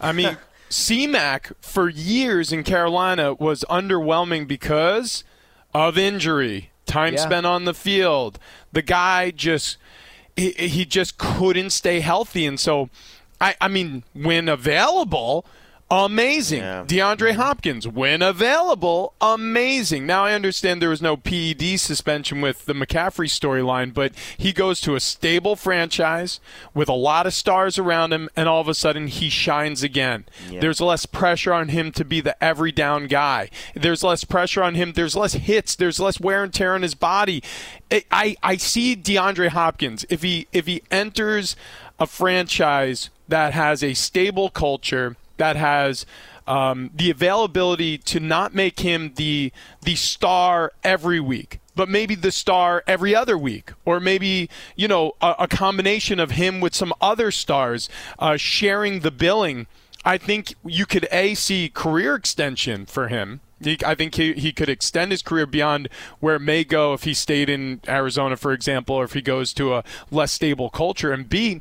[0.00, 0.36] I mean,
[0.68, 5.24] C-Mac for years in Carolina was underwhelming because
[5.74, 7.20] of injury, time Yeah.
[7.20, 8.38] spent on the field.
[8.72, 9.76] The guy just
[10.36, 12.90] he, he just couldn't stay healthy and so
[13.40, 15.44] I I mean when available
[15.90, 16.60] Amazing.
[16.60, 17.40] DeAndre mm-hmm.
[17.40, 20.06] Hopkins, when available, amazing.
[20.06, 24.82] Now, I understand there was no PED suspension with the McCaffrey storyline, but he goes
[24.82, 26.40] to a stable franchise
[26.74, 30.26] with a lot of stars around him, and all of a sudden he shines again.
[30.50, 30.60] Yeah.
[30.60, 33.48] There's less pressure on him to be the every down guy.
[33.74, 34.92] There's less pressure on him.
[34.92, 35.74] There's less hits.
[35.74, 37.42] There's less wear and tear on his body.
[37.90, 40.04] I, I, I see DeAndre Hopkins.
[40.10, 41.56] If he if he enters
[41.98, 46.06] a franchise that has a stable culture, that has
[46.46, 49.52] um, the availability to not make him the
[49.82, 55.12] the star every week, but maybe the star every other week, or maybe you know
[55.20, 57.88] a, a combination of him with some other stars
[58.18, 59.66] uh, sharing the billing.
[60.04, 63.40] I think you could a see career extension for him.
[63.84, 65.88] I think he, he could extend his career beyond
[66.20, 69.52] where it may go if he stayed in Arizona, for example, or if he goes
[69.54, 71.12] to a less stable culture.
[71.12, 71.60] And B,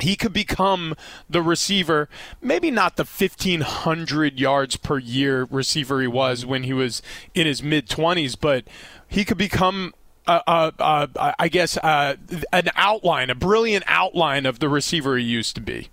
[0.00, 0.94] he could become
[1.28, 2.08] the receiver,
[2.40, 7.02] maybe not the 1,500 yards per year receiver he was when he was
[7.34, 8.64] in his mid 20s, but
[9.06, 9.94] he could become.
[10.26, 12.16] Uh, uh, uh, I guess uh,
[12.52, 15.88] an outline, a brilliant outline of the receiver he used to be.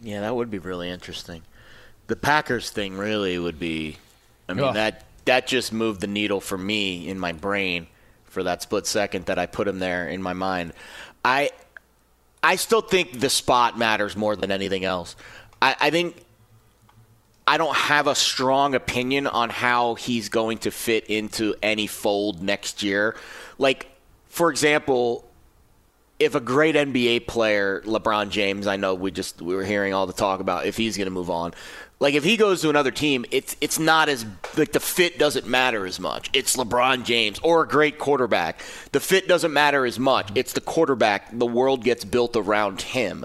[0.00, 1.42] Yeah, that would be really interesting.
[2.06, 3.98] The Packers thing really would be.
[4.48, 4.74] I mean Ugh.
[4.74, 7.86] that that just moved the needle for me in my brain
[8.24, 10.72] for that split second that I put him there in my mind.
[11.24, 11.50] I
[12.44, 15.16] I still think the spot matters more than anything else.
[15.62, 16.22] I, I think
[17.46, 22.42] I don't have a strong opinion on how he's going to fit into any fold
[22.42, 23.16] next year.
[23.56, 23.90] Like,
[24.28, 25.26] for example,
[26.18, 30.06] if a great NBA player, LeBron James, I know we just we were hearing all
[30.06, 31.54] the talk about if he's going to move on.
[32.04, 34.26] Like if he goes to another team, it's it's not as
[34.58, 36.28] like the fit doesn't matter as much.
[36.34, 38.62] It's LeBron James or a great quarterback.
[38.92, 40.30] The fit doesn't matter as much.
[40.34, 41.30] It's the quarterback.
[41.32, 43.24] The world gets built around him.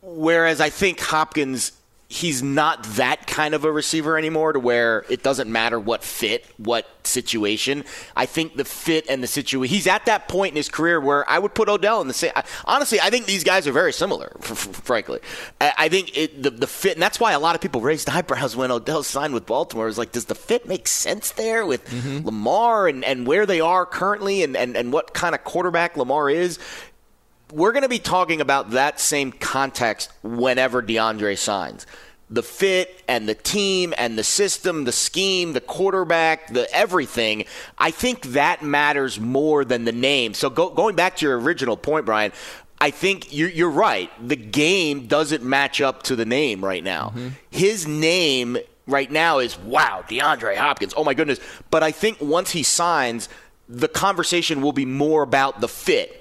[0.00, 1.72] Whereas I think Hopkins
[2.10, 6.46] he's not that kind of a receiver anymore to where it doesn't matter what fit,
[6.56, 7.84] what situation.
[8.16, 11.28] I think the fit and the situation, he's at that point in his career where
[11.28, 12.32] I would put Odell in the same.
[12.64, 15.20] Honestly, I think these guys are very similar, f- f- frankly.
[15.60, 18.08] I I think it, the, the fit, and that's why a lot of people raised
[18.10, 19.86] eyebrows when Odell signed with Baltimore.
[19.86, 22.26] It was like, does the fit make sense there with mm-hmm.
[22.26, 26.30] Lamar and, and where they are currently and, and, and what kind of quarterback Lamar
[26.30, 26.58] is?
[27.52, 31.86] We're going to be talking about that same context whenever DeAndre signs.
[32.30, 37.44] The fit and the team and the system, the scheme, the quarterback, the everything.
[37.78, 40.34] I think that matters more than the name.
[40.34, 42.32] So go, going back to your original point, Brian,
[42.80, 44.10] I think you're, you're right.
[44.26, 47.12] The game doesn't match up to the name right now.
[47.16, 47.28] Mm-hmm.
[47.50, 50.92] His name right now is wow, DeAndre Hopkins.
[50.96, 51.40] Oh my goodness.
[51.70, 53.30] But I think once he signs,
[53.68, 56.17] the conversation will be more about the fit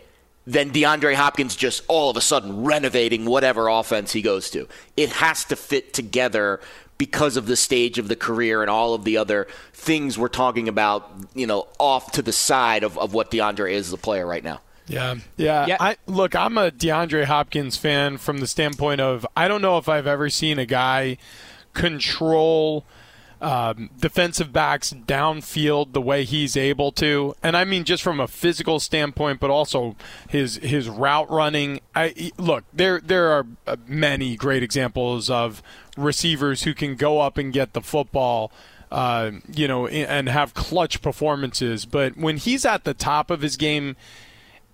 [0.47, 4.67] than DeAndre Hopkins just all of a sudden renovating whatever offense he goes to.
[4.95, 6.61] It has to fit together
[6.97, 10.69] because of the stage of the career and all of the other things we're talking
[10.69, 14.25] about, you know, off to the side of, of what DeAndre is as a player
[14.25, 14.61] right now.
[14.87, 15.65] Yeah, yeah.
[15.65, 15.77] Yeah.
[15.81, 16.33] I look.
[16.33, 20.29] I'm a DeAndre Hopkins fan from the standpoint of I don't know if I've ever
[20.29, 21.17] seen a guy
[21.73, 22.85] control
[23.41, 28.27] um, defensive backs downfield the way he's able to, and I mean just from a
[28.27, 29.95] physical standpoint, but also
[30.27, 31.79] his his route running.
[31.95, 32.99] I look there.
[32.99, 35.61] There are uh, many great examples of
[35.95, 38.51] receivers who can go up and get the football.
[38.89, 41.83] Uh, you know, and have clutch performances.
[41.85, 43.97] But when he's at the top of his game,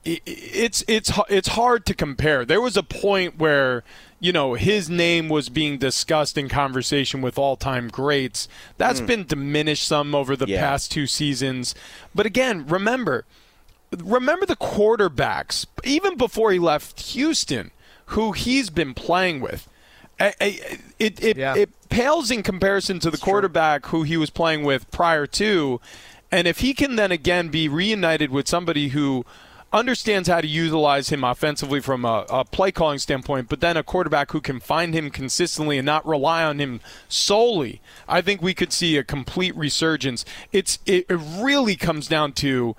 [0.06, 2.46] it's it's it's hard to compare.
[2.46, 3.84] There was a point where
[4.24, 8.48] you know his name was being discussed in conversation with all-time greats.
[8.78, 9.02] That's.
[9.02, 9.08] Mm.
[9.08, 10.62] been diminished some over the Yeah.
[10.62, 11.76] past two seasons.
[12.16, 13.26] But again, remember
[13.92, 17.72] remember the quarterbacks even before he left Houston
[18.08, 19.68] who he's been playing with.
[20.20, 20.60] I- I-
[21.00, 25.28] It it, it pales in comparison to the quarterback who he was playing with prior
[25.28, 25.82] to,
[26.32, 29.26] and if he can then again be reunited with somebody who
[29.74, 33.84] understands how to utilize him offensively from a, a play calling standpoint, but then a
[33.84, 36.80] quarterback who can find him consistently and not rely on him
[37.10, 40.24] solely, I think we could see a complete resurgence.
[40.52, 42.76] It's it, it really comes down to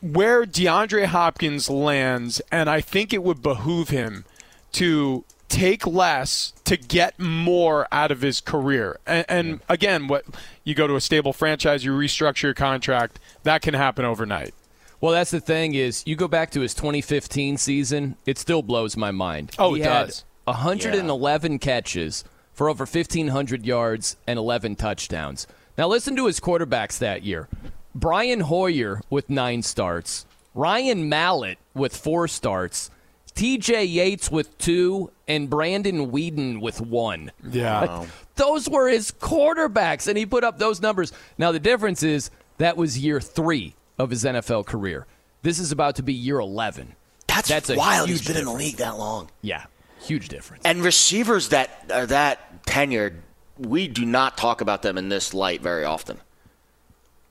[0.00, 4.24] where DeAndre Hopkins lands, and I think it would behoove him
[4.72, 8.98] to take less to get more out of his career.
[9.06, 10.24] And, and again, what
[10.62, 14.54] you go to a stable franchise, you restructure your contract, that can happen overnight.
[15.00, 18.96] Well, that's the thing is, you go back to his 2015 season, it still blows
[18.96, 19.52] my mind.
[19.58, 20.24] Oh, he it had does.
[20.44, 25.46] 111 catches for over 1,500 yards and 11 touchdowns.
[25.76, 27.48] Now, listen to his quarterbacks that year
[27.94, 32.90] Brian Hoyer with nine starts, Ryan Mallett with four starts,
[33.36, 37.30] TJ Yates with two, and Brandon Weeden with one.
[37.48, 37.80] Yeah.
[37.82, 41.12] Like, those were his quarterbacks, and he put up those numbers.
[41.38, 45.06] Now, the difference is that was year three of his NFL career.
[45.42, 46.94] This is about to be year 11.
[47.26, 48.08] That's, That's wild.
[48.08, 49.30] He's been in the league that long.
[49.42, 49.64] Yeah,
[50.00, 50.62] huge difference.
[50.64, 53.14] And receivers that are that tenured,
[53.58, 56.18] we do not talk about them in this light very often.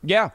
[0.04, 0.30] Yeah.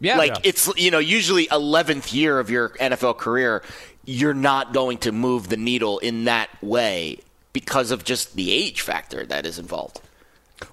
[0.00, 0.18] Yeah.
[0.18, 0.40] Like Yeah.
[0.44, 3.62] it's you know usually 11th year of your NFL career,
[4.04, 7.18] you're not going to move the needle in that way
[7.52, 10.00] because of just the age factor that is involved.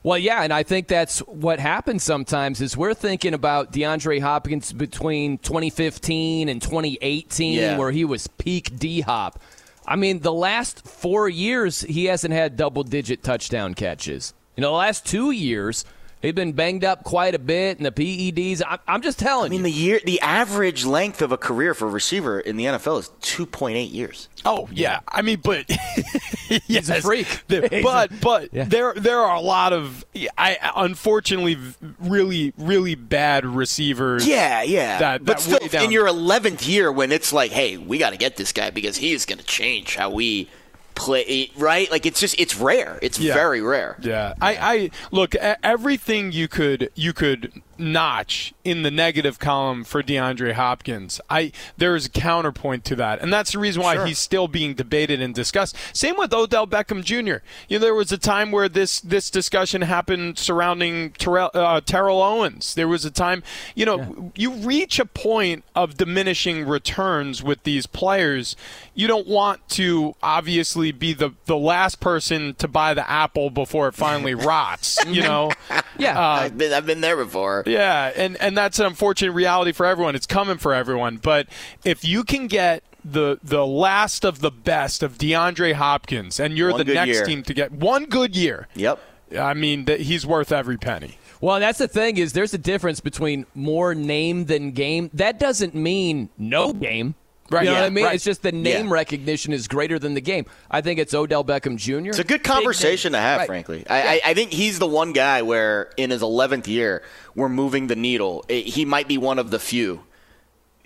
[0.04, 4.74] Well, yeah, and I think that's what happens sometimes is we're thinking about DeAndre Hopkins
[4.74, 7.78] between 2015 and 2018 Yeah.
[7.78, 9.40] where he was peak D Hop.
[9.86, 14.34] I mean, the last 4 years he hasn't had double-digit touchdown catches.
[14.58, 15.86] You know, the last 2 years
[16.22, 19.60] he's been banged up quite a bit and the PEDs I, I'm just telling you
[19.60, 22.66] I mean the year the average length of a career for a receiver in the
[22.66, 24.30] NFL is 2.8 years.
[24.46, 25.66] Oh yeah, I mean, but
[26.68, 27.28] He's a freak.
[27.48, 28.64] The- He's but a- but Yeah.
[28.66, 30.06] there there are a lot of
[30.38, 31.58] I unfortunately
[32.00, 34.28] really really bad receivers.
[34.28, 35.00] Yeah, yeah.
[35.00, 35.86] That, but that still, down.
[35.86, 38.98] in your 11th year, when it's like, hey, we got to get this guy because
[38.98, 40.50] he is going to change how we
[40.96, 41.90] play, right?
[41.92, 42.98] Like it's just it's rare.
[43.02, 43.34] It's Yeah.
[43.34, 43.98] very rare.
[44.02, 50.02] Yeah, I, I look everything you could you could notch in the negative column for
[50.02, 51.20] DeAndre Hopkins.
[51.30, 54.06] I there is a counterpoint to that, and that's the reason why Sure.
[54.06, 55.76] he's still being debated and discussed.
[55.94, 57.44] Same with Odell Beckham Jr.
[57.68, 62.22] You know, there was a time where this this discussion happened surrounding Terrell, uh, Terrell
[62.22, 62.74] Owens.
[62.76, 63.44] There was a time,
[63.76, 68.56] you know, you reach a point of diminishing returns with these players.
[68.94, 73.88] You don't want to obviously be the the last person to buy the apple before
[73.90, 74.98] it finally rots.
[75.06, 75.52] You know.
[75.98, 77.64] Yeah, I've been I've been there before.
[77.66, 80.16] Yeah, and and that's an unfortunate reality for everyone.
[80.16, 81.18] It's coming for everyone.
[81.18, 81.48] But
[81.84, 86.72] if you can get the the last of the best of DeAndre Hopkins, and you're
[86.72, 87.26] One the next year.
[87.26, 88.68] team to get one good year.
[88.76, 89.00] Yep.
[89.38, 91.18] I mean, that he's worth every penny.
[91.42, 95.10] Well, that's the thing is there's a difference between more name than game.
[95.14, 97.16] That doesn't mean no game.
[97.52, 98.06] Right, You know yeah, what I mean?
[98.06, 98.16] right.
[98.16, 98.92] It's just the name Yeah.
[98.94, 100.46] recognition is greater than the game.
[100.72, 102.10] I think it's Odell Beckham Jr.
[102.10, 103.86] It's a good conversation to have, frankly.
[103.88, 107.04] I, I, I think he's the one guy where, in his 11th year,
[107.36, 108.44] we're moving the needle.
[108.50, 110.02] I- he might be one of the few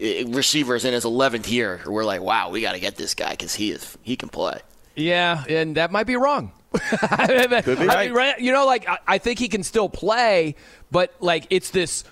[0.02, 3.14] uh, receivers in his 11th year where we're like, wow, we got to get this
[3.16, 4.60] guy because he is he can play.
[4.98, 6.52] Yeah, and that might be wrong.
[6.74, 7.88] Could be.
[7.90, 10.56] I mean, right, you know, like I, I think he can still play,
[10.92, 12.04] but like it's this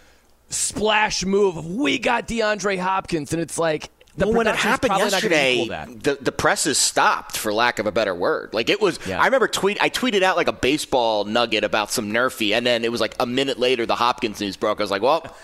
[0.50, 1.58] splash move.
[1.58, 5.22] of, We got DeAndre Hopkins, and it's like the well, when it happened probably not
[5.22, 8.54] gonna yesterday, the the presses stopped for lack of a better word.
[8.54, 9.78] Like it was, I remember tweet.
[9.82, 13.16] I tweeted out like a baseball nugget about some Nerfy, and then it was like
[13.20, 14.80] a minute later the Hopkins news broke.
[14.80, 15.36] I was like, well,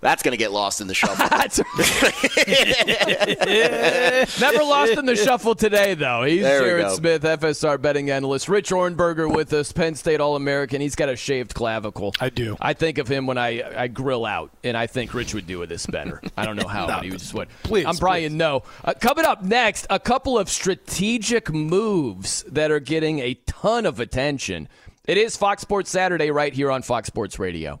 [0.00, 1.26] That's going to get lost in the shuffle.
[4.40, 6.24] Never lost in the shuffle today, though.
[6.24, 6.94] He's There we Jared go.
[6.94, 8.48] Smith, FSR betting analyst.
[8.48, 10.80] Rich Ohrnberger with us, Penn State All American.
[10.80, 12.14] He's got a shaved clavicle.
[12.20, 12.56] I do.
[12.60, 15.58] I think of him when I, I grill out, and I think Rich would do
[15.58, 16.22] with this better.
[16.36, 17.48] I don't know how, No, but he would just would.
[17.62, 18.62] please, I'm Brian Noe.
[18.84, 24.00] Uh, coming up next, a couple of strategic moves that are getting a ton of
[24.00, 24.68] attention.
[25.06, 27.80] It is Fox Sports Saturday right here on Fox Sports Radio.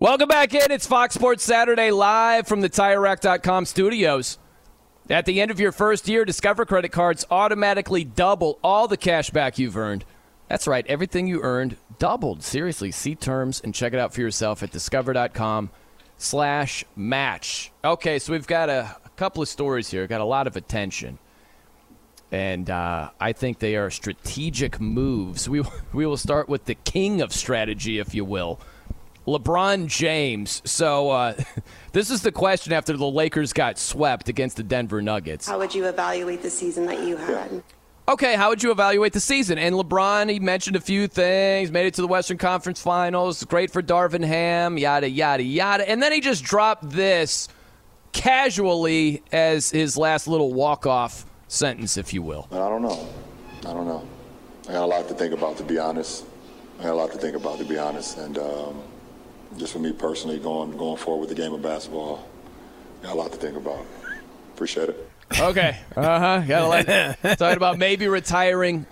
[0.00, 0.70] Welcome back in.
[0.70, 4.38] It's Fox Sports Saturday live from the TireRack.com studios.
[5.10, 9.30] At the end of your first year, Discover credit cards automatically double all the cash
[9.30, 10.04] back you've earned.
[10.46, 12.44] That's right, everything you earned doubled.
[12.44, 15.70] Seriously, see terms and check it out for yourself at discover.com
[16.16, 17.72] slash match.
[17.82, 20.06] Okay, so we've got a, a couple of stories here.
[20.06, 21.18] Got a lot of attention.
[22.30, 25.48] And uh, I think they are strategic moves.
[25.48, 28.60] We, we will start with the king of strategy, if you will.
[29.28, 30.62] LeBron James.
[30.64, 31.34] So uh,
[31.92, 35.46] this is the question after the Lakers got swept against the Denver Nuggets.
[35.46, 37.62] How would you evaluate the season that you had?
[38.08, 39.58] Okay, how would you evaluate the season?
[39.58, 43.70] And LeBron, he mentioned a few things, made it to the Western Conference Finals, great
[43.70, 45.88] for Darvin Ham, yada, yada, yada.
[45.88, 47.48] And then he just dropped this
[48.12, 52.48] casually as his last little walk off sentence, if you will.
[52.50, 53.06] I don't know.
[53.66, 54.08] I don't know.
[54.70, 56.24] I got a lot to think about, to be honest.
[56.80, 58.16] I got a lot to think about, to be honest.
[58.16, 58.82] And um,
[59.58, 62.28] just for me personally, going going forward with the game of basketball,
[63.02, 63.84] got a lot to think about.
[64.54, 65.10] Appreciate it.
[65.38, 65.78] Okay.
[65.96, 66.40] Uh huh.
[66.40, 66.86] Got
[67.38, 68.86] Talking about maybe retiring.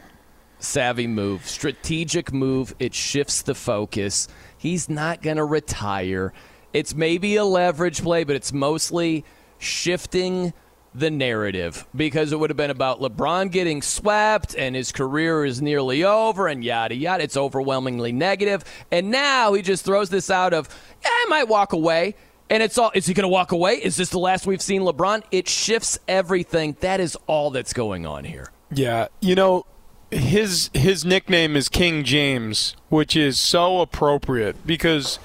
[0.58, 2.74] Savvy move, strategic move.
[2.78, 4.26] It shifts the focus.
[4.56, 6.32] He's not to retire.
[6.72, 9.24] It's maybe a leverage play, but it's mostly
[9.58, 10.54] shifting
[10.98, 15.60] the narrative because it would have been about LeBron getting swept and his career is
[15.60, 17.22] nearly over and yada yada.
[17.22, 18.64] It's overwhelmingly negative.
[18.90, 20.68] And now he just throws this out of,
[21.02, 22.14] yeah, I might walk away.
[22.48, 23.74] And it's all, is he going to walk away?
[23.74, 25.22] Is this the last we've seen LeBron?
[25.30, 26.76] It shifts everything.
[26.80, 28.50] That is all that's going on here.
[28.70, 29.66] Yeah, you know,
[30.10, 35.18] his his nickname is King James, which is so appropriate because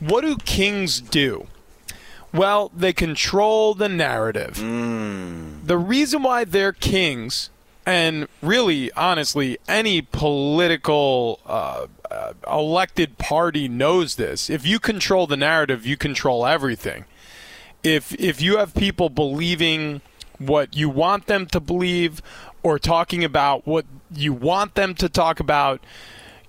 [0.00, 1.46] what do kings do?
[2.34, 4.56] Well, they control the narrative.
[5.66, 7.48] The reason why they're kings,
[7.86, 14.50] and really, honestly, any political uh, uh, elected party knows this.
[14.50, 17.04] If you control the narrative, you control everything.
[17.84, 20.00] If if you have people believing
[20.38, 22.20] what you want them to believe
[22.64, 25.80] or talking about what you want them to talk about,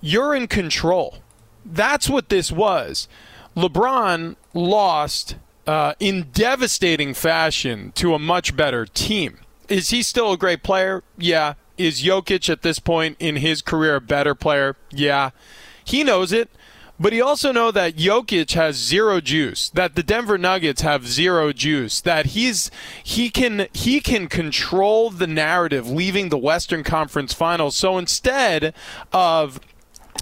[0.00, 1.18] you're in control.
[1.64, 3.06] That's what this was.
[3.56, 5.36] LeBron lost
[5.66, 9.38] uh, in devastating fashion to a much better team.
[9.68, 11.02] Is he still a great player?
[11.18, 11.54] Yeah.
[11.76, 14.76] Is Jokic at this point in his career a better player?
[14.90, 15.30] Yeah.
[15.84, 16.48] He knows it,
[16.98, 21.52] but he also knows that Jokic has zero juice, that the Denver Nuggets have zero
[21.52, 22.70] juice, that he's
[23.04, 27.76] he can he can control the narrative leaving the Western Conference Finals.
[27.76, 28.74] So instead
[29.12, 29.60] of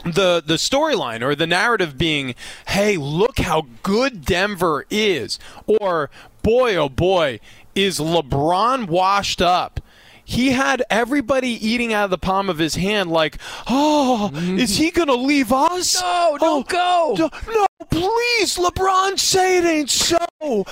[0.05, 2.35] the the storyline or the narrative being,
[2.69, 6.11] "Hey, look how good Denver is," or
[6.43, 7.41] "Boy, oh boy,
[7.75, 9.81] is LeBron washed up."
[10.25, 13.39] he had everybody eating out of the palm of his hand, like,
[13.69, 16.01] oh, is he going to leave us?
[16.01, 17.31] No, don't oh, go.
[17.47, 20.17] No, please, LeBron, say it ain't so.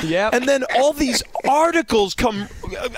[0.03, 0.31] Yeah.
[0.33, 2.47] And then all these articles come,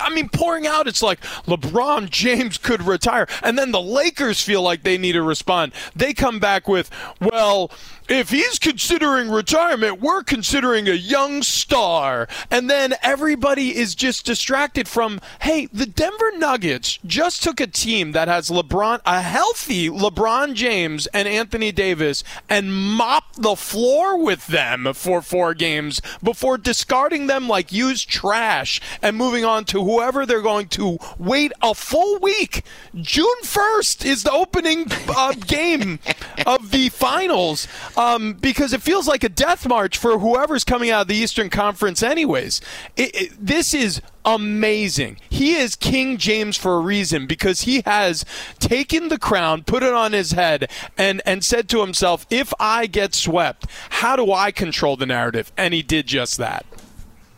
[0.01, 0.87] I mean, pouring out.
[0.87, 3.27] It's like LeBron James could retire.
[3.41, 5.71] And then the Lakers feel like they need to respond.
[5.95, 6.89] They come back with,
[7.21, 7.71] well,
[8.07, 12.27] if he's considering retirement, we're considering a young star.
[12.51, 18.11] And then everybody is just distracted from, hey, the Denver Nuggets just took a team
[18.11, 24.47] that has LeBron, a healthy LeBron James and Anthony Davis, and mopped the floor with
[24.47, 30.25] them for four games before discarding them like used trash and moving on to whoever
[30.25, 32.63] they're going to wait a full week.
[32.93, 35.99] June 1st is the opening uh, game
[36.45, 41.03] of the finals um, because it feels like a death march for whoever's coming out
[41.03, 42.59] of the Eastern Conference, anyways.
[42.97, 45.17] It, it, this is amazing.
[45.29, 48.25] He is King James for a reason because he has
[48.59, 52.87] taken the crown, put it on his head, and, and said to himself, if I
[52.87, 55.51] get swept, how do I control the narrative?
[55.55, 56.65] And he did just that.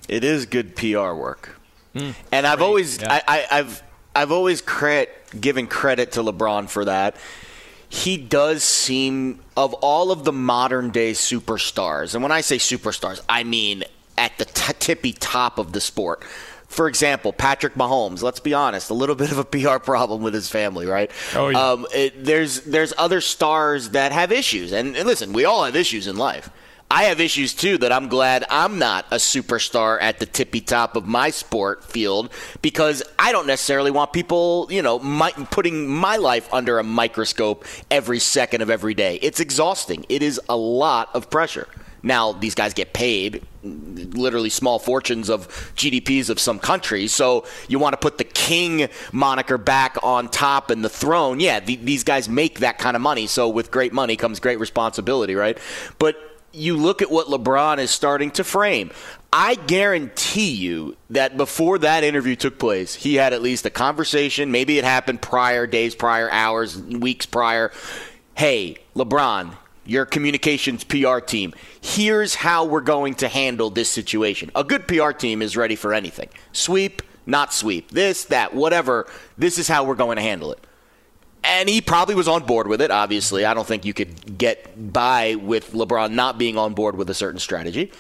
[0.08, 1.58] It is good PR work.
[1.94, 2.12] Hmm.
[2.32, 3.84] and I've always I, I, I've
[4.16, 5.10] I've always credit,
[5.40, 7.16] given credit to LeBron for that.
[7.90, 13.22] He does seem of all of the modern day superstars, and when I say superstars,
[13.30, 13.84] I mean
[14.18, 16.24] at the t- tippy top of the sport.
[16.68, 18.22] For example, Patrick Mahomes.
[18.22, 21.10] Let's be honest, a little bit of a PR problem with his family, right?
[21.34, 21.72] Oh, yeah.
[21.72, 25.76] Um, it, there's there's other stars that have issues, and, and listen, we all have
[25.76, 26.50] issues in life.
[26.90, 30.96] I have issues too that I'm glad I'm not a superstar at the tippy top
[30.96, 32.32] of my sport field
[32.62, 37.66] because I don't necessarily want people, you know, my, putting my life under a microscope
[37.92, 39.20] every second of every day.
[39.22, 40.06] It's exhausting.
[40.08, 41.68] It is a lot of pressure.
[42.04, 47.14] Now, these guys get paid literally small fortunes of GDPs of some countries.
[47.14, 51.40] So you want to put the king moniker back on top and the throne.
[51.40, 53.28] Yeah, the, these guys make that kind of money.
[53.28, 55.58] So with great money comes great responsibility, right?
[56.00, 56.18] But
[56.54, 58.92] you look at what LeBron is starting to frame.
[59.32, 64.52] I guarantee you that before that interview took place, he had at least a conversation.
[64.52, 67.72] Maybe it happened prior, days prior, hours, weeks prior.
[68.36, 69.56] Hey, LeBron,
[69.88, 74.52] your communications PR team, here's how we're going to handle this situation.
[74.54, 79.08] A good PR team is ready for anything sweep, not sweep, this, that, whatever.
[79.38, 80.60] This is how we're going to handle it.
[81.44, 83.46] And he probably was on board with it, obviously.
[83.46, 87.14] I don't think you could get by with LeBron not being on board with a
[87.14, 87.92] certain strategy.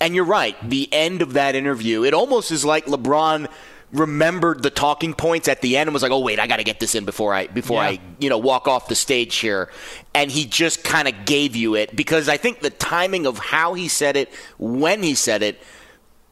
[0.00, 0.56] And you're right.
[0.68, 3.48] The end of that interview, it almost is like LeBron
[3.92, 6.64] remembered the talking points at the end and was like, "Oh wait, I got to
[6.64, 7.88] get this in before I before Yeah.
[7.88, 9.68] I, you know, walk off the stage here."
[10.14, 13.74] And he just kind of gave you it because I think the timing of how
[13.74, 15.60] he said it, when he said it,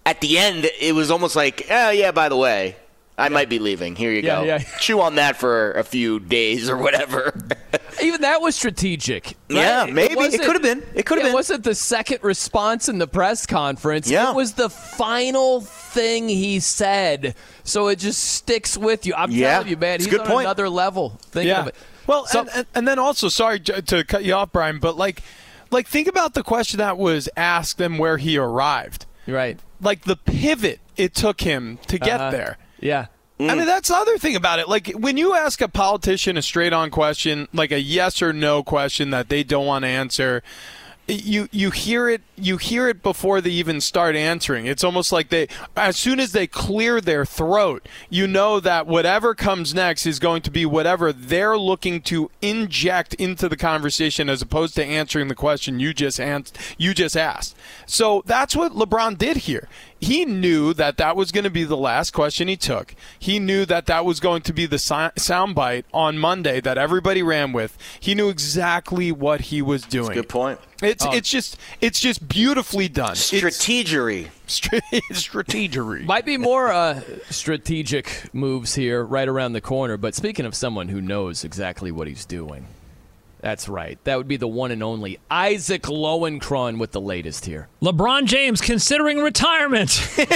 [0.06, 2.76] at the end it was almost like, "Oh yeah, by the way,
[3.18, 3.96] I might be leaving.
[3.96, 4.44] Here you Yeah, go.
[4.44, 4.58] yeah.
[4.80, 7.34] Chew on that for a few days or whatever."
[8.02, 9.24] Even that was strategic.
[9.50, 9.56] right?
[9.56, 10.12] Yeah, maybe.
[10.12, 10.84] It wasn't- could have been.
[10.94, 11.32] It could have been.
[11.32, 14.08] It wasn't the second response in the press conference.
[14.08, 14.30] Yeah.
[14.30, 17.34] It was the final thing he said.
[17.64, 19.14] So it just sticks with you.
[19.16, 20.46] I'm Yeah, telling you, man, it's a he's good on point.
[20.46, 21.18] another level.
[21.22, 21.60] Think yeah.
[21.62, 21.74] of it.
[22.06, 25.22] Well, and, and, and then also, sorry j- to cut you off, Brian, but like,
[25.72, 29.06] like think about the question that was asked and where he arrived.
[29.26, 29.58] Right.
[29.80, 32.30] Like the pivot it took him to get Uh-huh.
[32.30, 32.58] there.
[32.80, 33.06] Yeah.
[33.40, 34.68] I mean, that's the other thing about it.
[34.68, 38.64] Like, when you ask a politician a straight on question, like a yes or no
[38.64, 40.42] question that they don't want to answer,
[41.06, 44.66] you you hear it you hear it before they even start answering.
[44.66, 49.34] It's almost like they as soon as they clear their throat, you know that whatever
[49.34, 54.42] comes next is going to be whatever they're looking to inject into the conversation as
[54.42, 57.56] opposed to answering the question you just ans- you just asked.
[57.86, 59.68] So that's what LeBron did here.
[60.00, 62.94] He knew that that was going to be the last question he took.
[63.18, 67.52] He knew that that was going to be the soundbite on Monday that everybody ran
[67.52, 67.76] with.
[67.98, 70.12] He knew exactly what he was doing.
[70.12, 70.60] good point.
[70.80, 71.10] It's Oh.
[71.12, 73.14] it's just it's just beautifully done.
[73.14, 74.28] Strategery.
[74.46, 76.04] Strategery.
[76.04, 77.00] Might be more uh,
[77.30, 79.96] strategic moves here right around the corner.
[79.96, 82.66] But speaking of someone who knows exactly what he's doing,
[83.40, 84.02] that's right.
[84.04, 87.68] That would be the one and only Isaac Lowenkron with the latest here.
[87.80, 89.90] LeBron James considering retirement.
[90.18, 90.28] Ate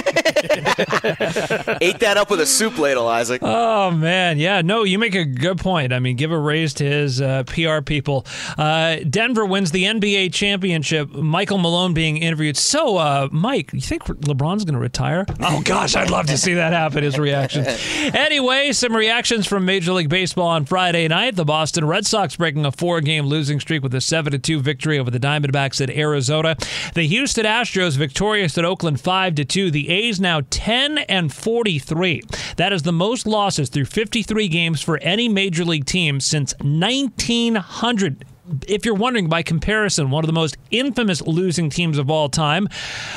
[1.98, 3.42] that up with a soup ladle, Isaac.
[3.42, 5.92] Oh man, yeah, no, you make a good point.
[5.92, 8.26] I mean, give a raise to his uh, PR people.
[8.56, 11.10] Uh, Denver wins the NBA championship.
[11.10, 12.56] Michael Malone being interviewed.
[12.56, 15.26] So, uh, Mike, you think LeBron's going to retire?
[15.40, 17.02] Oh gosh, I'd love to see that happen.
[17.02, 17.66] His reaction.
[18.14, 21.34] anyway, some reactions from Major League Baseball on Friday night.
[21.34, 24.60] The Boston Red Sox breaking a four four game losing streak with a 7 2
[24.60, 26.54] victory over the Diamondbacks at Arizona.
[26.92, 29.70] The Houston Astros victorious at Oakland 5 2.
[29.70, 32.20] The A's now 10 and 43.
[32.58, 38.26] That is the most losses through 53 games for any major league team since 1900
[38.68, 42.64] if you're wondering, by comparison, one of the most infamous losing teams of all time,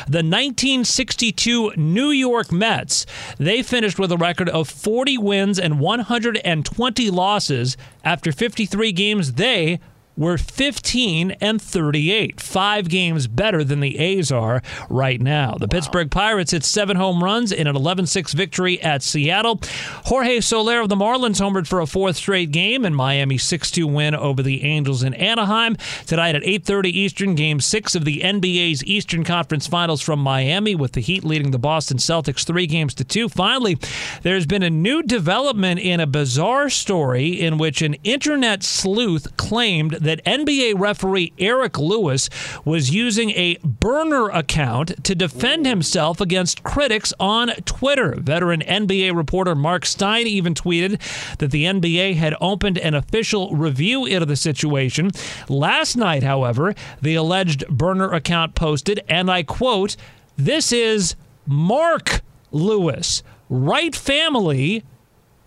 [0.08, 3.06] the 1962 New York Mets,
[3.38, 7.78] they finished with a record of 40 wins and 120 losses.
[8.04, 9.80] After 53 games, they
[10.18, 15.56] were 15 and 38, five games better than the A's are right now.
[15.56, 15.70] The wow.
[15.72, 19.60] Pittsburgh Pirates hit seven home runs in an 11 6 victory at Seattle.
[20.06, 23.88] Jorge Soler of the Marlins homered for a fourth straight game in Miami's 6 2
[23.88, 25.76] win over the Angels in Anaheim.
[26.06, 30.94] Tonight at 8.30 Eastern, Game 6 of the NBA's Eastern Conference Finals from Miami, with
[30.94, 33.30] the Heat leading the Boston Celtics three games to two.
[33.30, 33.78] Finally,
[34.22, 39.94] there's been a new development in a bizarre story in which an internet sleuth claimed
[40.06, 42.30] that NBA referee Eric Lewis
[42.64, 48.16] was using a burner account to defend himself against critics on Twitter.
[48.18, 51.00] Veteran NBA reporter Mark Stein even tweeted
[51.38, 55.12] that the NBA had opened an official review into the situation.
[55.50, 59.96] Last night, however, the alleged burner account posted, and I quote,
[60.38, 61.16] This is
[61.46, 62.22] Mark
[62.52, 63.24] Lewis.
[63.50, 64.84] Right family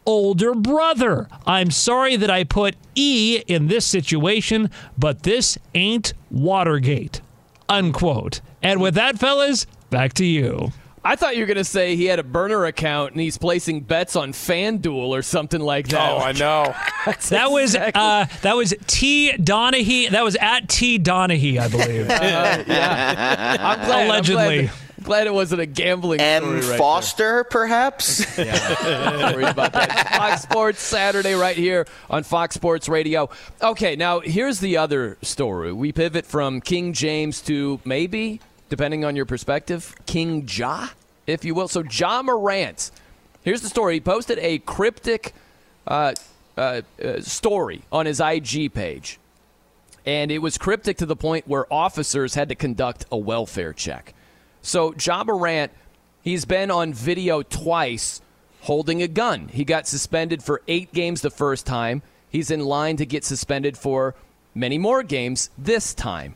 [0.09, 1.29] older brother.
[1.47, 7.21] I'm sorry that I put E in this situation, but this ain't Watergate.
[7.69, 8.41] Unquote.
[8.63, 10.73] And with that, fellas, back to you.
[11.05, 13.81] I thought you were going to say he had a burner account and he's placing
[13.81, 16.11] bets on FanDuel or something like that.
[16.11, 16.75] Oh, I know.
[17.29, 20.11] that was uh, that was T Donaghy.
[20.11, 22.11] That was at T Donaghy, I believe.
[22.11, 24.59] uh, yeah, I'm glad, allegedly.
[24.59, 26.55] I'm glad glad it wasn't a gambling M.
[26.55, 27.45] right Foster, there.
[27.45, 28.25] perhaps.
[28.39, 30.17] yeah, worried about that.
[30.17, 33.31] Fox Sports Saturday right here on Fox Sports Radio.
[33.63, 35.73] Okay, now here's the other story.
[35.73, 40.89] We pivot from King James to maybe, depending on your perspective, King Ja,
[41.27, 41.69] if you will.
[41.69, 42.91] So Ja Morant.
[43.43, 43.95] Here's the story.
[43.95, 45.35] He posted a cryptic
[45.87, 46.15] uh,
[46.57, 49.19] uh, uh, story on his IG page.
[50.05, 54.15] And it was cryptic to the point where officers had to conduct a welfare check.
[54.69, 55.73] So Ja Morant,
[56.21, 58.21] he's been on video twice
[58.61, 59.49] holding a gun.
[59.49, 62.03] He got suspended for eight games the first time.
[62.29, 64.15] He's in line to get suspended for
[64.55, 66.35] many more games this time.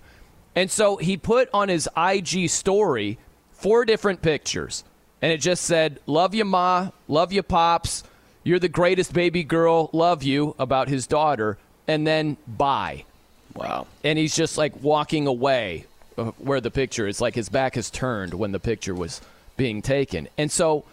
[0.55, 3.19] And so he put on his IG story
[3.51, 4.83] four different pictures.
[5.21, 6.89] And it just said, Love you, Ma.
[7.09, 8.03] Love you, Pops.
[8.45, 9.91] You're the greatest baby girl.
[9.93, 11.59] Love you about his daughter.
[11.87, 13.05] And then bye.
[13.53, 13.89] Wow.
[14.03, 15.85] And he's just like walking away
[16.19, 19.21] Uh, where the picture is like his back is turned when the picture was
[19.57, 20.29] being taken.
[20.37, 20.85] And so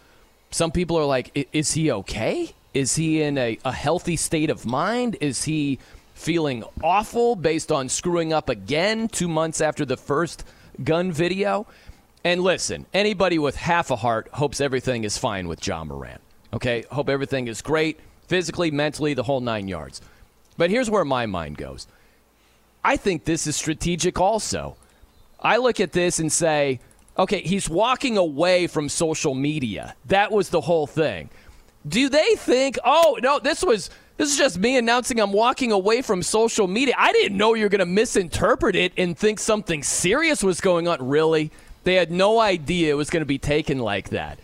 [0.52, 2.54] some people are like, is he okay?
[2.74, 5.18] Is he in a, a healthy state of mind?
[5.22, 5.80] Is he
[6.14, 10.44] feeling awful based on screwing up again two months after the first
[10.84, 11.68] gun video?
[12.24, 16.22] And listen, anybody with half a heart hopes everything is fine with Ja Morant.
[16.54, 16.86] Okay?
[16.92, 20.02] Hope everything is great, physically, mentally, the whole nine yards.
[20.58, 21.88] But here's where my mind goes.
[22.84, 24.76] I think this is strategic also.
[25.42, 26.80] I look at this and say,
[27.18, 29.96] okay, he's walking away from social media.
[30.06, 31.30] That was the whole thing.
[31.88, 36.02] Do they think, oh, no, this was this is just me announcing I'm walking away
[36.02, 36.94] from social media.
[36.98, 40.90] I didn't know you were going to misinterpret it and think something serious was going
[40.90, 41.08] on.
[41.08, 41.52] Really?
[41.86, 44.38] They had no idea it was going to be taken like that.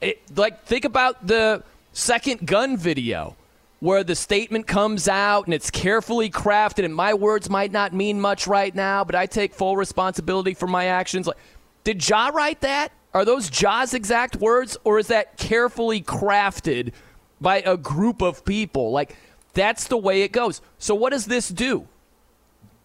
[0.00, 1.62] It, like, think about the
[1.92, 3.36] second gun video
[3.80, 8.20] where the statement comes out and it's carefully crafted and my words might not mean
[8.20, 11.26] much right now but i take full responsibility for my actions.
[11.26, 11.38] Like
[11.84, 12.92] did ja write that?
[13.12, 16.92] Are those ja's exact words or is that carefully crafted
[17.40, 18.92] by a group of people?
[18.92, 19.16] Like
[19.54, 20.60] that's the way it goes.
[20.78, 21.88] So what does this do?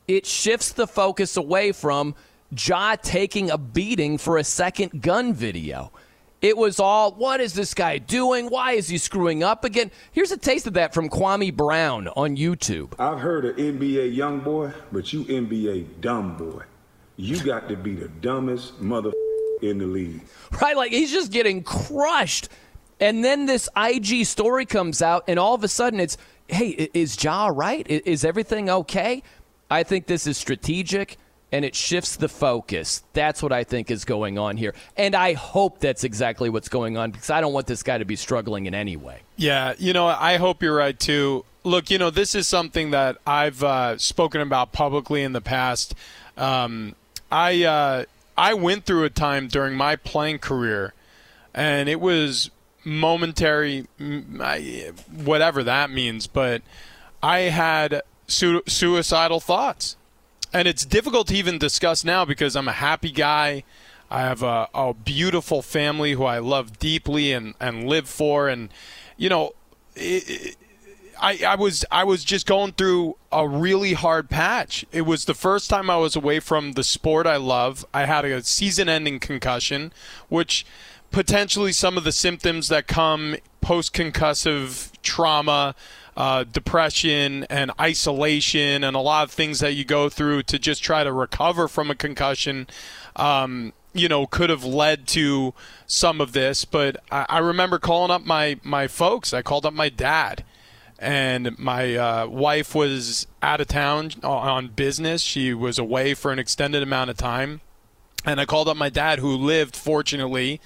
[0.07, 2.15] It shifts the focus away from
[2.57, 5.91] ja taking a beating for a second gun video
[6.41, 8.47] it was all, what is this guy doing?
[8.49, 9.91] Why is he screwing up again?
[10.11, 12.93] Here's a taste of that from Kwame Brown on YouTube.
[12.99, 16.63] I've heard of NBA young boy, but you NBA dumb boy.
[17.17, 19.11] You got to be the dumbest mother
[19.61, 20.21] in the league.
[20.61, 20.75] Right?
[20.75, 22.49] Like he's just getting crushed.
[22.99, 26.17] And then this IG story comes out, and all of a sudden it's,
[26.47, 27.85] hey, is Ja right?
[27.89, 29.23] Is everything okay?
[29.69, 31.17] I think this is strategic
[31.55, 33.01] and it shifts the focus.
[33.13, 34.75] That's what I think is going on here.
[34.97, 38.03] And I hope that's exactly what's going on because I don't want this guy to
[38.03, 39.21] be struggling in any way.
[39.37, 41.45] Yeah, you know, I hope you're right too.
[41.63, 45.95] Look, you know, this is something that I've uh, spoken about publicly in the past.
[46.35, 46.95] Um,
[47.31, 48.03] I uh,
[48.37, 50.93] I went through a time during my playing career,
[51.53, 52.51] and it was
[52.83, 53.87] momentary,
[55.09, 56.27] whatever that means.
[56.27, 56.63] But
[57.23, 59.95] I had su- suicidal thoughts.
[60.55, 63.65] And it's difficult to even discuss now because I'm a happy guy.
[64.09, 68.47] I have a, a beautiful family who I love deeply and, and live for.
[68.47, 68.69] And,
[69.17, 69.51] you know,
[69.95, 70.57] it, it,
[71.21, 74.85] I, I was I was just going through a really hard patch.
[74.93, 77.85] It was the first time I was away from the sport I love.
[77.93, 79.91] I had a season-ending concussion,
[80.29, 80.65] which
[81.11, 85.75] potentially some of the symptoms that come post-concussive trauma,
[86.15, 90.83] uh, depression, and isolation, and a lot of things that you go through to just
[90.83, 92.67] try to recover from a concussion.
[93.15, 95.53] Um, you know, could have led to
[95.87, 99.33] some of this, but I, I remember calling up my my folks.
[99.33, 100.43] I called up my dad
[100.99, 105.21] and my uh, wife was out of town on business.
[105.21, 107.61] She was away for an extended amount of time.
[108.25, 110.59] And I called up my dad, who lived, fortunately,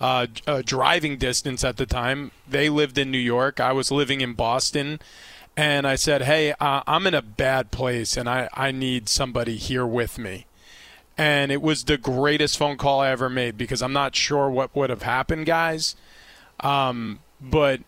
[0.00, 2.30] uh, a driving distance at the time.
[2.48, 3.60] They lived in New York.
[3.60, 5.00] I was living in Boston.
[5.56, 9.56] And I said, Hey, uh, I'm in a bad place and I, I need somebody
[9.56, 10.46] here with me.
[11.16, 14.76] And it was the greatest phone call I ever made because I'm not sure what
[14.76, 15.96] would have happened, guys.
[16.60, 17.80] Um, but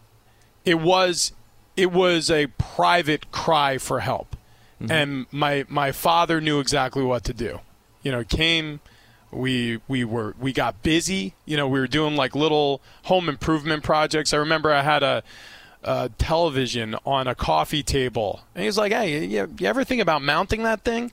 [0.65, 1.33] it was
[1.77, 4.35] it was a private cry for help.
[4.81, 4.93] Mm-hmm.
[4.93, 7.61] And my my father knew exactly what to do.
[8.03, 8.81] You know, came
[9.31, 11.35] we we were we got busy.
[11.45, 14.33] You know, we were doing like little home improvement projects.
[14.33, 15.23] I remember I had a,
[15.83, 20.23] a television on a coffee table, and he's like, "Hey, you, you ever think about
[20.23, 21.13] mounting that thing?"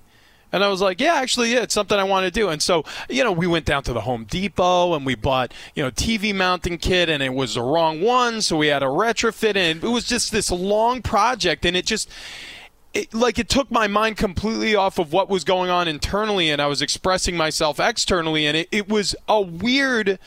[0.52, 2.48] And I was like, yeah, actually, yeah, it's something I want to do.
[2.48, 5.84] And so, you know, we went down to the Home Depot and we bought, you
[5.84, 8.42] know, TV mounting kit and it was the wrong one.
[8.42, 11.66] So we had a retrofit and it was just this long project.
[11.66, 12.10] And it just,
[12.96, 16.62] it, like it took my mind completely off of what was going on internally and
[16.62, 18.48] I was expressing myself externally.
[18.48, 20.18] And it, it was a weird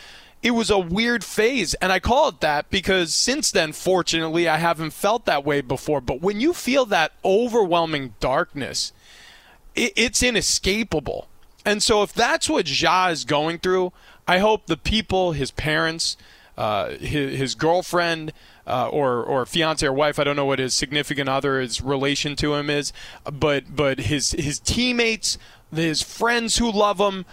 [0.41, 1.75] it was a weird phase.
[1.75, 6.01] And I call it that because since then, fortunately, I haven't felt that way before.
[6.01, 8.93] But when you feel that overwhelming darkness,
[9.75, 11.27] it, it's inescapable.
[11.65, 13.93] And so if that's what Ja is going through,
[14.29, 16.17] I hope the people, his parents,
[16.57, 18.33] uh, his, his, girlfriend,
[18.69, 22.55] uh, or or fiance or wife, I don't know what his significant other's relation to
[22.55, 22.93] him is,
[23.25, 25.39] but but his his teammates,
[25.75, 27.25] his friends who love him,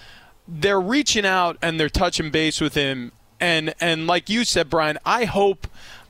[0.48, 3.12] they're reaching out and they're touching base with him.
[3.40, 5.68] And and like you said, Brian, I hope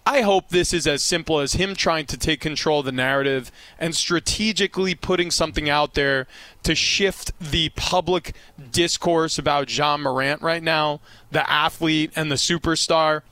[0.07, 3.51] I hope this is as simple as him trying to take control of the narrative
[3.79, 6.27] and strategically putting something out there
[6.61, 8.35] to shift the public
[8.71, 10.99] discourse about Ja Morant right now,
[11.31, 13.23] the athlete and the superstar.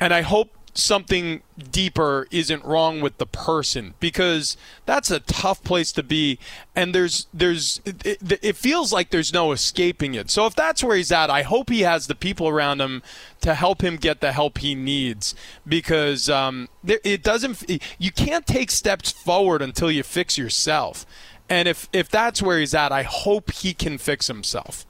[0.00, 4.56] And I hope something deeper isn't wrong with the person because
[4.86, 6.38] that's a tough place to be
[6.76, 10.30] and there's there's it, it, feels like there's no escaping it.
[10.30, 13.02] So if that's where he's at i hope he has the people around him
[13.40, 15.34] to help him get the help he needs
[15.66, 17.64] because um, it doesn't
[17.98, 21.06] you can't take steps forward until you fix yourself.
[21.48, 24.86] And if if that's where he's at i hope he can fix himself.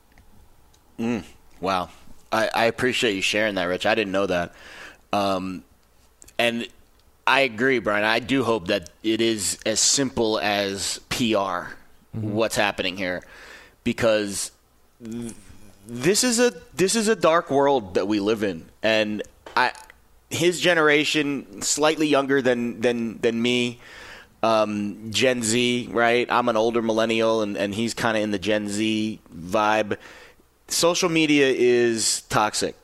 [0.99, 1.25] Mm,
[1.61, 1.91] wow.
[2.31, 3.87] I, I appreciate you sharing that rich.
[3.87, 4.55] I didn't know that.
[5.13, 5.65] Um,
[6.39, 6.69] and
[7.29, 8.05] I agree, Brian.
[8.05, 12.33] I do hope that it is as simple as PR, mm-hmm.
[12.33, 13.23] what's happening here,
[13.85, 14.51] because
[15.05, 15.35] th-
[15.87, 19.23] this is a this is a dark world that we live in, and
[19.55, 19.73] I,
[20.31, 23.79] his generation, slightly younger than than than me,
[24.43, 26.27] um, Gen Z, right?
[26.31, 29.99] I'm an older millennial, and and he's kind of in the Gen Z vibe.
[30.69, 32.75] Social media is toxic.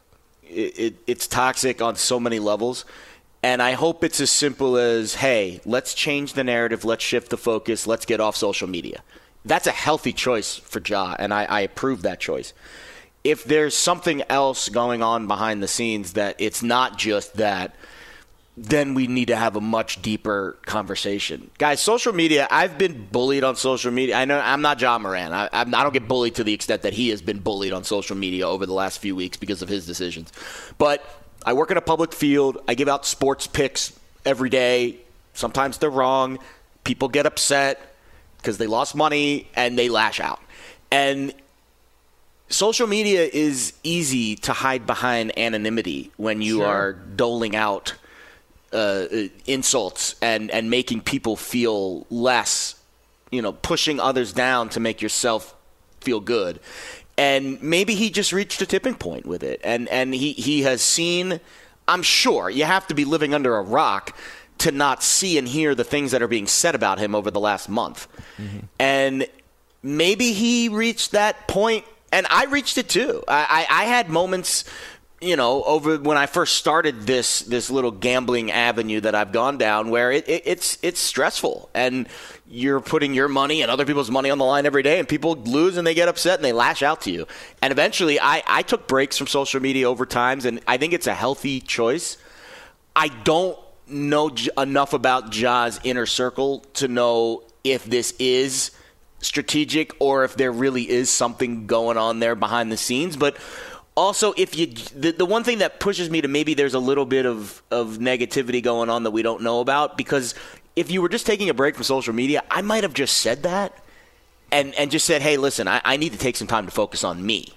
[0.43, 2.85] It, it, it's toxic on so many levels
[3.45, 7.37] and I hope it's as simple as, hey, let's change the narrative, let's shift the
[7.37, 9.03] focus, let's get off social media.
[9.45, 12.55] That's a healthy choice for Ja, and I, I approve that choice.
[13.23, 17.75] If there's something else going on behind the scenes that it's not just that,
[18.57, 21.51] then we need to have a much deeper conversation.
[21.59, 24.17] Guys, social media, I've been bullied on social media.
[24.17, 25.35] I know I'm not Ja Morant.
[25.35, 28.17] I, I, don't get bullied to the extent that he has been bullied on social
[28.17, 30.33] media over the last few weeks because of his decisions.
[30.79, 32.59] But I work in a public field.
[32.67, 34.99] I give out sports picks every day.
[35.35, 36.39] Sometimes they're wrong.
[36.85, 37.95] People get upset
[38.39, 40.41] because they lost money and they lash out.
[40.91, 41.35] And
[42.49, 46.67] social media is easy to hide behind anonymity when you sure.
[46.67, 47.95] are doling out
[48.73, 49.07] uh,
[49.47, 52.75] insults and, and making people feel less,
[53.31, 55.55] you know, pushing others down to make yourself
[56.01, 56.61] feel good
[57.17, 59.61] and maybe he just reached a tipping point with it.
[59.65, 61.41] And and he he has seen
[61.87, 64.17] i'm sure you have to be living under a rock
[64.57, 67.41] to not see and hear the things that are being said about him over the
[67.41, 68.09] last month.
[68.39, 68.59] Mm-hmm.
[68.79, 69.27] and
[69.83, 73.23] maybe he reached that point and i reached it too.
[73.29, 74.65] I i, I had moments
[75.25, 79.59] you know, over when I first started this this little gambling avenue that I've gone
[79.59, 82.07] down, where it, it, it's it's stressful, and
[82.47, 85.35] you're putting your money and other people's money on the line every day, and people
[85.35, 87.27] lose and they get upset and they lash out to you.
[87.63, 91.07] And eventually, I I took breaks from social media over times, and I think it's
[91.07, 92.19] a healthy choice.
[92.95, 98.71] I don't know j- enough about Ja's inner circle to know if this is
[99.21, 103.37] strategic or if there really is something going on there behind the scenes, but
[103.97, 107.07] also if you the, the one thing that pushes me to maybe there's a little
[107.07, 110.35] bit of, of negativity going on that we don't know about because
[110.77, 113.43] if you were just taking a break from social media i might have just said
[113.45, 113.83] that
[114.51, 117.05] and and just said hey listen I, I need to take some time to focus
[117.05, 117.53] on me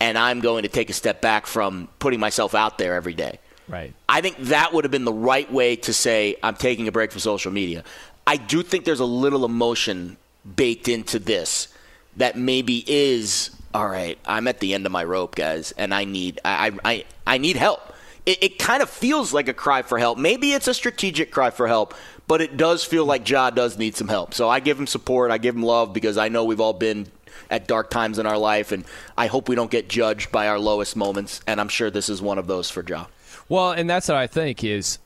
[0.00, 3.38] and i'm going to take a step back from putting myself out there every day
[3.70, 3.94] Right.
[4.08, 7.12] I think that would have been the right way to say I'm taking a break
[7.12, 7.84] from social media.
[8.26, 10.16] I do think there's a little emotion
[10.56, 11.68] baked into this
[12.16, 14.18] that maybe is all right.
[14.26, 17.56] I'm at the end of my rope, guys, and I need I I I need
[17.56, 17.80] help.
[18.26, 20.18] It, it kind of feels like a cry for help.
[20.18, 21.94] Maybe it's a strategic cry for help,
[22.26, 24.34] but it does feel like Ja does need some help.
[24.34, 25.30] So I give him support.
[25.30, 27.06] I give him love because I know we've all been
[27.48, 28.84] at dark times in our life, and
[29.16, 31.40] I hope we don't get judged by our lowest moments.
[31.46, 33.06] And I'm sure this is one of those for Ja.
[33.48, 34.98] Well, and that's what I think is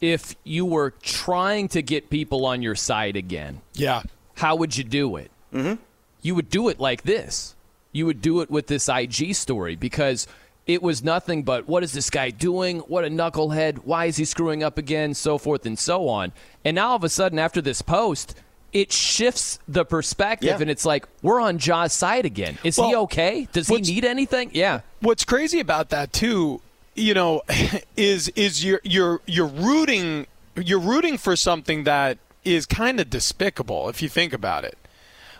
[0.00, 4.02] if you were trying to get people on your side again, Yeah.
[4.36, 5.30] how would you do it?
[5.52, 5.74] Mm-hmm.
[6.22, 7.54] You would do it like this.
[7.92, 10.26] You would do it with this IG story because
[10.66, 12.78] it was nothing but what is this guy doing?
[12.80, 13.78] What a knucklehead.
[13.78, 15.14] Why is he screwing up again?
[15.14, 16.32] So forth and so on.
[16.64, 18.36] And now all of a sudden, after this post,
[18.72, 20.58] it shifts the perspective Yeah.
[20.60, 22.58] and it's like, we're on Ja's side again.
[22.62, 23.48] Is he okay?
[23.52, 24.50] Does he need anything?
[24.52, 24.82] Yeah.
[25.00, 26.60] What's crazy about that too,
[26.94, 27.42] you know,
[27.96, 33.88] is is you're you're you're rooting you're rooting for something that is kind of despicable
[33.88, 34.78] if you think about it.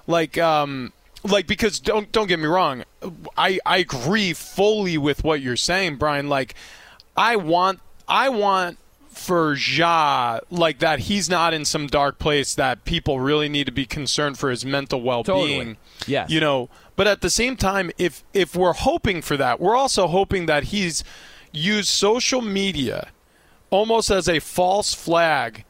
[0.08, 0.92] Like um
[1.24, 2.84] like because don't don't get me wrong,
[3.36, 6.28] I I agree fully with what you're saying, Brian.
[6.28, 6.54] Like
[7.16, 8.78] I want I want
[9.08, 13.72] for Ja like that he's not in some dark place that people really need to
[13.72, 15.58] be concerned for his mental well-being.
[15.58, 15.76] Totally.
[16.06, 16.30] Yes.
[16.30, 20.06] You know, but at the same time if if we're hoping for that, we're also
[20.06, 21.04] hoping that he's
[21.52, 23.08] used social media
[23.70, 25.64] almost as a false flag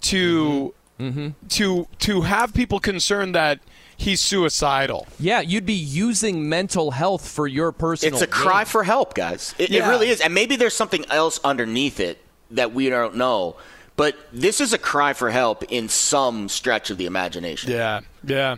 [0.00, 1.20] to mm-hmm.
[1.20, 1.46] Mm-hmm.
[1.48, 3.60] to to have people concerned that
[3.96, 5.06] he's suicidal.
[5.18, 9.54] Yeah, you'd be using mental health for your personal It's a cry for help, guys.
[9.58, 9.86] It, Yeah.
[9.86, 10.20] it really is.
[10.20, 12.18] And maybe there's something else underneath it
[12.50, 13.56] that we don't know.
[13.96, 17.70] But this is a cry for help in some stretch of the imagination.
[17.70, 18.56] Yeah, yeah.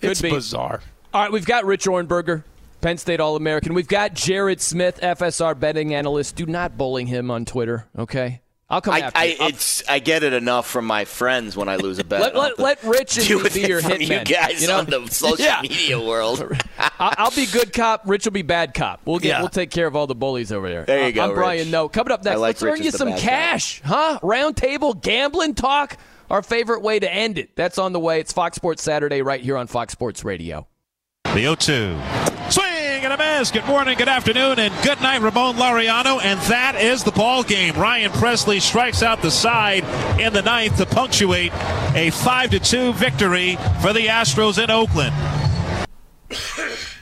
[0.00, 0.30] Could it's be.
[0.30, 0.80] bizarre.
[1.14, 2.42] All right, we've got Rich Ohrnberger,
[2.80, 3.72] Penn State All American.
[3.74, 6.34] We've got Jared Smith, FSR betting analyst.
[6.36, 8.40] Do not bullying him on Twitter, okay?
[8.70, 9.36] I'll come I, after I, you.
[9.40, 12.20] I'll- it's, I get it enough from my friends when I lose a bet.
[12.20, 14.78] Let- let- let Rich and Deal be your from hitmen, You guys you know?
[14.78, 15.62] on the social Yeah.
[15.62, 16.42] media world.
[16.78, 18.02] I- I'll be good cop.
[18.04, 19.00] Rich will be bad cop.
[19.06, 19.28] We'll get.
[19.28, 19.40] Yeah.
[19.40, 20.84] We'll take care of all the bullies over there.
[20.84, 21.70] There you Uh, go, I'm Brian.
[21.70, 22.40] Noe, coming up next.
[22.40, 23.22] Like let's earn you some bad cop.
[23.28, 24.18] cash, huh?
[24.22, 25.96] Round table gambling talk.
[26.30, 27.56] Our favorite way to end it.
[27.56, 28.20] That's on the way.
[28.20, 30.66] It's Fox Sports Saturday right here on Fox Sports Radio.
[31.24, 32.27] The 0 2.
[33.08, 33.50] Swing and a miss.
[33.50, 36.20] Good morning, good afternoon, and good night, Ramon Laureano.
[36.22, 37.74] And that is the ball game.
[37.74, 39.84] Ryan Pressly strikes out the side
[40.20, 41.52] in the ninth to punctuate
[41.94, 45.14] a 5 to 2 victory for the Astros in Oakland.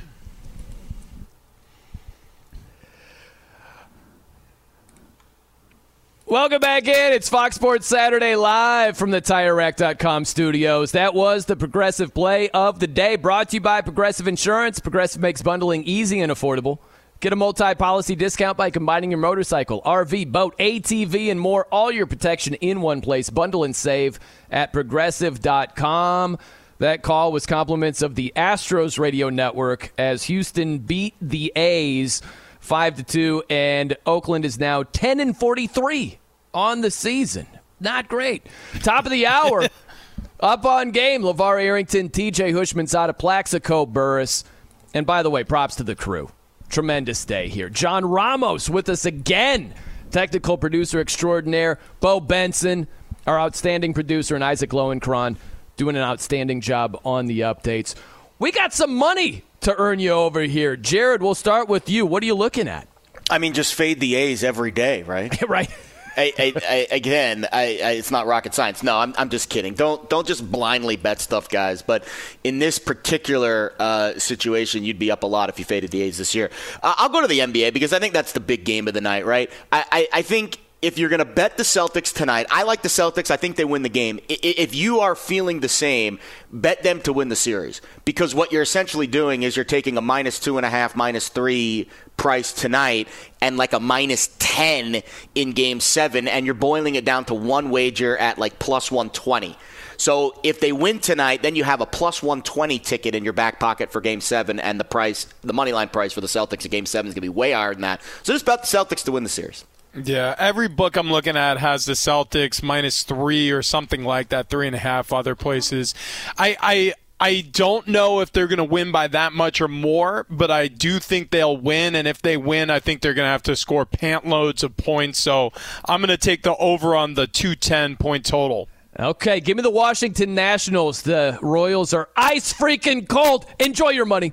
[6.28, 7.12] Welcome back in.
[7.12, 10.90] It's Fox Sports Saturday live from the TireRack.com studios.
[10.90, 14.80] That was the progressive play of the day brought to you by Progressive Insurance.
[14.80, 16.80] Progressive makes bundling easy and affordable.
[17.20, 21.68] Get a multi policy discount by combining your motorcycle, RV, boat, ATV, and more.
[21.70, 23.30] All your protection in one place.
[23.30, 24.18] Bundle and save
[24.50, 26.38] at progressive.com.
[26.78, 32.20] That call was compliments of the Astros radio network as Houston beat the A's
[32.66, 36.18] 5 to 2 and Oakland is now 10 and 43
[36.52, 37.46] on the season.
[37.80, 38.46] Not great.
[38.82, 39.68] Top of the hour.
[40.40, 44.44] Up on game, LeVar Arrington, TJ Houshmandzadeh Plaxico Burress.
[44.92, 46.28] And by the way, props to the crew.
[46.68, 47.70] Tremendous day here.
[47.70, 49.72] John Ramos with us again.
[50.10, 51.78] Technical producer extraordinaire.
[52.00, 52.88] Bo Benson,
[53.26, 55.36] our outstanding producer, and Isaac Lowenkron
[55.76, 57.94] doing an outstanding job on the updates.
[58.38, 60.76] We got some money to earn you over here.
[60.76, 62.06] Jared, we'll start with you.
[62.06, 62.88] What are you looking at?
[63.28, 65.42] I mean, just fade the A's every day, right?
[65.48, 65.70] right.
[66.16, 68.82] I, I, I, again, I, I, it's not rocket science.
[68.82, 69.74] No, I'm, I'm just kidding.
[69.74, 71.82] Don't don't just blindly bet stuff, guys.
[71.82, 72.04] But
[72.42, 76.16] in this particular uh, situation, you'd be up a lot if you faded the A's
[76.16, 76.50] this year.
[76.82, 79.02] Uh, I'll go to the NBA because I think that's the big game of the
[79.02, 79.50] night, right?
[79.70, 82.88] I, I, I think if you're going to bet the Celtics tonight, I like the
[82.88, 83.32] Celtics.
[83.32, 84.20] I think they win the game.
[84.28, 86.20] If you are feeling the same,
[86.52, 90.00] bet them to win the series because what you're essentially doing is you're taking a
[90.00, 93.08] minus two and a half, minus three price tonight
[93.40, 95.02] and like a minus 10
[95.34, 99.58] in game seven, and you're boiling it down to one wager at like plus 120.
[99.96, 103.58] So if they win tonight, then you have a plus 120 ticket in your back
[103.58, 106.70] pocket for game seven, and the price, the money line price for the Celtics in
[106.70, 108.02] game seven is going to be way higher than that.
[108.22, 109.64] So just bet the Celtics to win the series.
[110.04, 114.48] Yeah, every book I'm looking at has the Celtics minus three or something like that,
[114.48, 115.94] three and a half other places.
[116.36, 120.26] I, I I don't know if they're going to win by that much or more,
[120.28, 121.94] but I do think they'll win.
[121.94, 124.76] And if they win, I think they're going to have to score pant loads of
[124.76, 125.18] points.
[125.18, 125.50] So
[125.86, 128.68] I'm going to take the over on the 210 point total.
[128.98, 131.02] Okay, give me the Washington Nationals.
[131.02, 133.46] The Royals are ice freaking cold.
[133.58, 134.32] Enjoy your money.